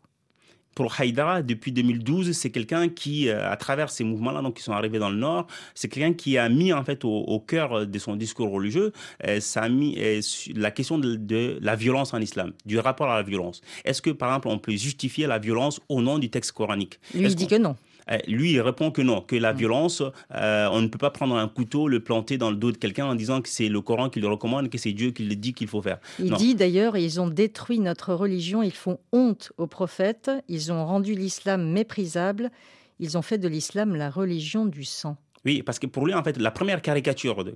pour 0.75 0.93
Haïdara, 0.99 1.41
depuis 1.41 1.71
2012, 1.71 2.31
c'est 2.31 2.49
quelqu'un 2.49 2.87
qui, 2.87 3.27
euh, 3.27 3.51
à 3.51 3.57
travers 3.57 3.89
ces 3.89 4.03
mouvements-là, 4.03 4.41
donc 4.41 4.55
qui 4.57 4.63
sont 4.63 4.71
arrivés 4.71 4.99
dans 4.99 5.09
le 5.09 5.17
Nord, 5.17 5.47
c'est 5.75 5.89
quelqu'un 5.89 6.13
qui 6.13 6.37
a 6.37 6.47
mis 6.49 6.71
en 6.73 6.83
fait 6.83 7.03
au, 7.03 7.39
cœur 7.39 7.85
de 7.85 7.99
son 7.99 8.15
discours 8.15 8.49
religieux, 8.51 8.91
euh, 9.27 9.39
ça 9.39 9.63
a 9.63 9.69
mis 9.69 9.95
euh, 9.99 10.21
la 10.55 10.71
question 10.71 10.97
de, 10.97 11.59
la 11.61 11.75
violence 11.75 12.13
en 12.13 12.19
islam, 12.19 12.53
du 12.65 12.79
rapport 12.79 13.09
à 13.09 13.15
la 13.17 13.23
violence. 13.23 13.61
Est-ce 13.83 14.01
que, 14.01 14.11
par 14.11 14.29
exemple, 14.29 14.47
on 14.47 14.59
peut 14.59 14.71
justifier 14.71 15.27
la 15.27 15.39
violence 15.39 15.81
au 15.89 16.01
nom 16.01 16.19
du 16.19 16.29
texte 16.29 16.53
coranique? 16.53 16.99
Lui, 17.13 17.25
il 17.25 17.35
dit 17.35 17.47
que 17.47 17.55
non. 17.55 17.75
Euh, 18.09 18.17
lui, 18.27 18.53
il 18.53 18.61
répond 18.61 18.91
que 18.91 19.01
non, 19.01 19.21
que 19.21 19.35
la 19.35 19.53
mm. 19.53 19.57
violence, 19.57 20.03
euh, 20.33 20.67
on 20.71 20.81
ne 20.81 20.87
peut 20.87 20.97
pas 20.97 21.11
prendre 21.11 21.35
un 21.35 21.47
couteau, 21.47 21.87
le 21.87 21.99
planter 21.99 22.37
dans 22.37 22.49
le 22.49 22.55
dos 22.57 22.71
de 22.71 22.77
quelqu'un 22.77 23.05
en 23.05 23.15
disant 23.15 23.41
que 23.41 23.49
c'est 23.49 23.69
le 23.69 23.81
Coran 23.81 24.09
qui 24.09 24.19
le 24.19 24.27
recommande, 24.27 24.69
que 24.69 24.77
c'est 24.77 24.93
Dieu 24.93 25.11
qui 25.11 25.23
le 25.23 25.35
dit 25.35 25.53
qu'il 25.53 25.67
faut 25.67 25.81
faire. 25.81 25.99
Il 26.19 26.33
dit 26.33 26.55
d'ailleurs, 26.55 26.97
ils 26.97 27.19
ont 27.19 27.27
détruit 27.27 27.79
notre 27.79 28.13
religion, 28.13 28.63
ils 28.63 28.71
font 28.71 28.99
honte 29.11 29.51
aux 29.57 29.67
prophètes, 29.67 30.31
ils 30.47 30.71
ont 30.71 30.85
rendu 30.85 31.13
l'islam 31.13 31.71
méprisable, 31.71 32.51
ils 32.99 33.17
ont 33.17 33.21
fait 33.21 33.37
de 33.37 33.47
l'islam 33.47 33.95
la 33.95 34.09
religion 34.09 34.65
du 34.65 34.83
sang. 34.83 35.17
Oui, 35.43 35.63
parce 35.63 35.79
que 35.79 35.87
pour 35.87 36.05
lui, 36.05 36.13
en 36.13 36.23
fait, 36.23 36.37
la 36.37 36.51
première 36.51 36.81
caricature 36.81 37.43
de 37.43 37.55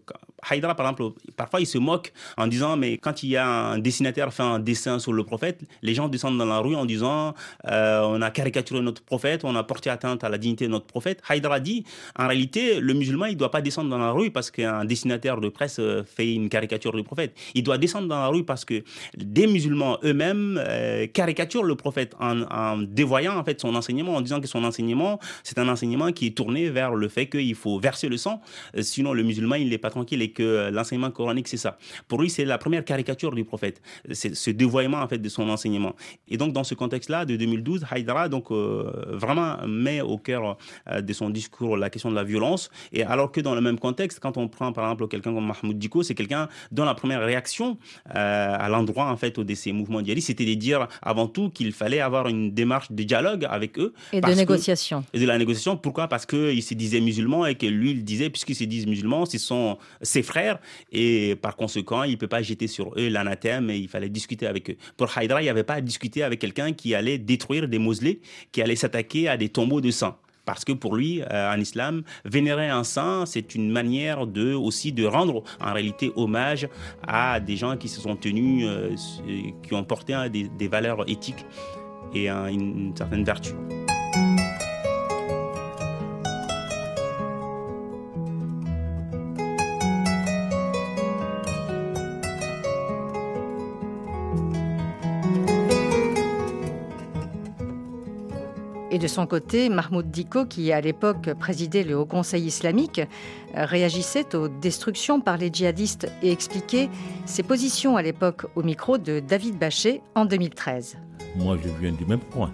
Haïdra, 0.50 0.76
par 0.76 0.88
exemple, 0.88 1.14
parfois 1.38 1.60
il 1.60 1.68
se 1.68 1.78
moque 1.78 2.14
en 2.36 2.48
disant, 2.48 2.78
mais 2.78 2.98
quand 2.98 3.22
il 3.22 3.30
y 3.30 3.38
a 3.38 3.48
un 3.48 3.78
dessinateur 3.78 4.34
fait 4.34 4.44
un 4.44 4.58
dessin 4.60 4.98
sur 4.98 5.14
le 5.14 5.24
prophète, 5.24 5.62
les 5.84 5.94
gens 5.94 6.08
descendent 6.08 6.38
dans 6.40 6.46
la 6.46 6.60
rue 6.60 6.76
en 6.76 6.86
disant, 6.86 7.36
euh, 7.68 8.02
on 8.02 8.22
a 8.24 8.32
caricaturé 8.32 8.82
notre 8.82 9.04
prophète, 9.04 9.44
on 9.44 9.56
a 9.56 9.64
porté 9.64 9.92
atteinte 9.92 10.24
à 10.24 10.30
la 10.30 10.40
dignité 10.40 10.66
de 10.66 10.72
notre 10.72 10.88
prophète. 10.88 11.22
Haïdra 11.30 11.60
dit, 11.60 11.84
en 12.18 12.28
réalité, 12.28 12.80
le 12.80 12.94
musulman, 12.96 13.28
il 13.28 13.34
ne 13.34 13.40
doit 13.40 13.52
pas 13.52 13.62
descendre 13.62 13.90
dans 13.92 14.00
la 14.00 14.12
rue 14.12 14.32
parce 14.32 14.50
qu'un 14.50 14.84
dessinateur 14.84 15.40
de 15.40 15.50
presse 15.50 15.78
euh, 15.80 16.04
fait 16.04 16.34
une 16.34 16.50
caricature 16.50 16.92
du 16.94 17.04
prophète. 17.04 17.36
Il 17.54 17.62
doit 17.64 17.78
descendre 17.78 18.08
dans 18.08 18.20
la 18.20 18.28
rue 18.28 18.44
parce 18.44 18.66
que 18.66 18.84
des 19.16 19.46
musulmans 19.46 20.00
eux-mêmes 20.04 20.60
euh, 20.66 21.06
caricaturent 21.06 21.64
le 21.64 21.76
prophète 21.76 22.16
en, 22.20 22.42
en 22.44 22.78
dévoyant 22.78 23.38
en 23.38 23.44
fait 23.44 23.62
son 23.62 23.76
enseignement, 23.76 24.16
en 24.16 24.22
disant 24.22 24.42
que 24.42 24.48
son 24.48 24.64
enseignement, 24.64 25.20
c'est 25.44 25.60
un 25.60 25.68
enseignement 25.68 26.12
qui 26.12 26.28
est 26.28 26.38
tourné 26.38 26.72
vers 26.72 26.96
le 26.96 27.08
fait 27.10 27.28
qu'il 27.28 27.54
faut 27.54 27.75
verser 27.80 28.10
le 28.10 28.18
sang. 28.18 28.42
Euh, 28.76 28.82
sinon, 28.82 29.14
le 29.14 29.24
musulman, 29.24 29.56
il 29.56 29.70
n'est 29.70 29.78
pas 29.78 29.90
tranquille 29.90 30.22
et 30.22 30.32
que 30.32 30.44
euh, 30.44 30.72
l'enseignement 30.72 31.12
coranique, 31.12 31.48
c'est 31.48 31.58
ça. 31.58 31.78
Pour 32.08 32.22
lui, 32.22 32.30
c'est 32.30 32.46
la 32.46 32.58
première 32.58 32.86
caricature 32.86 33.34
du 33.34 33.44
prophète. 33.44 33.82
C'est 34.12 34.36
ce 34.36 34.50
dévoiement, 34.52 35.00
en 35.00 35.08
fait, 35.08 35.18
de 35.18 35.30
son 35.30 35.50
enseignement. 35.50 35.96
Et 36.28 36.38
donc, 36.38 36.54
dans 36.54 36.64
ce 36.64 36.76
contexte-là, 36.76 37.26
de 37.26 37.36
2012, 37.36 37.86
Haïdara, 37.90 38.30
donc, 38.30 38.52
euh, 38.52 38.92
vraiment 39.08 39.58
met 39.68 40.02
au 40.02 40.18
cœur 40.18 40.58
de 40.96 41.14
son 41.14 41.30
discours 41.30 41.78
la 41.78 41.90
question 41.90 42.10
de 42.10 42.16
la 42.16 42.24
violence. 42.24 42.70
Et 42.92 43.04
alors 43.04 43.32
que 43.32 43.42
dans 43.42 43.56
le 43.56 43.62
même 43.62 43.80
contexte, 43.80 44.20
quand 44.20 44.38
on 44.38 44.48
prend, 44.48 44.72
par 44.72 44.86
exemple, 44.86 45.08
quelqu'un 45.08 45.34
comme 45.34 45.46
Mahmoud 45.46 45.78
Diko, 45.78 46.04
c'est 46.04 46.16
quelqu'un 46.16 46.48
dont 46.72 46.86
la 46.86 46.94
première 46.94 47.22
réaction 47.22 47.78
à 48.06 48.70
l'endroit, 48.70 49.06
en 49.06 49.18
fait, 49.18 49.40
de 49.40 49.56
ces 49.56 49.72
mouvements 49.72 50.04
djihadistes, 50.04 50.28
c'était 50.28 50.46
de 50.46 50.54
dire 50.54 50.88
avant 51.02 51.28
tout 51.28 51.50
qu'il 51.50 51.72
fallait 51.74 52.00
avoir 52.00 52.28
une 52.28 52.52
démarche 52.52 52.92
de 52.92 53.04
dialogue 53.04 53.46
avec 53.50 53.78
eux. 53.80 53.94
Et 54.12 54.22
de 54.22 54.32
négociation. 54.32 55.04
et 55.14 55.20
de 55.20 55.26
la 55.26 55.38
négociation. 55.38 55.78
Pourquoi? 55.78 56.08
Parce 56.08 56.26
qu'il 56.26 56.62
se 56.64 56.74
disait 56.74 57.02
musulman 57.02 57.46
et 57.46 57.56
que 57.56 57.65
lui, 57.68 57.92
il 57.92 58.04
disait, 58.04 58.30
puisqu'ils 58.30 58.56
se 58.56 58.64
disent 58.64 58.88
musulmans, 58.88 59.26
ce 59.26 59.38
sont 59.38 59.78
ses 60.02 60.24
frères, 60.24 60.60
et 60.92 61.36
par 61.42 61.56
conséquent, 61.56 62.04
il 62.04 62.12
ne 62.12 62.18
peut 62.18 62.28
pas 62.28 62.42
jeter 62.42 62.68
sur 62.68 62.94
eux 62.98 63.10
l'anathème, 63.10 63.70
et 63.70 63.78
il 63.78 63.88
fallait 63.88 64.10
discuter 64.10 64.48
avec 64.48 64.70
eux. 64.70 64.78
Pour 64.98 65.16
Haïdra, 65.16 65.42
il 65.42 65.46
n'y 65.46 65.50
avait 65.50 65.64
pas 65.64 65.76
à 65.76 65.82
discuter 65.82 66.24
avec 66.24 66.40
quelqu'un 66.40 66.74
qui 66.74 66.96
allait 66.96 67.18
détruire 67.18 67.68
des 67.68 67.80
mausolées, 67.80 68.22
qui 68.52 68.62
allait 68.62 68.76
s'attaquer 68.76 69.28
à 69.28 69.38
des 69.38 69.50
tombeaux 69.50 69.82
de 69.82 69.92
sang 69.92 70.18
parce 70.46 70.64
que 70.64 70.72
pour 70.72 70.96
lui, 70.96 71.22
euh, 71.22 71.54
en 71.54 71.60
islam, 71.60 72.04
vénérer 72.24 72.70
un 72.70 72.84
saint, 72.84 73.26
c'est 73.26 73.56
une 73.56 73.72
manière 73.72 74.28
de 74.28 74.54
aussi 74.54 74.92
de 74.92 75.06
rendre 75.06 75.44
en 75.60 75.74
réalité 75.74 76.12
hommage 76.16 76.68
à 77.08 77.40
des 77.40 77.58
gens 77.58 77.76
qui 77.78 77.90
se 77.90 78.00
sont 78.00 78.16
tenus, 78.16 78.66
euh, 78.68 78.96
qui 79.64 79.74
ont 79.74 79.84
porté 79.84 80.16
des, 80.30 80.68
valeurs 80.68 81.10
éthiques 81.10 81.46
et 82.14 82.30
une 82.30 82.94
certaine 82.96 83.24
vertu. 83.24 83.52
De 99.06 99.08
son 99.08 99.28
côté, 99.28 99.70
Mahmoud 99.70 100.10
Diko, 100.10 100.46
qui 100.46 100.72
à 100.72 100.82
l'époque 100.82 101.32
présidait 101.36 101.84
le 101.84 101.96
Haut 101.96 102.08
Conseil 102.08 102.44
islamique, 102.46 103.00
euh, 103.56 103.64
réagissait 103.64 104.36
aux 104.36 104.48
destructions 104.48 105.22
par 105.22 105.38
les 105.38 105.54
djihadistes 105.54 106.12
et 106.24 106.32
expliquait 106.32 106.90
ses 107.28 107.44
positions 107.44 107.98
à 107.98 108.02
l'époque 108.02 108.48
au 108.56 108.64
micro 108.64 108.98
de 108.98 109.20
David 109.20 109.60
Bachet 109.60 110.02
en 110.16 110.26
2013. 110.26 110.98
Moi, 111.36 111.56
je 111.64 111.70
viens 111.80 111.92
du 111.92 112.04
même 112.04 112.20
point. 112.20 112.52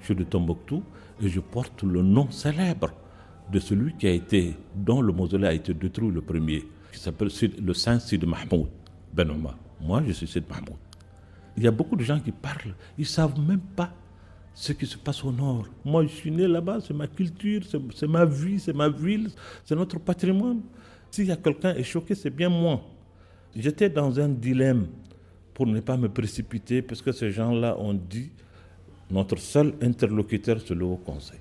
Je 0.00 0.04
suis 0.04 0.14
de 0.14 0.22
Tombouctou 0.22 0.82
et 1.22 1.30
je 1.30 1.40
porte 1.40 1.82
le 1.82 2.02
nom 2.02 2.30
célèbre 2.30 2.90
de 3.50 3.58
celui 3.58 3.94
qui 3.94 4.06
a 4.06 4.10
été, 4.10 4.56
dont 4.74 5.00
le 5.00 5.14
mausolée 5.14 5.46
a 5.46 5.54
été 5.54 5.72
détruit 5.72 6.10
le 6.10 6.20
premier, 6.20 6.62
qui 6.92 7.00
s'appelle 7.00 7.30
le 7.58 7.72
saint 7.72 7.98
Sid 7.98 8.22
Mahmoud 8.26 8.68
Ben 9.14 9.30
Omar. 9.30 9.56
Moi, 9.80 10.02
je 10.06 10.12
suis 10.12 10.26
Sid 10.26 10.44
Mahmoud. 10.46 10.76
Il 11.56 11.62
y 11.62 11.68
a 11.68 11.70
beaucoup 11.70 11.96
de 11.96 12.04
gens 12.04 12.20
qui 12.20 12.32
parlent, 12.32 12.74
ils 12.98 13.02
ne 13.02 13.06
savent 13.06 13.40
même 13.40 13.60
pas 13.60 13.90
ce 14.54 14.72
qui 14.72 14.86
se 14.86 14.98
passe 14.98 15.24
au 15.24 15.32
nord. 15.32 15.66
Moi, 15.84 16.02
je 16.04 16.08
suis 16.08 16.30
né 16.30 16.46
là-bas, 16.46 16.78
c'est 16.80 16.94
ma 16.94 17.06
culture, 17.06 17.62
c'est 17.94 18.08
ma 18.08 18.24
vie, 18.24 18.58
c'est 18.58 18.74
ma 18.74 18.88
ville, 18.88 19.30
c'est 19.64 19.74
notre 19.74 19.98
patrimoine. 19.98 20.60
S'il 21.10 21.26
y 21.26 21.32
a 21.32 21.36
quelqu'un 21.36 21.74
est 21.74 21.82
choqué, 21.82 22.14
c'est 22.14 22.30
bien 22.30 22.48
moi. 22.48 22.80
J'étais 23.56 23.88
dans 23.90 24.18
un 24.20 24.28
dilemme 24.28 24.86
pour 25.54 25.66
ne 25.66 25.80
pas 25.80 25.96
me 25.96 26.08
précipiter, 26.08 26.82
parce 26.82 27.02
que 27.02 27.12
ces 27.12 27.30
gens-là 27.30 27.76
ont 27.78 27.94
dit 27.94 28.30
notre 29.10 29.38
seul 29.38 29.74
interlocuteur, 29.82 30.58
c'est 30.64 30.74
le 30.74 30.84
Haut 30.84 31.00
Conseil. 31.04 31.40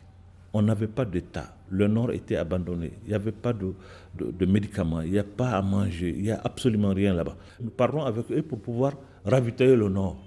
On 0.53 0.63
n'avait 0.63 0.87
pas 0.87 1.05
d'État. 1.05 1.55
Le 1.69 1.87
Nord 1.87 2.11
était 2.11 2.35
abandonné. 2.35 2.91
Il 3.03 3.09
n'y 3.09 3.13
avait 3.13 3.31
pas 3.31 3.53
de, 3.53 3.73
de, 4.17 4.45
médicaments. 4.47 5.01
Il 5.01 5.11
n'y 5.11 5.19
a 5.19 5.23
pas 5.23 5.51
à 5.51 5.61
manger. 5.61 6.09
Il 6.17 6.23
n'y 6.23 6.31
a 6.31 6.41
absolument 6.43 6.93
rien 6.93 7.13
là-bas. 7.13 7.37
Nous 7.61 7.69
parlons 7.69 8.03
avec 8.03 8.31
eux 8.31 8.41
pour 8.41 8.59
pouvoir 8.59 8.93
ravitailler 9.23 9.75
le 9.75 9.87
Nord. 9.89 10.17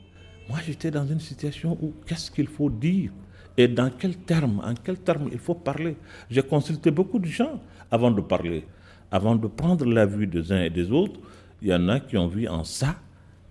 Moi, 0.48 0.58
j'étais 0.66 0.90
dans 0.90 1.06
une 1.06 1.20
situation 1.20 1.78
où 1.80 1.94
qu'est-ce 2.06 2.30
qu'il 2.30 2.48
faut 2.48 2.70
dire 2.70 3.10
et 3.56 3.68
dans 3.68 3.90
quels 3.90 4.16
termes, 4.16 4.60
en 4.64 4.74
quels 4.74 4.98
termes 4.98 5.28
il 5.30 5.38
faut 5.38 5.54
parler. 5.54 5.96
J'ai 6.30 6.42
consulté 6.42 6.90
beaucoup 6.90 7.18
de 7.18 7.26
gens 7.26 7.60
avant 7.90 8.10
de 8.10 8.20
parler, 8.20 8.64
avant 9.10 9.36
de 9.36 9.46
prendre 9.46 9.84
la 9.84 10.06
vue 10.06 10.26
des 10.26 10.52
uns 10.52 10.62
et 10.62 10.70
des 10.70 10.90
autres. 10.90 11.20
Il 11.60 11.68
y 11.68 11.74
en 11.74 11.88
a 11.88 12.00
qui 12.00 12.16
ont 12.16 12.28
vu 12.28 12.48
en 12.48 12.64
ça 12.64 12.96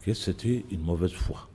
que 0.04 0.14
c'était 0.14 0.66
une 0.72 0.82
mauvaise 0.82 1.14
foi. 1.14 1.48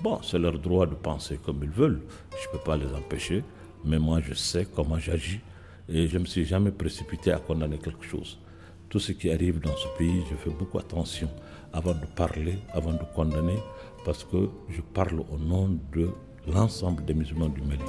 Bon, 0.00 0.18
c'est 0.22 0.38
leur 0.38 0.58
droit 0.58 0.86
de 0.86 0.94
penser 0.94 1.38
comme 1.44 1.60
ils 1.62 1.70
veulent. 1.70 2.00
Je 2.30 2.48
ne 2.48 2.52
peux 2.52 2.64
pas 2.64 2.76
les 2.76 2.90
empêcher. 2.94 3.44
Mais 3.84 3.98
moi, 3.98 4.20
je 4.26 4.34
sais 4.34 4.66
comment 4.74 4.98
j'agis. 4.98 5.40
Et 5.88 6.08
je 6.08 6.16
ne 6.16 6.22
me 6.22 6.26
suis 6.26 6.44
jamais 6.44 6.70
précipité 6.70 7.32
à 7.32 7.38
condamner 7.38 7.78
quelque 7.78 8.04
chose. 8.04 8.38
Tout 8.88 8.98
ce 8.98 9.12
qui 9.12 9.30
arrive 9.30 9.60
dans 9.60 9.76
ce 9.76 9.86
pays, 9.98 10.22
je 10.30 10.36
fais 10.36 10.50
beaucoup 10.50 10.78
attention 10.78 11.28
avant 11.72 11.92
de 11.92 12.06
parler, 12.16 12.58
avant 12.72 12.92
de 12.92 13.04
condamner, 13.14 13.58
parce 14.04 14.24
que 14.24 14.48
je 14.68 14.80
parle 14.80 15.20
au 15.20 15.38
nom 15.38 15.68
de 15.92 16.10
l'ensemble 16.46 17.04
des 17.04 17.14
musulmans 17.14 17.48
du 17.48 17.62
Mali. 17.62 17.84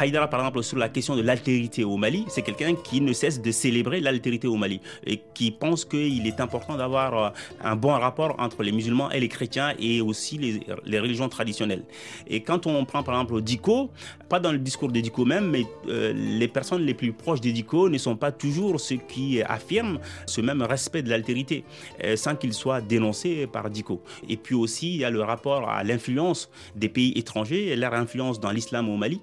Haïdara, 0.00 0.28
par 0.28 0.40
exemple, 0.40 0.62
sur 0.62 0.78
la 0.78 0.88
question 0.88 1.14
de 1.14 1.20
l'altérité 1.20 1.84
au 1.84 1.98
Mali, 1.98 2.24
c'est 2.28 2.40
quelqu'un 2.40 2.74
qui 2.74 3.02
ne 3.02 3.12
cesse 3.12 3.42
de 3.42 3.50
célébrer 3.50 4.00
l'altérité 4.00 4.48
au 4.48 4.56
Mali 4.56 4.80
et 5.06 5.20
qui 5.34 5.50
pense 5.50 5.84
qu'il 5.84 6.26
est 6.26 6.40
important 6.40 6.78
d'avoir 6.78 7.18
euh, 7.18 7.28
un 7.62 7.76
bon 7.76 7.90
rapport 7.90 8.34
entre 8.38 8.62
les 8.62 8.72
musulmans 8.72 9.10
et 9.10 9.20
les 9.20 9.28
chrétiens 9.28 9.74
et 9.78 10.00
aussi 10.00 10.38
les, 10.38 10.98
religions 10.98 11.28
traditionnelles. 11.28 11.82
Et 12.26 12.40
quand 12.40 12.66
on 12.66 12.82
prend 12.86 13.02
par 13.02 13.14
exemple 13.14 13.42
Diko, 13.42 13.90
pas 14.30 14.40
dans 14.40 14.52
le 14.52 14.58
discours 14.58 14.90
de 14.90 15.00
Diko 15.00 15.26
même, 15.26 15.50
mais 15.50 15.66
euh, 15.88 16.14
les 16.14 16.48
personnes 16.48 16.80
les 16.80 16.94
plus 16.94 17.12
proches 17.12 17.42
de 17.42 17.50
Diko 17.50 17.90
ne 17.90 17.98
sont 17.98 18.16
pas 18.16 18.32
toujours 18.32 18.80
ceux 18.80 18.96
qui 18.96 19.42
affirment 19.42 19.98
ce 20.24 20.40
même 20.40 20.62
respect 20.62 21.02
de 21.02 21.10
l'altérité, 21.10 21.62
euh, 22.04 22.16
sans 22.16 22.36
qu'il 22.36 22.54
soit 22.54 22.80
dénoncé 22.80 23.46
par 23.46 23.68
Diko. 23.68 24.02
Et 24.30 24.38
puis 24.38 24.54
aussi, 24.54 24.94
il 24.94 25.00
y 25.00 25.04
a 25.04 25.10
le 25.10 25.20
rapport 25.20 25.68
à 25.68 25.84
l'influence 25.84 26.48
des 26.74 26.88
pays 26.88 27.12
étrangers 27.16 27.66
et 27.66 27.76
leur 27.76 27.92
influence 27.92 28.40
dans 28.40 28.50
l'islam 28.50 28.88
au 28.88 28.96
Mali. 28.96 29.20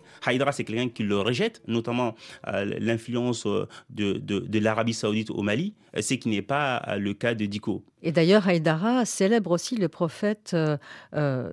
Quelqu'un 0.68 0.90
qui 0.90 1.04
le 1.04 1.18
rejette, 1.20 1.62
notamment 1.68 2.16
euh, 2.48 2.66
l'influence 2.80 3.46
euh, 3.46 3.68
de, 3.90 4.14
de, 4.14 4.60
l'Arabie 4.60 4.94
saoudite 4.94 5.30
au 5.30 5.42
Mali, 5.42 5.74
euh, 5.96 6.02
ce 6.02 6.14
qui 6.16 6.30
n'est 6.30 6.42
pas 6.42 6.98
le 7.00 7.14
cas 7.14 7.34
de 7.34 7.46
Diko. 7.46 7.84
Et 8.04 8.12
d'ailleurs, 8.12 8.48
Haïdara 8.48 9.06
célèbre 9.06 9.52
aussi 9.52 9.76
le 9.76 9.88
prophète, 9.88 10.56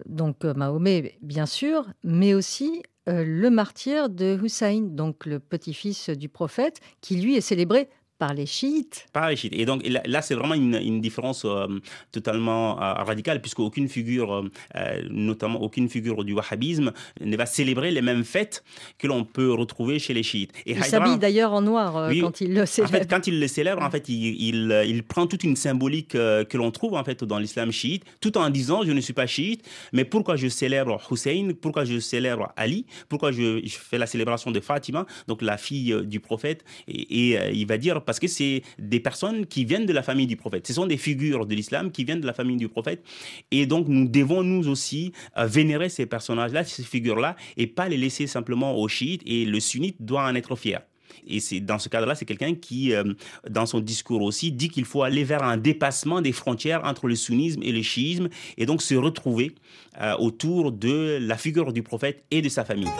donc 0.06 0.44
Mahomet, 0.44 1.16
bien 1.22 1.46
sûr, 1.46 1.86
mais 2.02 2.34
aussi 2.34 2.82
le 3.06 3.48
martyr 3.48 4.08
de 4.08 4.38
Hussein, 4.42 4.80
donc 4.82 5.26
le 5.26 5.38
petit-fils 5.38 6.10
du 6.10 6.28
prophète, 6.28 6.80
qui 7.00 7.16
lui 7.16 7.36
est 7.36 7.40
célébré 7.40 7.88
par 8.24 8.32
les 8.32 8.46
chiites. 8.46 9.06
Par 9.12 9.28
les 9.28 9.36
chiites. 9.36 9.52
Et 9.52 9.66
donc 9.66 9.82
là, 9.86 10.22
c'est 10.22 10.34
vraiment 10.34 10.54
une, 10.54 11.00
différence 11.02 11.44
euh, 11.44 11.66
totalement 12.10 12.80
euh, 12.80 12.94
radicale, 13.10 13.42
puisque 13.42 13.60
aucune 13.60 13.86
figure, 13.86 14.44
euh, 14.76 15.02
notamment 15.10 15.60
aucune 15.60 15.90
figure 15.90 16.24
du 16.24 16.32
wahhabisme, 16.32 16.92
ne 17.20 17.36
va 17.36 17.44
célébrer 17.44 17.90
les 17.90 18.00
mêmes 18.00 18.24
fêtes 18.24 18.64
que 18.98 19.06
l'on 19.06 19.24
peut 19.24 19.52
retrouver 19.52 19.98
chez 19.98 20.14
les 20.14 20.22
chiites. 20.22 20.52
Et 20.64 20.72
il 20.72 20.84
s'habille 20.84 21.18
d'ailleurs 21.18 21.52
en 21.52 21.60
noir 21.60 22.10
quand 22.18 22.40
il 22.40 22.54
le 22.54 22.64
célèbre. 22.64 22.94
En 22.94 22.98
fait, 22.98 23.10
quand 23.10 23.26
il 23.26 23.40
le 23.40 23.46
célèbre, 23.46 23.82
en 23.82 23.90
fait, 23.90 24.08
il, 24.08 24.72
il, 24.86 25.02
prend 25.02 25.26
toute 25.26 25.44
une 25.44 25.56
symbolique 25.56 26.12
que 26.12 26.56
l'on 26.56 26.70
trouve 26.70 26.94
en 26.94 27.04
fait 27.04 27.24
dans 27.24 27.38
l'islam 27.38 27.72
chiite, 27.72 28.04
tout 28.22 28.38
en 28.38 28.48
disant 28.48 28.84
je 28.84 28.92
ne 28.92 29.02
suis 29.02 29.12
pas 29.12 29.26
chiite, 29.26 29.68
mais 29.92 30.06
pourquoi 30.06 30.36
je 30.36 30.48
célèbre 30.48 30.98
Hussein, 31.10 31.48
pourquoi 31.60 31.84
je 31.84 32.00
célèbre 32.00 32.52
Ali, 32.56 32.86
pourquoi 33.10 33.32
je, 33.32 33.60
fais 33.68 33.98
la 33.98 34.06
célébration 34.06 34.50
de 34.50 34.60
Fatima, 34.60 35.04
donc 35.28 35.42
la 35.42 35.58
fille 35.58 35.94
du 36.04 36.20
prophète, 36.20 36.64
et, 36.88 37.32
et 37.32 37.52
il 37.52 37.66
va 37.66 37.76
dire 37.76 38.00
parce 38.02 38.13
que 38.20 38.28
c'est 38.28 38.62
des 38.78 39.00
personnes 39.00 39.46
qui 39.46 39.64
viennent 39.64 39.86
de 39.86 39.92
la 39.92 40.02
famille 40.02 40.26
du 40.26 40.36
prophète. 40.36 40.66
Ce 40.66 40.72
sont 40.72 40.86
des 40.86 40.96
figures 40.96 41.46
de 41.46 41.54
l'islam 41.54 41.90
qui 41.90 42.04
viennent 42.04 42.20
de 42.20 42.26
la 42.26 42.34
famille 42.34 42.56
du 42.56 42.68
prophète. 42.68 43.04
Et 43.50 43.66
donc, 43.66 43.88
nous 43.88 44.08
devons 44.08 44.42
nous 44.42 44.68
aussi 44.68 45.12
euh, 45.36 45.46
vénérer 45.46 45.88
ces 45.88 46.06
personnages-là, 46.06 46.64
ces 46.64 46.82
figures-là, 46.82 47.36
et 47.56 47.66
pas 47.66 47.88
les 47.88 47.96
laisser 47.96 48.26
simplement 48.26 48.76
aux 48.76 48.88
chiites. 48.88 49.22
Et 49.26 49.44
le 49.44 49.60
sunnite 49.60 49.96
doit 50.00 50.24
en 50.24 50.34
être 50.34 50.56
fier. 50.56 50.82
Et 51.26 51.60
dans 51.60 51.78
ce 51.78 51.88
cadre-là, 51.88 52.14
c'est 52.14 52.24
quelqu'un 52.24 52.54
qui, 52.54 52.92
euh, 52.92 53.04
dans 53.48 53.66
son 53.66 53.80
discours 53.80 54.22
aussi, 54.22 54.52
dit 54.52 54.68
qu'il 54.68 54.84
faut 54.84 55.02
aller 55.02 55.24
vers 55.24 55.42
un 55.42 55.56
dépassement 55.56 56.20
des 56.20 56.32
frontières 56.32 56.84
entre 56.84 57.08
le 57.08 57.14
sunnisme 57.14 57.62
et 57.62 57.72
le 57.72 57.82
chiisme, 57.82 58.28
et 58.58 58.66
donc 58.66 58.82
se 58.82 58.94
retrouver 58.94 59.52
euh, 60.00 60.14
autour 60.18 60.72
de 60.72 61.18
la 61.20 61.36
figure 61.36 61.72
du 61.72 61.82
prophète 61.82 62.24
et 62.30 62.42
de 62.42 62.48
sa 62.48 62.64
famille. 62.64 62.90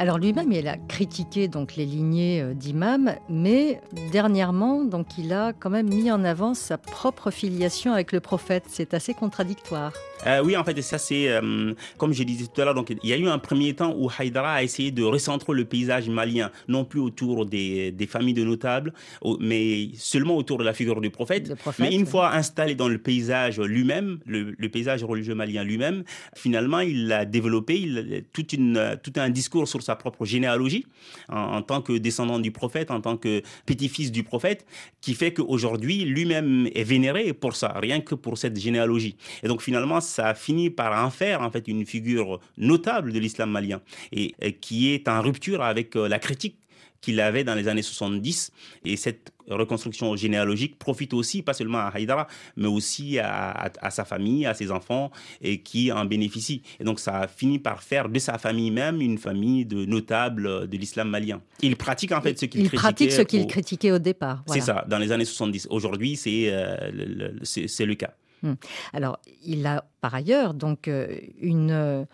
Alors 0.00 0.16
lui-même, 0.16 0.50
il 0.50 0.66
a 0.66 0.78
critiqué 0.78 1.46
donc 1.46 1.76
les 1.76 1.84
lignées 1.84 2.40
euh, 2.40 2.54
d'imams, 2.54 3.16
mais 3.28 3.82
dernièrement, 4.10 4.82
donc 4.82 5.18
il 5.18 5.30
a 5.30 5.52
quand 5.52 5.68
même 5.68 5.90
mis 5.90 6.10
en 6.10 6.24
avant 6.24 6.54
sa 6.54 6.78
propre 6.78 7.30
filiation 7.30 7.92
avec 7.92 8.12
le 8.12 8.20
prophète. 8.20 8.64
C'est 8.66 8.94
assez 8.94 9.12
contradictoire. 9.12 9.92
Euh, 10.26 10.42
oui, 10.42 10.56
en 10.56 10.64
fait, 10.64 10.80
ça 10.82 10.98
c'est, 10.98 11.28
euh, 11.28 11.74
comme 11.96 12.12
je 12.12 12.22
disais 12.22 12.46
tout 12.46 12.60
à 12.60 12.64
l'heure, 12.64 12.74
donc 12.74 12.90
il 12.90 13.08
y 13.08 13.12
a 13.12 13.16
eu 13.16 13.28
un 13.28 13.38
premier 13.38 13.74
temps 13.74 13.94
où 13.96 14.10
Haïdara 14.18 14.54
a 14.54 14.62
essayé 14.62 14.90
de 14.90 15.02
recentrer 15.02 15.52
le 15.52 15.64
paysage 15.64 16.08
malien, 16.08 16.50
non 16.68 16.84
plus 16.84 17.00
autour 17.00 17.46
des, 17.46 17.94
familles 18.08 18.34
de 18.34 18.44
notables, 18.44 18.92
mais 19.38 19.90
seulement 19.96 20.36
autour 20.36 20.58
de 20.58 20.64
la 20.64 20.72
figure 20.72 21.00
du 21.00 21.10
prophète. 21.10 21.52
mais 21.78 21.94
une 21.94 22.06
fois 22.06 22.34
installé 22.34 22.74
dans 22.74 22.88
le 22.88 22.98
paysage 22.98 23.60
lui-même, 23.60 24.18
le, 24.26 24.68
paysage 24.68 25.04
religieux 25.04 25.34
malien 25.34 25.64
lui-même, 25.64 26.04
finalement, 26.34 26.80
il 26.80 27.12
a 27.12 27.24
développé 27.24 27.80
il, 27.80 28.24
toute 28.32 28.52
une, 28.52 28.98
tout 29.02 29.12
un 29.16 29.30
discours 29.30 29.68
sur 29.68 29.82
sa 29.82 29.89
propre 29.96 30.24
généalogie, 30.24 30.86
en, 31.28 31.62
tant 31.62 31.82
que 31.82 31.92
descendant 31.92 32.38
du 32.38 32.50
prophète, 32.50 32.90
en 32.90 33.00
tant 33.00 33.16
que 33.16 33.42
petit-fils 33.66 34.12
du 34.12 34.22
prophète, 34.22 34.66
qui 35.00 35.14
fait 35.14 35.32
qu'aujourd'hui, 35.32 36.04
lui-même 36.04 36.68
est 36.74 36.84
vénéré 36.84 37.32
pour 37.32 37.56
ça, 37.56 37.72
rien 37.76 38.00
que 38.00 38.14
pour 38.14 38.38
cette 38.38 38.58
généalogie. 38.58 39.16
Et 39.42 39.48
donc 39.48 39.62
finalement, 39.62 40.00
ça 40.00 40.28
a 40.28 40.34
fini 40.34 40.70
par 40.70 41.04
en 41.04 41.10
faire 41.10 41.42
en 41.42 41.50
fait 41.50 41.68
une 41.68 41.86
figure 41.86 42.40
notable 42.58 43.12
de 43.12 43.18
l'islam 43.18 43.50
malien 43.50 43.80
et, 44.12 44.34
qui 44.60 44.92
est 44.92 45.08
en 45.08 45.22
rupture 45.22 45.62
avec 45.62 45.96
euh, 45.96 46.08
la 46.08 46.18
critique 46.18 46.56
qu'il 47.00 47.20
avait 47.20 47.44
dans 47.44 47.54
les 47.54 47.68
années 47.68 47.82
70. 47.82 48.52
Et 48.84 48.96
cette 48.96 49.32
reconstruction 49.48 50.14
généalogique 50.16 50.78
profite 50.78 51.12
aussi, 51.14 51.42
pas 51.42 51.54
seulement 51.54 51.78
à 51.78 51.90
Haïdara, 51.94 52.26
mais 52.56 52.68
aussi 52.68 53.18
à, 53.18 53.70
sa 53.90 54.04
famille, 54.04 54.46
à 54.46 54.54
ses 54.54 54.70
enfants, 54.70 55.10
et 55.40 55.60
qui 55.60 55.90
en 55.92 56.04
bénéficient. 56.04 56.62
Et 56.78 56.84
donc 56.84 57.00
ça 57.00 57.20
a 57.20 57.28
fini 57.28 57.58
par 57.58 57.82
faire 57.82 58.08
de 58.08 58.18
sa 58.18 58.38
famille 58.38 58.70
même 58.70 59.00
une 59.00 59.18
famille 59.18 59.64
de 59.64 59.84
notables 59.84 60.68
de 60.68 60.76
l'islam 60.76 61.08
malien. 61.08 61.40
Il 61.62 61.76
pratique 61.76 62.12
en 62.12 62.20
fait 62.20 62.38
ce 62.38 62.46
qu'il 62.46 62.68
critiquait. 62.68 62.76
Il 62.76 62.80
pratique 62.80 63.12
ce 63.12 63.22
qu'il 63.22 63.46
critiquait 63.46 63.92
au 63.92 63.98
départ. 63.98 64.42
C'est 64.46 64.60
ça, 64.60 64.84
dans 64.88 64.98
les 64.98 65.12
années 65.12 65.24
70. 65.24 65.68
Aujourd'hui, 65.70 66.16
c'est 66.16 66.50
euh, 66.50 67.30
c'est 67.42 67.86
le 67.86 67.94
cas. 67.94 68.14
Hmm. 68.42 68.54
Alors, 68.92 69.18
il 69.44 69.66
a 69.66 69.84
par 70.00 70.14
ailleurs 70.14 70.54
donc 70.54 70.88
euh, 70.88 71.14
une, 71.40 71.70
euh, 71.70 72.04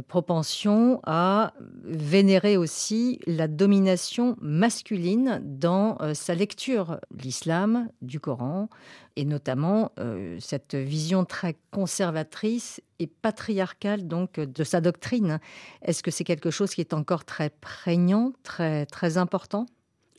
propension 0.00 1.00
à 1.04 1.52
vénérer 1.84 2.56
aussi 2.56 3.20
la 3.26 3.48
domination 3.48 4.36
masculine 4.40 5.40
dans 5.44 5.98
euh, 6.00 6.14
sa 6.14 6.34
lecture, 6.34 6.98
l'islam, 7.22 7.88
du 8.00 8.18
Coran, 8.18 8.68
et 9.16 9.24
notamment 9.24 9.92
euh, 9.98 10.38
cette 10.40 10.74
vision 10.74 11.24
très 11.24 11.56
conservatrice 11.70 12.80
et 12.98 13.06
patriarcale 13.06 14.08
donc 14.08 14.40
de 14.40 14.64
sa 14.64 14.80
doctrine. 14.80 15.40
Est-ce 15.82 16.02
que 16.02 16.10
c'est 16.10 16.24
quelque 16.24 16.50
chose 16.50 16.74
qui 16.74 16.80
est 16.80 16.94
encore 16.94 17.24
très 17.24 17.50
prégnant, 17.50 18.32
très 18.42 19.16
important? 19.18 19.66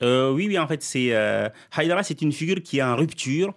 Oui, 0.04 0.48
oui, 0.48 0.60
en 0.60 0.68
fait, 0.68 0.84
c'est 0.84 1.14
Haïdara, 1.76 2.04
c'est 2.04 2.22
une 2.22 2.32
figure 2.32 2.62
qui 2.62 2.80
est 2.80 2.84
en 2.84 2.96
rupture, 2.96 3.54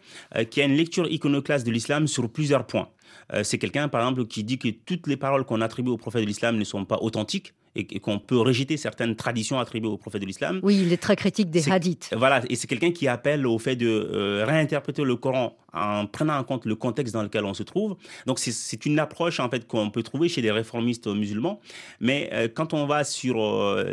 qui 0.50 0.60
a 0.60 0.64
une 0.64 0.76
lecture 0.76 1.06
iconoclaste 1.10 1.66
de 1.66 1.70
l'islam 1.70 2.06
sur 2.06 2.30
plusieurs 2.30 2.66
points. 2.66 2.88
Euh, 3.32 3.42
c'est 3.42 3.58
quelqu'un, 3.58 3.88
par 3.88 4.02
exemple, 4.02 4.26
qui 4.26 4.44
dit 4.44 4.58
que 4.58 4.68
toutes 4.68 5.06
les 5.06 5.16
paroles 5.16 5.44
qu'on 5.44 5.60
attribue 5.60 5.90
au 5.90 5.96
prophète 5.96 6.22
de 6.22 6.26
l'islam 6.26 6.56
ne 6.56 6.64
sont 6.64 6.84
pas 6.84 6.98
authentiques 7.00 7.54
et, 7.76 8.00
qu'on 8.00 8.18
peut 8.18 8.38
rejeter 8.38 8.76
certaines 8.76 9.16
traditions 9.16 9.58
attribuées 9.58 9.88
au 9.88 9.96
prophète 9.96 10.22
de 10.22 10.26
l'islam. 10.26 10.60
Oui, 10.62 10.80
il 10.84 10.92
est 10.92 10.96
très 10.96 11.16
critique 11.16 11.50
des 11.50 11.70
hadiths. 11.70 12.10
Voilà, 12.16 12.42
et 12.48 12.56
c'est 12.56 12.66
quelqu'un 12.66 12.92
qui 12.92 13.08
appelle 13.08 13.46
au 13.46 13.58
fait 13.58 13.76
de 13.76 13.86
euh, 13.86 14.44
réinterpréter 14.46 15.02
le 15.02 15.16
Coran 15.16 15.56
en 15.72 16.06
prenant 16.06 16.38
en 16.38 16.44
compte 16.44 16.64
le 16.64 16.74
contexte 16.74 17.12
dans 17.12 17.22
lequel 17.22 17.44
on 17.44 17.52
se 17.52 17.62
trouve. 17.62 17.96
Donc 18.24 18.38
c'est 18.38 18.86
une 18.86 18.98
approche 18.98 19.40
en 19.40 19.50
fait 19.50 19.66
qu'on 19.66 19.90
peut 19.90 20.02
trouver 20.02 20.30
chez 20.30 20.40
les 20.40 20.50
réformistes 20.50 21.06
musulmans. 21.06 21.60
Mais 22.00 22.30
euh, 22.32 22.48
quand 22.52 22.72
on 22.72 22.86
va 22.86 23.04
sur 23.04 23.42
euh, 23.42 23.84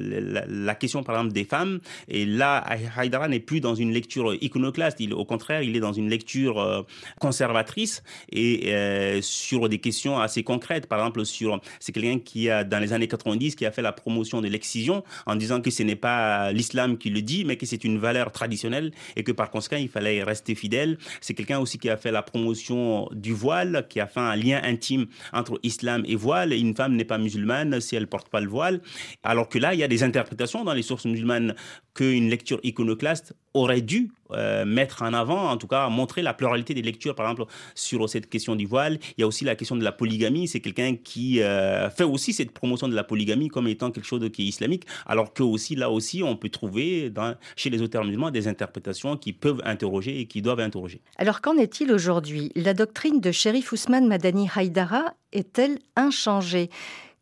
la, 0.47 0.75
question 0.75 1.03
par 1.03 1.15
exemple 1.15 1.33
des 1.33 1.43
femmes, 1.43 1.79
et 2.07 2.25
là 2.25 2.63
Haïdara 2.95 3.27
n'est 3.27 3.41
plus 3.41 3.59
dans 3.59 3.75
une 3.75 3.91
lecture 3.91 4.33
iconoclaste, 4.41 5.01
il, 5.01 5.13
au 5.13 5.25
contraire 5.25 5.61
il 5.61 5.75
est 5.75 5.81
dans 5.81 5.91
une 5.91 6.09
lecture 6.09 6.85
conservatrice 7.19 8.01
et 8.31 9.19
sur 9.21 9.67
des 9.67 9.79
questions 9.79 10.19
assez 10.19 10.43
concrètes. 10.43 10.87
Par 10.87 10.99
exemple 10.99 11.25
sur 11.25 11.59
c'est 11.81 11.91
quelqu'un 11.91 12.19
qui 12.19 12.49
a 12.49 12.63
dans 12.63 12.79
les 12.79 12.93
années 12.93 13.09
90 13.09 13.55
qui 13.55 13.65
a 13.65 13.71
fait 13.73 13.81
la 13.81 13.91
promotion 13.91 14.39
de 14.39 14.47
l'excision 14.47 15.03
en 15.25 15.35
disant 15.35 15.59
que 15.59 15.69
ce 15.69 15.83
n'est 15.83 15.97
pas 15.97 16.51
l'islam 16.53 16.97
qui 16.97 17.09
le 17.09 17.21
dit, 17.21 17.43
mais 17.43 17.57
que 17.57 17.65
c'est 17.65 17.83
une 17.83 17.97
valeur 17.97 18.31
traditionnelle 18.31 18.91
et 19.15 19.23
que 19.23 19.31
par 19.31 19.51
conséquent, 19.51 19.77
il 19.77 19.89
fallait 19.89 20.23
rester 20.23 20.55
fidèle. 20.55 20.97
C'est 21.19 21.33
quelqu'un 21.33 21.59
aussi 21.59 21.77
qui 21.77 21.89
a 21.89 21.97
fait 21.97 22.11
la 22.11 22.21
promotion 22.21 23.09
du 23.11 23.33
voile, 23.33 23.85
qui 23.89 23.99
a 23.99 24.07
fait 24.07 24.19
un 24.19 24.35
lien 24.35 24.61
intime 24.63 25.07
entre 25.33 25.59
islam 25.63 26.03
et 26.07 26.15
voile. 26.15 26.53
Une 26.53 26.75
femme 26.75 26.95
n'est 26.95 27.05
pas 27.05 27.17
musulmane 27.17 27.81
si 27.81 27.95
elle 27.95 28.07
porte 28.07 28.29
pas 28.29 28.39
le 28.39 28.47
voile. 28.49 28.81
Alors 29.23 29.49
que 29.49 29.59
là, 29.59 29.73
il 29.73 29.79
y 29.79 29.83
a 29.83 29.87
des 29.87 30.03
interprétations 30.03 30.63
dans 30.63 30.73
les 30.73 30.83
sources 30.83 31.05
musulmanes 31.05 31.55
qu'une 31.93 32.29
lecture 32.29 32.59
iconoclaste 32.63 33.33
aurait 33.53 33.81
dû 33.81 34.11
euh, 34.31 34.65
mettre 34.65 35.03
en 35.03 35.13
avant, 35.13 35.49
en 35.49 35.57
tout 35.57 35.67
cas 35.67 35.89
montrer 35.89 36.21
la 36.21 36.33
pluralité 36.33 36.73
des 36.73 36.81
lectures, 36.81 37.15
par 37.15 37.29
exemple 37.29 37.51
sur 37.75 38.09
cette 38.09 38.29
question 38.29 38.55
du 38.55 38.65
voile. 38.65 38.99
Il 39.17 39.21
y 39.21 39.23
a 39.23 39.27
aussi 39.27 39.45
la 39.45 39.55
question 39.55 39.75
de 39.75 39.83
la 39.83 39.91
polygamie. 39.91 40.47
C'est 40.47 40.59
quelqu'un 40.59 40.95
qui 40.95 41.41
euh, 41.41 41.89
fait 41.89 42.03
aussi 42.03 42.33
cette 42.33 42.51
promotion 42.51 42.87
de 42.87 42.95
la 42.95 43.03
polygamie 43.03 43.49
comme 43.49 43.67
étant 43.67 43.91
quelque 43.91 44.05
chose 44.05 44.27
qui 44.31 44.43
est 44.43 44.45
islamique, 44.45 44.85
alors 45.05 45.33
que 45.33 45.43
aussi 45.43 45.75
là 45.75 45.89
aussi 45.89 46.23
on 46.23 46.35
peut 46.35 46.49
trouver 46.49 47.11
chez 47.55 47.69
les 47.69 47.81
auteurs 47.81 48.03
musulmans 48.03 48.31
des 48.31 48.47
interprétations 48.47 49.17
qui 49.17 49.33
peuvent 49.33 49.61
interroger 49.65 50.19
et 50.19 50.25
qui 50.25 50.41
doivent 50.41 50.59
interroger. 50.59 51.01
Alors 51.17 51.41
qu'en 51.41 51.57
est-il 51.57 51.91
aujourd'hui? 51.91 52.51
La 52.55 52.73
doctrine 52.73 53.19
de 53.19 53.31
Sherif 53.31 53.71
Ousmane 53.71 54.07
Madani 54.07 54.49
Haïdara 54.55 55.13
est-elle 55.31 55.79
inchangée? 55.95 56.69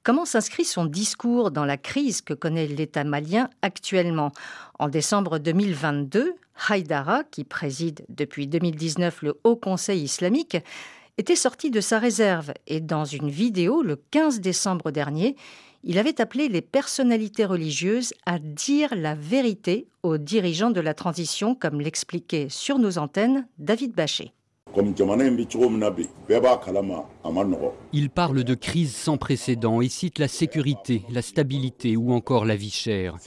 Comment 0.03 0.25
s'inscrit 0.25 0.65
son 0.65 0.85
discours 0.85 1.51
dans 1.51 1.63
la 1.63 1.77
crise 1.77 2.21
que 2.21 2.33
connaît 2.33 2.65
l'État 2.65 3.03
malien 3.03 3.51
actuellement? 3.61 4.31
En 4.79 4.89
décembre 4.89 5.37
2022, 5.37 6.33
Haïdara, 6.69 7.23
qui 7.25 7.43
préside 7.43 8.03
depuis 8.09 8.47
2019 8.47 9.21
le 9.21 9.39
Haut 9.43 9.55
Conseil 9.55 10.01
islamique, 10.01 10.57
était 11.19 11.35
sorti 11.35 11.69
de 11.69 11.81
sa 11.81 11.99
réserve 11.99 12.51
et 12.65 12.79
dans 12.79 13.05
une 13.05 13.29
vidéo 13.29 13.83
le 13.83 13.95
15 14.09 14.39
décembre 14.41 14.89
dernier, 14.89 15.35
il 15.83 15.99
avait 15.99 16.19
appelé 16.19 16.49
les 16.49 16.61
personnalités 16.61 17.45
religieuses 17.45 18.15
à 18.25 18.39
dire 18.39 18.95
la 18.95 19.13
vérité 19.13 19.85
aux 20.01 20.17
dirigeants 20.17 20.71
de 20.71 20.81
la 20.81 20.95
transition, 20.95 21.53
comme 21.53 21.79
l'expliquait 21.79 22.47
sur 22.49 22.79
nos 22.79 22.97
antennes 22.97 23.45
David 23.59 23.93
Bachet. 23.93 24.31
Il 27.93 28.09
parle 28.09 28.43
de 28.43 28.55
crise 28.55 28.95
sans 28.95 29.17
précédent 29.17 29.81
et 29.81 29.89
cite 29.89 30.17
la 30.17 30.27
sécurité, 30.27 31.03
la 31.11 31.21
stabilité 31.21 31.95
ou 31.95 32.13
encore 32.13 32.45
la 32.45 32.55
vie 32.55 32.71
chère. 32.71 33.17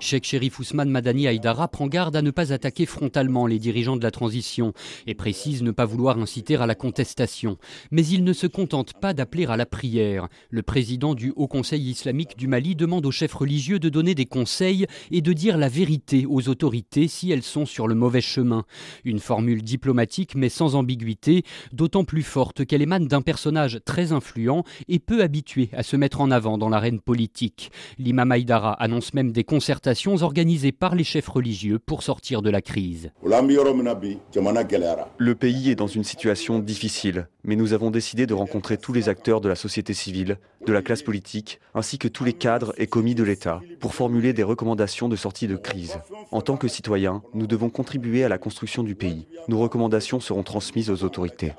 Cheikh 0.00 0.24
Sherif 0.24 0.58
Ousmane 0.58 0.90
Madani 0.90 1.26
Haïdara 1.26 1.68
prend 1.68 1.86
garde 1.86 2.16
à 2.16 2.22
ne 2.22 2.30
pas 2.30 2.52
attaquer 2.52 2.86
frontalement 2.86 3.46
les 3.46 3.58
dirigeants 3.58 3.96
de 3.96 4.02
la 4.02 4.10
transition 4.10 4.72
et 5.06 5.14
précise 5.14 5.62
ne 5.62 5.70
pas 5.70 5.86
vouloir 5.86 6.18
inciter 6.18 6.56
à 6.56 6.66
la 6.66 6.74
contestation. 6.74 7.56
Mais 7.90 8.06
il 8.06 8.24
ne 8.24 8.32
se 8.32 8.46
contente 8.46 8.92
pas 8.94 9.14
d'appeler 9.14 9.46
à 9.46 9.56
la 9.56 9.66
prière. 9.66 10.28
Le 10.50 10.62
président 10.62 11.14
du 11.14 11.32
Haut 11.36 11.48
Conseil 11.48 11.90
islamique 11.90 12.36
du 12.36 12.48
Mali 12.48 12.74
demande 12.74 13.06
aux 13.06 13.12
chefs 13.12 13.34
religieux 13.34 13.78
de 13.78 13.88
donner 13.88 14.14
des 14.14 14.26
conseils 14.26 14.86
et 15.10 15.22
de 15.22 15.32
dire 15.32 15.56
la 15.56 15.68
vérité 15.68 16.26
aux 16.28 16.48
autorités 16.48 17.08
si 17.08 17.30
elles 17.30 17.42
sont 17.42 17.66
sur 17.66 17.88
le 17.88 17.94
mauvais 17.94 18.20
chemin. 18.20 18.64
Une 19.04 19.20
formule 19.20 19.62
diplomatique 19.62 20.34
mais 20.34 20.48
sans 20.48 20.74
ambiguïté, 20.74 21.44
d'autant 21.72 22.04
plus 22.04 22.22
forte 22.22 22.64
qu'elle 22.66 22.82
émane 22.90 23.06
d'un 23.06 23.22
personnage 23.22 23.78
très 23.84 24.10
influent 24.10 24.64
et 24.88 24.98
peu 24.98 25.22
habitué 25.22 25.70
à 25.74 25.84
se 25.84 25.94
mettre 25.94 26.20
en 26.20 26.32
avant 26.32 26.58
dans 26.58 26.68
l'arène 26.68 26.98
politique. 26.98 27.70
L'imam 27.98 28.32
Haïdara 28.32 28.72
annonce 28.82 29.14
même 29.14 29.30
des 29.30 29.44
concertations 29.44 30.16
organisées 30.22 30.72
par 30.72 30.96
les 30.96 31.04
chefs 31.04 31.28
religieux 31.28 31.78
pour 31.78 32.02
sortir 32.02 32.42
de 32.42 32.50
la 32.50 32.60
crise. 32.60 33.12
Le 33.22 35.34
pays 35.36 35.70
est 35.70 35.76
dans 35.76 35.86
une 35.86 36.02
situation 36.02 36.58
difficile, 36.58 37.28
mais 37.44 37.56
nous 37.56 37.72
avons 37.72 37.90
décidé 37.90 38.26
de 38.26 38.34
rencontrer 38.34 38.76
tous 38.76 38.92
les 38.92 39.08
acteurs 39.08 39.40
de 39.40 39.48
la 39.48 39.54
société 39.54 39.94
civile, 39.94 40.38
de 40.66 40.72
la 40.72 40.82
classe 40.82 41.02
politique, 41.02 41.60
ainsi 41.74 41.98
que 41.98 42.08
tous 42.08 42.24
les 42.24 42.32
cadres 42.32 42.74
et 42.76 42.86
commis 42.86 43.14
de 43.14 43.24
l'État, 43.24 43.60
pour 43.80 43.94
formuler 43.94 44.32
des 44.32 44.42
recommandations 44.42 45.08
de 45.08 45.16
sortie 45.16 45.48
de 45.48 45.56
crise. 45.56 45.98
En 46.30 46.40
tant 46.42 46.56
que 46.56 46.68
citoyens, 46.68 47.22
nous 47.34 47.46
devons 47.46 47.70
contribuer 47.70 48.24
à 48.24 48.28
la 48.28 48.38
construction 48.38 48.82
du 48.82 48.94
pays. 48.94 49.26
Nos 49.48 49.58
recommandations 49.58 50.20
seront 50.20 50.42
transmises 50.42 50.90
aux 50.90 51.04
autorités. 51.04 51.52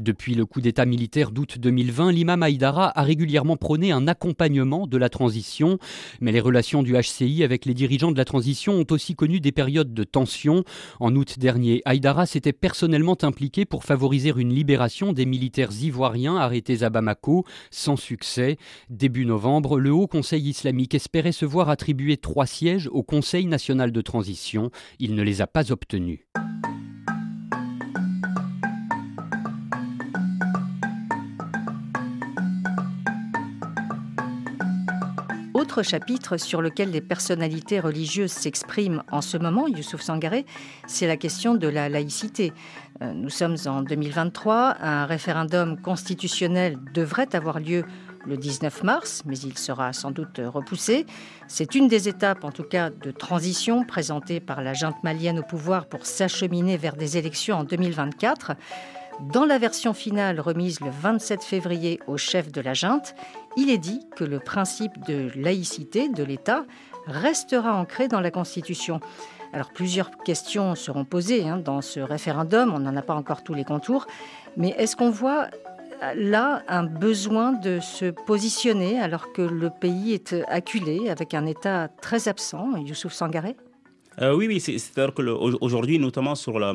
Depuis 0.00 0.34
le 0.34 0.46
coup 0.46 0.62
d'État 0.62 0.86
militaire 0.86 1.30
d'août 1.30 1.58
2020, 1.58 2.12
l'imam 2.12 2.42
Haïdara 2.42 2.90
a 2.98 3.02
régulièrement 3.02 3.58
prôné 3.58 3.92
un 3.92 4.08
accompagnement 4.08 4.86
de 4.86 4.96
la 4.96 5.10
transition, 5.10 5.78
mais 6.22 6.32
les 6.32 6.40
relations 6.40 6.82
du 6.82 6.94
HCI 6.94 7.44
avec 7.44 7.66
les 7.66 7.74
dirigeants 7.74 8.10
de 8.10 8.16
la 8.16 8.24
transition 8.24 8.72
ont 8.72 8.86
aussi 8.88 9.14
connu 9.14 9.40
des 9.40 9.52
périodes 9.52 9.92
de 9.92 10.04
tension. 10.04 10.64
En 11.00 11.14
août 11.14 11.38
dernier, 11.38 11.82
Haïdara 11.84 12.24
s'était 12.24 12.54
personnellement 12.54 13.18
impliqué 13.20 13.66
pour 13.66 13.84
favoriser 13.84 14.32
une 14.34 14.54
libération 14.54 15.12
des 15.12 15.26
militaires 15.26 15.72
ivoiriens 15.82 16.36
arrêtés 16.36 16.82
à 16.82 16.88
Bamako, 16.88 17.44
sans 17.70 17.96
succès. 17.96 18.56
Début 18.88 19.26
novembre, 19.26 19.78
le 19.78 19.92
Haut 19.92 20.06
Conseil 20.06 20.48
islamique 20.48 20.94
espérait 20.94 21.32
se 21.32 21.44
voir 21.44 21.68
attribuer 21.68 22.16
trois 22.16 22.46
sièges 22.46 22.88
au 22.90 23.02
Conseil 23.02 23.44
national 23.44 23.92
de 23.92 24.00
transition. 24.00 24.70
Il 24.98 25.14
ne 25.14 25.22
les 25.22 25.42
a 25.42 25.46
pas 25.46 25.70
obtenus. 25.72 26.20
Autre 35.60 35.82
chapitre 35.82 36.38
sur 36.38 36.62
lequel 36.62 36.90
les 36.90 37.02
personnalités 37.02 37.80
religieuses 37.80 38.32
s'expriment 38.32 39.02
en 39.12 39.20
ce 39.20 39.36
moment, 39.36 39.68
Youssouf 39.68 40.00
Sangaré, 40.00 40.46
c'est 40.86 41.06
la 41.06 41.18
question 41.18 41.54
de 41.54 41.68
la 41.68 41.90
laïcité. 41.90 42.54
Euh, 43.02 43.12
nous 43.12 43.28
sommes 43.28 43.56
en 43.66 43.82
2023, 43.82 44.76
un 44.80 45.04
référendum 45.04 45.78
constitutionnel 45.78 46.78
devrait 46.94 47.36
avoir 47.36 47.60
lieu 47.60 47.84
le 48.26 48.38
19 48.38 48.84
mars, 48.84 49.22
mais 49.26 49.36
il 49.36 49.58
sera 49.58 49.92
sans 49.92 50.12
doute 50.12 50.40
repoussé. 50.42 51.04
C'est 51.46 51.74
une 51.74 51.88
des 51.88 52.08
étapes, 52.08 52.44
en 52.44 52.52
tout 52.52 52.64
cas, 52.64 52.88
de 52.88 53.10
transition 53.10 53.84
présentée 53.84 54.40
par 54.40 54.62
la 54.62 54.72
junte 54.72 55.04
malienne 55.04 55.40
au 55.40 55.42
pouvoir 55.42 55.84
pour 55.84 56.06
s'acheminer 56.06 56.78
vers 56.78 56.96
des 56.96 57.18
élections 57.18 57.56
en 57.58 57.64
2024. 57.64 58.52
Dans 59.28 59.44
la 59.44 59.58
version 59.58 59.92
finale 59.92 60.40
remise 60.40 60.80
le 60.80 60.90
27 60.90 61.44
février 61.44 62.00
au 62.06 62.16
chef 62.16 62.50
de 62.50 62.62
la 62.62 62.72
junte, 62.72 63.14
il 63.56 63.68
est 63.68 63.78
dit 63.78 64.06
que 64.16 64.24
le 64.24 64.40
principe 64.40 65.04
de 65.06 65.30
laïcité 65.36 66.08
de 66.08 66.24
l'État 66.24 66.64
restera 67.06 67.76
ancré 67.76 68.08
dans 68.08 68.20
la 68.20 68.30
Constitution. 68.30 68.98
Alors 69.52 69.72
plusieurs 69.72 70.10
questions 70.18 70.74
seront 70.74 71.04
posées 71.04 71.46
hein, 71.46 71.58
dans 71.58 71.82
ce 71.82 72.00
référendum, 72.00 72.72
on 72.74 72.78
n'en 72.78 72.96
a 72.96 73.02
pas 73.02 73.14
encore 73.14 73.44
tous 73.44 73.52
les 73.52 73.64
contours, 73.64 74.06
mais 74.56 74.70
est-ce 74.78 74.96
qu'on 74.96 75.10
voit 75.10 75.48
là 76.16 76.62
un 76.66 76.84
besoin 76.84 77.52
de 77.52 77.78
se 77.78 78.06
positionner 78.06 78.98
alors 78.98 79.32
que 79.34 79.42
le 79.42 79.68
pays 79.68 80.14
est 80.14 80.34
acculé 80.48 81.10
avec 81.10 81.34
un 81.34 81.44
État 81.44 81.88
très 82.00 82.26
absent, 82.26 82.74
Youssouf 82.76 83.12
Sangaré? 83.12 83.54
Euh, 84.20 84.34
oui, 84.34 84.46
oui, 84.46 84.60
c'est-à-dire 84.60 85.14
qu'aujourd'hui, 85.14 85.98
notamment 85.98 86.34
sur 86.34 86.58
la, 86.58 86.74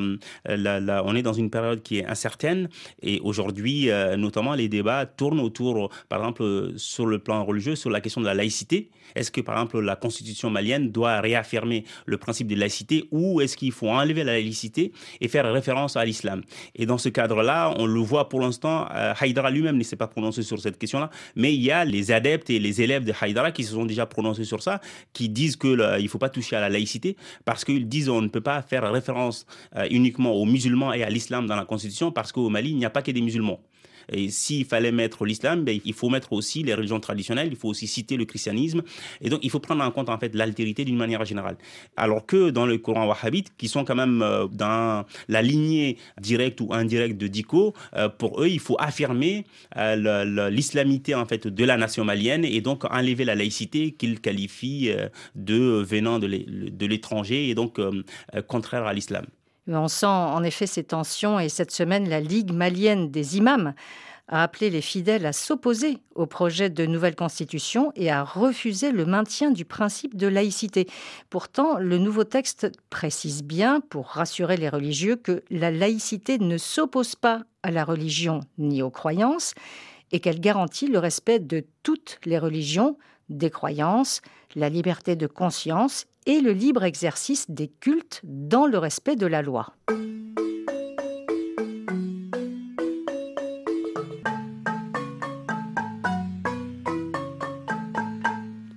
on 1.04 1.16
est 1.16 1.22
dans 1.22 1.32
une 1.32 1.50
période 1.50 1.82
qui 1.82 1.98
est 1.98 2.06
incertaine 2.06 2.68
et 3.02 3.20
aujourd'hui, 3.20 3.90
euh, 3.90 4.16
notamment, 4.16 4.54
les 4.54 4.68
débats 4.68 5.06
tournent 5.06 5.40
autour, 5.40 5.90
par 6.08 6.20
exemple, 6.20 6.72
sur 6.76 7.06
le 7.06 7.18
plan 7.18 7.44
religieux, 7.44 7.76
sur 7.76 7.90
la 7.90 8.00
question 8.00 8.20
de 8.20 8.26
la 8.26 8.34
laïcité. 8.34 8.90
Est-ce 9.14 9.30
que, 9.30 9.40
par 9.40 9.56
exemple, 9.56 9.80
la 9.80 9.96
constitution 9.96 10.50
malienne 10.50 10.90
doit 10.90 11.20
réaffirmer 11.20 11.84
le 12.06 12.16
principe 12.16 12.48
de 12.48 12.56
laïcité 12.56 13.04
ou 13.10 13.40
est-ce 13.40 13.56
qu'il 13.56 13.72
faut 13.72 13.88
enlever 13.88 14.24
la 14.24 14.32
laïcité 14.32 14.92
et 15.20 15.28
faire 15.28 15.50
référence 15.52 15.96
à 15.96 16.04
l'islam? 16.04 16.42
Et 16.74 16.86
dans 16.86 16.98
ce 16.98 17.08
cadre-là, 17.08 17.74
on 17.78 17.86
le 17.86 18.00
voit 18.00 18.28
pour 18.28 18.40
l'instant, 18.40 18.88
euh, 18.94 19.14
lui-même 19.50 19.76
ne 19.76 19.82
s'est 19.82 19.96
pas 19.96 20.08
prononcé 20.08 20.42
sur 20.42 20.58
cette 20.58 20.78
question-là, 20.78 21.10
mais 21.36 21.54
il 21.54 21.62
y 21.62 21.70
a 21.70 21.84
les 21.84 22.10
adeptes 22.10 22.50
et 22.50 22.58
les 22.58 22.82
élèves 22.82 23.04
de 23.04 23.12
Haïdara 23.18 23.52
qui 23.52 23.64
se 23.64 23.72
sont 23.72 23.84
déjà 23.84 24.06
prononcés 24.06 24.44
sur 24.44 24.62
ça, 24.62 24.80
qui 25.12 25.28
disent 25.28 25.56
qu'il 25.56 25.76
ne 25.76 26.08
faut 26.08 26.18
pas 26.18 26.28
toucher 26.28 26.56
à 26.56 26.60
la 26.60 26.68
laïcité 26.68 27.16
parce 27.44 27.64
qu'ils 27.64 27.88
disent 27.88 28.08
on 28.08 28.22
ne 28.22 28.28
peut 28.28 28.40
pas 28.40 28.62
faire 28.62 28.90
référence 28.90 29.46
euh, 29.76 29.86
uniquement 29.90 30.32
aux 30.32 30.44
musulmans 30.44 30.92
et 30.92 31.02
à 31.02 31.10
l'islam 31.10 31.46
dans 31.46 31.56
la 31.56 31.64
Constitution 31.64 32.12
parce 32.12 32.32
qu'au 32.32 32.48
Mali, 32.48 32.70
il 32.70 32.76
n'y 32.76 32.84
a 32.84 32.90
pas 32.90 33.02
que 33.02 33.10
des 33.10 33.22
musulmans. 33.22 33.60
Et 34.12 34.30
s'il 34.30 34.64
fallait 34.64 34.92
mettre 34.92 35.24
l'islam, 35.24 35.64
ben, 35.64 35.78
il 35.84 35.94
faut 35.94 36.08
mettre 36.08 36.32
aussi 36.32 36.62
les 36.62 36.74
religions 36.74 37.00
traditionnelles, 37.00 37.48
il 37.50 37.56
faut 37.56 37.68
aussi 37.68 37.86
citer 37.86 38.16
le 38.16 38.24
christianisme. 38.24 38.82
Et 39.20 39.28
donc, 39.28 39.40
il 39.42 39.50
faut 39.50 39.60
prendre 39.60 39.82
en 39.82 39.90
compte 39.90 40.08
en 40.08 40.18
fait 40.18 40.34
l'altérité 40.34 40.84
d'une 40.84 40.96
manière 40.96 41.24
générale. 41.24 41.56
Alors 41.96 42.26
que 42.26 42.50
dans 42.50 42.66
le 42.66 42.78
Coran 42.78 43.06
wahhabite, 43.06 43.52
qui 43.56 43.68
sont 43.68 43.84
quand 43.84 43.94
même 43.94 44.22
euh, 44.22 44.46
dans 44.46 45.04
la 45.28 45.42
lignée 45.42 45.98
directe 46.20 46.60
ou 46.60 46.72
indirecte 46.72 47.18
de 47.18 47.26
Diko, 47.26 47.74
euh, 47.96 48.08
pour 48.08 48.42
eux, 48.42 48.48
il 48.48 48.60
faut 48.60 48.76
affirmer 48.78 49.44
euh, 49.76 50.50
l'islamité 50.50 51.14
en 51.14 51.26
fait 51.26 51.46
de 51.46 51.64
la 51.64 51.76
nation 51.76 52.04
malienne 52.04 52.44
et 52.44 52.60
donc 52.60 52.84
enlever 52.84 53.24
la 53.24 53.34
laïcité 53.34 53.92
qu'ils 53.92 54.20
qualifient 54.20 54.90
de 55.34 55.82
venant 55.82 56.18
de 56.18 56.86
l'étranger 56.86 57.48
et 57.48 57.54
donc 57.54 57.80
contraire 58.46 58.84
à 58.86 58.92
l'islam. 58.92 59.26
On 59.68 59.88
sent 59.88 60.06
en 60.06 60.42
effet 60.42 60.66
ces 60.66 60.84
tensions 60.84 61.40
et 61.40 61.48
cette 61.48 61.72
semaine, 61.72 62.08
la 62.08 62.20
Ligue 62.20 62.52
malienne 62.52 63.10
des 63.10 63.36
imams 63.36 63.74
a 64.28 64.42
appelé 64.42 64.70
les 64.70 64.80
fidèles 64.80 65.26
à 65.26 65.32
s'opposer 65.32 65.98
au 66.14 66.26
projet 66.26 66.68
de 66.68 66.84
nouvelle 66.84 67.14
constitution 67.14 67.92
et 67.94 68.10
à 68.10 68.24
refuser 68.24 68.90
le 68.90 69.06
maintien 69.06 69.50
du 69.50 69.64
principe 69.64 70.16
de 70.16 70.26
laïcité. 70.26 70.88
Pourtant, 71.30 71.78
le 71.78 71.98
nouveau 71.98 72.24
texte 72.24 72.72
précise 72.90 73.44
bien, 73.44 73.80
pour 73.80 74.06
rassurer 74.08 74.56
les 74.56 74.68
religieux, 74.68 75.16
que 75.16 75.44
la 75.50 75.70
laïcité 75.70 76.38
ne 76.38 76.58
s'oppose 76.58 77.14
pas 77.14 77.42
à 77.62 77.70
la 77.70 77.84
religion 77.84 78.40
ni 78.58 78.82
aux 78.82 78.90
croyances 78.90 79.54
et 80.12 80.20
qu'elle 80.20 80.40
garantit 80.40 80.88
le 80.88 80.98
respect 80.98 81.38
de 81.38 81.64
toutes 81.82 82.18
les 82.24 82.38
religions, 82.38 82.96
des 83.28 83.50
croyances, 83.50 84.22
la 84.54 84.68
liberté 84.68 85.16
de 85.16 85.26
conscience 85.26 86.06
et 86.26 86.40
le 86.40 86.52
libre 86.52 86.84
exercice 86.84 87.46
des 87.48 87.68
cultes 87.68 88.20
dans 88.24 88.66
le 88.66 88.78
respect 88.78 89.16
de 89.16 89.26
la 89.26 89.42
loi. 89.42 89.72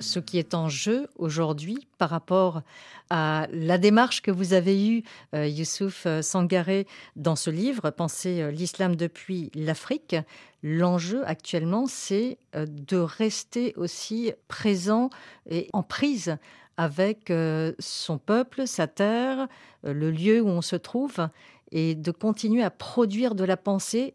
ce 0.09 0.17
qui 0.19 0.39
est 0.39 0.55
en 0.55 0.69
jeu 0.69 1.07
aujourd'hui 1.17 1.87
par 1.99 2.09
rapport 2.09 2.63
à 3.11 3.47
la 3.51 3.77
démarche 3.77 4.21
que 4.21 4.31
vous 4.31 4.53
avez 4.53 4.87
eue, 4.87 5.03
euh, 5.35 5.45
Youssouf 5.47 6.07
Sangaré, 6.21 6.87
dans 7.15 7.35
ce 7.35 7.51
livre, 7.51 7.91
Penser 7.91 8.41
euh, 8.41 8.49
l'islam 8.49 8.95
depuis 8.95 9.51
l'Afrique. 9.53 10.15
L'enjeu 10.63 11.23
actuellement, 11.25 11.85
c'est 11.87 12.39
euh, 12.55 12.65
de 12.67 12.97
rester 12.97 13.73
aussi 13.77 14.33
présent 14.47 15.11
et 15.47 15.69
en 15.73 15.83
prise 15.83 16.37
avec 16.79 17.29
euh, 17.29 17.73
son 17.77 18.17
peuple, 18.17 18.65
sa 18.65 18.87
terre, 18.87 19.49
euh, 19.85 19.91
le 19.91 20.11
lieu 20.11 20.39
où 20.39 20.47
on 20.47 20.61
se 20.61 20.77
trouve, 20.77 21.27
et 21.73 21.93
de 21.93 22.11
continuer 22.11 22.63
à 22.63 22.69
produire 22.69 23.35
de 23.35 23.43
la 23.43 23.57
pensée 23.57 24.13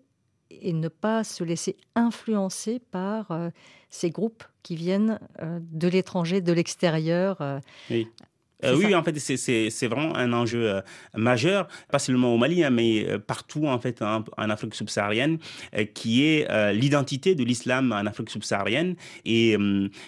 et 0.50 0.72
ne 0.72 0.88
pas 0.88 1.24
se 1.24 1.44
laisser 1.44 1.76
influencer 1.94 2.78
par 2.78 3.32
euh, 3.32 3.50
ces 3.90 4.08
groupes 4.08 4.44
qui 4.62 4.76
viennent 4.76 5.20
de 5.42 5.88
l'étranger, 5.88 6.40
de 6.40 6.54
l'extérieur. 6.54 7.60
En 8.94 9.02
fait, 9.02 9.18
c'est 9.18 9.86
vraiment 9.86 10.16
un 10.16 10.32
enjeu 10.32 10.68
euh, 10.68 10.80
majeur, 11.14 11.68
pas 11.90 11.98
seulement 11.98 12.34
au 12.34 12.38
Mali, 12.38 12.64
hein, 12.64 12.70
mais 12.70 13.06
euh, 13.08 13.18
partout 13.18 13.66
en 13.66 13.78
fait 13.78 14.02
en, 14.02 14.24
Afrique 14.36 14.74
subsaharienne, 14.74 15.38
qui 15.94 16.24
est 16.24 16.72
l'identité 16.72 17.34
de 17.34 17.42
l'islam 17.44 17.92
en 17.92 18.06
Afrique 18.06 18.30
subsaharienne. 18.30 18.94
Et 19.24 19.56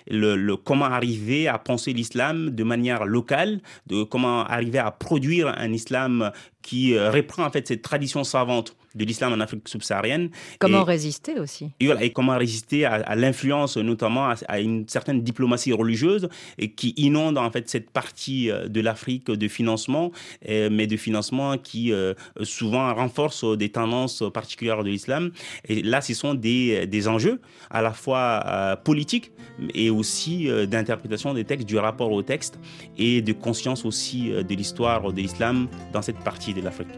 le, 0.09 0.55
comment 0.55 0.85
arriver 0.85 1.49
à 1.49 1.59
penser 1.59 1.93
l'islam 1.93 2.51
de 2.51 2.65
manière 2.65 3.05
locale, 3.07 3.61
de 3.87 4.05
comment 4.05 4.45
arriver 4.45 4.79
à 4.79 4.91
produire 4.91 5.49
un 5.57 5.73
islam 5.73 6.31
qui 6.63 6.99
reprend 6.99 7.45
en 7.45 7.51
fait 7.51 7.67
cette 7.67 7.83
tradition 7.83 8.25
savante 8.25 8.77
de 8.97 9.05
l'islam 9.05 9.33
en 9.33 9.41
Afrique 9.41 9.69
subsaharienne. 9.69 10.31
Comment 10.59 10.85
résister 10.85 11.39
aussi? 11.39 11.71
Et, 11.81 12.11
comment 12.11 12.37
résister 12.37 12.85
à, 12.85 13.15
l'influence, 13.15 13.77
notamment 13.77 14.33
à, 14.49 14.61
une 14.61 14.89
certaine 14.89 15.23
diplomatie 15.23 15.73
religieuse 15.73 16.29
et 16.59 16.71
qui 16.73 16.95
inonde 16.97 17.39
en 17.39 17.51
fait 17.51 17.69
cette 17.69 17.91
partie 17.91 18.51
euh, 18.51 18.69
de 18.69 18.81
l'Afrique 18.81 19.31
de 19.31 19.49
financement, 19.49 20.11
mais 20.47 20.87
de 20.87 20.97
financement 20.97 21.59
qui 21.59 21.93
euh, 21.93 22.15
souvent 22.43 22.95
renforce 22.95 23.45
des 23.57 23.69
tendances 23.69 24.23
particulières 24.33 24.83
de 24.83 24.91
l'islam. 24.91 25.31
Et 25.69 25.83
là, 25.83 26.01
ce 26.01 26.15
sont 26.15 26.35
des, 26.35 26.87
des 26.87 27.09
enjeux 27.09 27.41
à 27.71 27.83
la 27.83 27.93
fois 27.93 28.43
euh, 28.47 28.77
politiques 28.77 29.33
et 29.75 29.91
aussi 29.91 30.49
d'interprétation 30.69 31.35
des 31.35 31.45
textes, 31.45 31.67
du 31.67 31.79
rapport 31.79 32.13
au 32.13 32.23
texte 32.23 32.59
et 32.97 33.23
de 33.23 33.33
conscience 33.33 33.85
aussi 33.85 34.31
de 34.31 34.55
l'histoire 34.55 35.13
de 35.13 35.21
l'islam 35.21 35.69
dans 35.93 36.03
cette 36.03 36.19
partie 36.19 36.55
de 36.55 36.61
l'Afrique. 36.61 36.89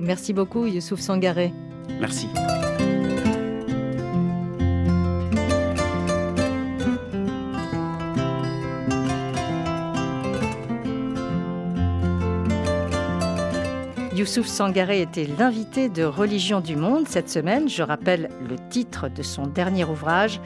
Merci 0.00 0.32
beaucoup, 0.32 0.66
Youssouf 0.66 1.00
Sangaré. 1.00 1.52
Merci. 2.00 2.26
Youssouf 14.14 14.46
Sangaré 14.46 15.02
était 15.02 15.26
l'invité 15.38 15.88
de 15.88 16.04
Religion 16.04 16.60
du 16.60 16.76
Monde 16.76 17.06
cette 17.06 17.30
semaine. 17.30 17.68
Je 17.68 17.82
rappelle 17.82 18.28
le 18.48 18.56
titre 18.70 19.08
de 19.08 19.22
son 19.22 19.46
dernier 19.46 19.84
ouvrage, 19.84 20.40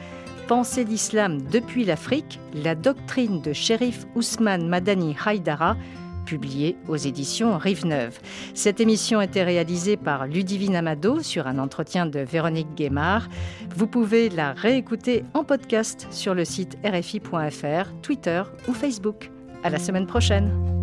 Penser 0.47 0.83
l'islam 0.83 1.41
depuis 1.41 1.85
l'Afrique, 1.85 2.39
la 2.53 2.75
doctrine 2.75 3.41
de 3.41 3.51
shérif 3.51 4.05
Ousmane 4.13 4.67
Madani 4.67 5.15
Haïdara, 5.25 5.75
publié 6.25 6.75
aux 6.87 6.97
éditions 6.97 7.57
Rive 7.57 7.85
Neuve. 7.85 8.19
Cette 8.53 8.81
émission 8.81 9.19
a 9.19 9.25
été 9.25 9.43
réalisée 9.43 9.95
par 9.95 10.27
Ludivine 10.27 10.75
Amado 10.75 11.21
sur 11.21 11.47
un 11.47 11.59
entretien 11.59 12.05
de 12.05 12.19
Véronique 12.19 12.75
Guémard. 12.75 13.29
Vous 13.75 13.87
pouvez 13.87 14.29
la 14.29 14.53
réécouter 14.53 15.23
en 15.33 15.43
podcast 15.43 16.07
sur 16.11 16.33
le 16.33 16.43
site 16.43 16.77
rfi.fr, 16.83 17.91
Twitter 18.01 18.43
ou 18.67 18.73
Facebook. 18.73 19.31
À 19.63 19.69
la 19.69 19.79
semaine 19.79 20.07
prochaine. 20.07 20.74